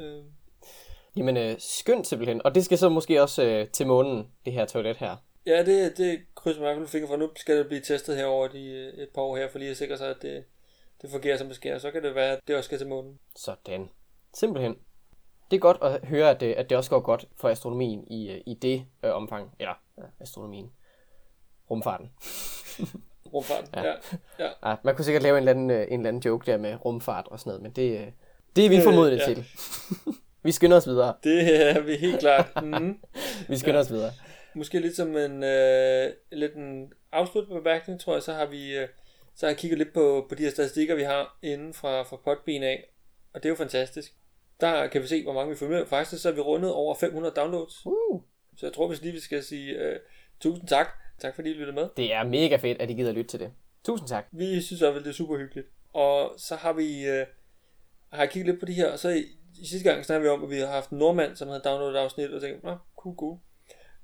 øh. 0.00 0.24
Jamen, 1.16 1.36
øh, 1.36 1.56
skønt 1.58 2.06
simpelthen. 2.06 2.42
Og 2.44 2.54
det 2.54 2.64
skal 2.64 2.78
så 2.78 2.88
måske 2.88 3.22
også 3.22 3.42
øh, 3.44 3.68
til 3.68 3.86
månen, 3.86 4.28
det 4.44 4.52
her 4.52 4.64
toilet 4.64 4.96
her. 4.96 5.16
Ja, 5.46 5.64
det, 5.64 5.98
det 5.98 6.20
krydser 6.34 6.60
mig 6.60 6.70
i 6.70 6.74
hvert 6.74 6.88
fald 6.88 6.88
fingre 6.88 7.08
for. 7.08 7.16
Nu 7.16 7.30
skal 7.36 7.58
det 7.58 7.66
blive 7.66 7.80
testet 7.80 8.16
her 8.16 8.24
over 8.24 8.48
de, 8.48 8.66
øh, 8.66 9.02
et 9.02 9.08
par 9.14 9.22
år 9.22 9.36
her, 9.36 9.48
for 9.48 9.58
lige 9.58 9.70
at 9.70 9.76
sikre 9.76 9.96
sig, 9.98 10.10
at 10.10 10.22
det, 10.22 10.44
det 11.02 11.10
fungerer, 11.10 11.36
som 11.36 11.46
det 11.46 11.56
sker. 11.56 11.78
Så 11.78 11.90
kan 11.90 12.02
det 12.02 12.14
være, 12.14 12.32
at 12.32 12.40
det 12.48 12.56
også 12.56 12.68
skal 12.68 12.78
til 12.78 12.86
månen. 12.88 13.18
Sådan. 13.36 13.88
Simpelthen. 14.34 14.76
Det 15.50 15.56
er 15.56 15.60
godt 15.60 15.78
at 15.82 16.08
høre, 16.08 16.30
at 16.30 16.40
det, 16.40 16.54
at 16.54 16.70
det 16.70 16.78
også 16.78 16.90
går 16.90 17.00
godt 17.00 17.28
for 17.36 17.48
astronomien 17.48 18.06
i, 18.10 18.30
øh, 18.30 18.40
i 18.46 18.54
det 18.54 18.86
øh, 19.04 19.14
omfang. 19.14 19.50
Eller 19.58 19.74
ja, 19.98 20.02
astronomien. 20.20 20.72
Rumfarten. 21.70 22.10
rumfarten, 23.34 23.68
ja. 23.74 23.84
ja. 23.84 23.94
ja. 24.38 24.48
ja. 24.70 24.76
Man 24.84 24.96
kunne 24.96 25.04
sikkert 25.04 25.22
lave 25.22 25.38
en 25.38 25.42
eller, 25.42 25.52
anden, 25.52 25.70
øh, 25.70 25.86
en 25.88 26.00
eller 26.00 26.08
anden 26.08 26.22
joke 26.22 26.50
der 26.50 26.58
med 26.58 26.84
rumfart 26.84 27.28
og 27.28 27.40
sådan 27.40 27.50
noget, 27.50 27.62
men 27.62 27.72
det, 27.72 28.12
det 28.56 28.66
er 28.66 28.68
vi 28.68 28.80
formodentlig 28.84 29.20
ja. 29.28 29.34
til. 29.34 29.44
vi 30.44 30.52
skynder 30.52 30.76
os 30.76 30.86
videre. 30.86 31.14
Det 31.24 31.70
er 31.70 31.80
vi 31.80 31.96
helt 31.96 32.20
klart. 32.20 32.62
Mm. 32.62 32.98
vi 33.48 33.56
skynder 33.56 33.78
ja. 33.78 33.84
os 33.84 33.90
videre. 33.90 34.12
Måske 34.56 34.80
lidt 34.80 34.96
som 34.96 35.16
en, 35.16 35.42
øh, 35.42 36.12
lidt 36.32 36.54
en 36.54 36.92
afsluttende 37.12 37.60
bemærkning, 37.60 38.00
tror 38.00 38.12
jeg, 38.12 38.22
så 38.22 38.32
har 38.32 38.46
vi 38.46 38.76
øh, 38.76 38.88
så 39.36 39.46
har 39.46 39.50
jeg 39.50 39.58
kigget 39.58 39.78
lidt 39.78 39.92
på, 39.92 40.26
på 40.28 40.34
de 40.34 40.42
her 40.42 40.50
statistikker, 40.50 40.94
vi 40.94 41.02
har 41.02 41.38
inden 41.42 41.74
fra, 41.74 42.02
fra 42.02 42.16
Podbean 42.16 42.62
af, 42.62 42.84
og 43.32 43.42
det 43.42 43.48
er 43.48 43.50
jo 43.50 43.56
fantastisk. 43.56 44.12
Der 44.60 44.86
kan 44.86 45.02
vi 45.02 45.06
se, 45.06 45.22
hvor 45.22 45.32
mange 45.32 45.50
vi 45.50 45.56
får 45.56 45.68
med. 45.68 45.86
Faktisk 45.86 46.22
så 46.22 46.28
er 46.28 46.32
vi 46.32 46.40
rundet 46.40 46.72
over 46.72 46.94
500 46.94 47.34
downloads. 47.34 47.86
Uh. 47.86 48.22
Så 48.56 48.66
jeg 48.66 48.72
tror, 48.72 48.88
hvis 48.88 49.02
lige 49.02 49.12
vi 49.12 49.20
skal 49.20 49.42
sige 49.44 49.72
øh, 49.72 49.98
tusind 50.40 50.68
tak. 50.68 50.86
Tak 51.18 51.34
fordi 51.34 51.50
I 51.50 51.52
lyttede 51.52 51.74
med. 51.74 51.88
Det 51.96 52.12
er 52.12 52.24
mega 52.24 52.56
fedt, 52.56 52.82
at 52.82 52.90
I 52.90 52.94
gider 52.94 53.12
lytte 53.12 53.30
til 53.30 53.40
det. 53.40 53.52
Tusind 53.84 54.08
tak. 54.08 54.26
Vi 54.32 54.60
synes 54.60 54.82
også, 54.82 55.00
det 55.00 55.06
er 55.06 55.12
super 55.12 55.36
hyggeligt. 55.36 55.66
Og 55.92 56.34
så 56.38 56.56
har 56.56 56.72
vi 56.72 57.06
øh, 57.06 57.26
har 58.12 58.26
kigget 58.26 58.46
lidt 58.46 58.60
på 58.60 58.66
de 58.66 58.72
her, 58.72 58.92
og 58.92 58.98
så 58.98 59.08
i, 59.08 59.24
i 59.60 59.66
sidste 59.66 59.90
gang 59.90 60.04
snakkede 60.04 60.22
vi 60.22 60.36
om, 60.36 60.44
at 60.44 60.50
vi 60.50 60.58
har 60.58 60.66
haft 60.66 60.90
en 60.90 60.98
nordmand, 60.98 61.36
som 61.36 61.48
havde 61.48 61.62
downloadet 61.64 61.96
afsnit, 61.96 62.30
og 62.30 62.40
tænkte, 62.40 62.66
nå, 62.66 62.76
cool, 62.96 63.16
cool. 63.16 63.38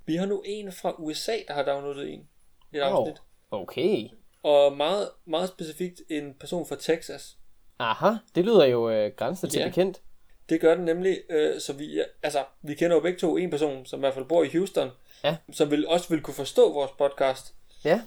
Vi 0.06 0.16
har 0.16 0.26
nu 0.26 0.42
en 0.46 0.72
fra 0.72 0.94
USA, 0.98 1.32
der 1.48 1.54
har 1.54 1.62
downloadet 1.62 2.12
en. 2.12 2.28
Et 2.72 2.80
afsnit. 2.80 3.22
Oh, 3.50 3.60
okay. 3.60 4.08
Og 4.42 4.76
meget, 4.76 5.08
meget 5.24 5.48
specifikt 5.48 6.02
en 6.10 6.34
person 6.40 6.66
fra 6.66 6.76
Texas. 6.76 7.36
Aha, 7.78 8.10
det 8.34 8.44
lyder 8.44 8.64
jo 8.64 8.90
øh, 8.90 9.12
grænsen 9.16 9.50
til 9.50 9.60
ja. 9.60 9.68
bekendt. 9.68 10.00
Det 10.48 10.60
gør 10.60 10.74
den 10.74 10.84
nemlig, 10.84 11.18
øh, 11.30 11.60
så 11.60 11.72
vi, 11.72 12.02
altså, 12.22 12.44
vi 12.62 12.74
kender 12.74 12.96
jo 12.96 13.00
begge 13.00 13.18
to 13.18 13.36
en 13.36 13.50
person, 13.50 13.86
som 13.86 13.98
i 13.98 14.00
hvert 14.00 14.14
fald 14.14 14.24
bor 14.24 14.42
i 14.42 14.48
Houston, 14.48 14.90
ja. 15.24 15.36
som 15.52 15.70
vil, 15.70 15.88
også 15.88 16.08
vil 16.08 16.22
kunne 16.22 16.34
forstå 16.34 16.72
vores 16.72 16.90
podcast. 16.98 17.54
Ja, 17.84 18.00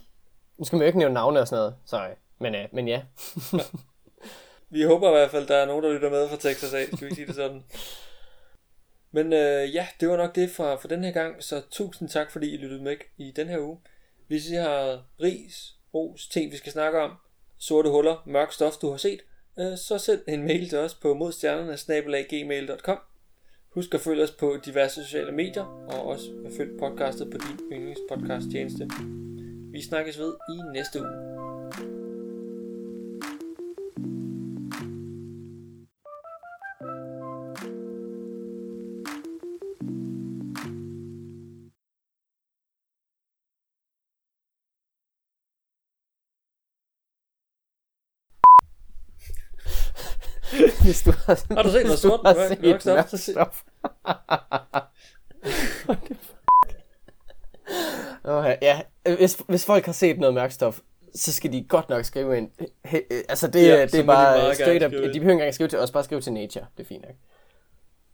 nu 0.58 0.66
skal 0.66 0.76
man 0.76 0.82
jo 0.82 0.88
ikke 0.88 1.00
nævne 1.00 1.14
navne 1.14 1.40
og 1.40 1.48
sådan 1.48 1.60
noget, 1.60 1.76
sorry. 1.86 2.14
Men, 2.40 2.56
øh, 2.56 2.68
men 2.72 2.88
ja. 2.88 3.02
ja. 3.54 3.60
Vi 4.70 4.84
håber 4.84 5.08
i 5.10 5.12
hvert 5.12 5.32
fald, 5.32 5.48
der 5.48 5.56
er 5.56 5.66
nogen, 5.66 5.84
der 5.84 5.94
lytter 5.94 6.10
med 6.10 6.30
fra 6.30 6.36
Texas 6.36 6.74
af, 6.74 6.86
skal 6.96 7.10
vi 7.10 7.16
sige 7.16 7.28
det 7.28 7.36
sådan. 7.36 7.64
Men 9.12 9.34
øh, 9.34 9.76
ja, 9.76 9.88
det 10.00 10.10
var 10.10 10.18
nok 10.18 10.36
det 10.36 10.50
for, 10.50 10.78
for 10.78 10.88
den 10.88 11.04
her 11.04 11.12
gang, 11.12 11.44
så 11.44 11.62
tusind 11.72 12.10
tak, 12.10 12.32
fordi 12.32 12.54
I 12.54 12.58
lyttede 12.58 12.84
med 12.84 12.96
i 13.18 13.32
den 13.32 13.48
her 13.48 13.60
uge. 13.60 13.78
Hvis 14.28 14.50
I 14.50 14.56
har 14.56 15.06
ris, 15.22 15.76
ros, 15.94 16.28
ting 16.28 16.52
vi 16.52 16.58
skal 16.58 16.72
snakke 16.72 17.00
om, 17.00 17.12
sorte 17.58 17.90
huller, 17.90 18.24
mørk 18.26 18.52
stof 18.52 18.74
du 18.74 18.90
har 18.90 18.98
set, 18.98 19.20
øh, 19.60 19.78
så 19.78 19.98
send 19.98 20.22
en 20.28 20.44
mail 20.44 20.70
til 20.70 20.78
os 20.78 20.94
på 20.94 21.14
modstjernerne 21.14 21.78
Husk 23.76 23.94
at 23.94 24.02
følge 24.02 24.24
os 24.24 24.32
på 24.32 24.58
diverse 24.66 25.04
sociale 25.04 25.32
medier, 25.32 25.88
og 25.90 26.08
også 26.08 26.32
følg 26.58 26.80
podcastet 26.80 27.32
på 27.32 27.38
din 27.38 27.78
yndlingspodcast 27.78 28.52
tjeneste. 28.52 28.90
Vi 29.72 29.82
snakkes 29.82 30.20
ved 30.20 30.34
i 30.50 30.74
næste 30.74 31.00
uge. 31.00 32.05
Hvis 50.96 51.04
du 51.04 51.12
har... 51.26 51.56
Har 51.56 51.64
du 51.64 51.72
set 51.72 51.84
noget 51.84 52.00
sort? 52.00 52.20
Du 52.20 52.26
har 52.28 52.48
set 52.48 52.62
mørkt 52.86 53.20
stof. 53.20 53.64
oh, 58.24 58.46
ja, 58.62 58.82
hvis, 59.18 59.38
hvis 59.48 59.66
folk 59.66 59.86
har 59.86 59.94
set 59.94 60.20
noget 60.20 60.34
mørkt 60.34 60.54
stof, 60.54 60.80
så 61.16 61.34
skal 61.34 61.52
de 61.52 61.66
godt 61.70 61.90
nok 61.90 62.06
skrive 62.06 62.38
ind. 62.38 62.50
He, 62.86 63.02
altså 63.30 63.48
det, 63.48 63.68
ja, 63.68 63.86
det 63.86 63.96
er 63.96 64.04
bare 64.04 64.56
straight 64.56 64.86
up. 64.86 64.92
De 64.92 64.98
behøver 64.98 65.14
ikke 65.14 65.32
engang 65.32 65.54
skrive 65.54 65.70
til 65.70 65.80
os, 65.80 65.92
bare 65.92 66.04
skrive 66.04 66.22
til 66.22 66.34
Nature. 66.34 66.66
Det 66.78 66.84
er 66.84 66.88
fint 66.88 67.02
nok. 67.02 67.16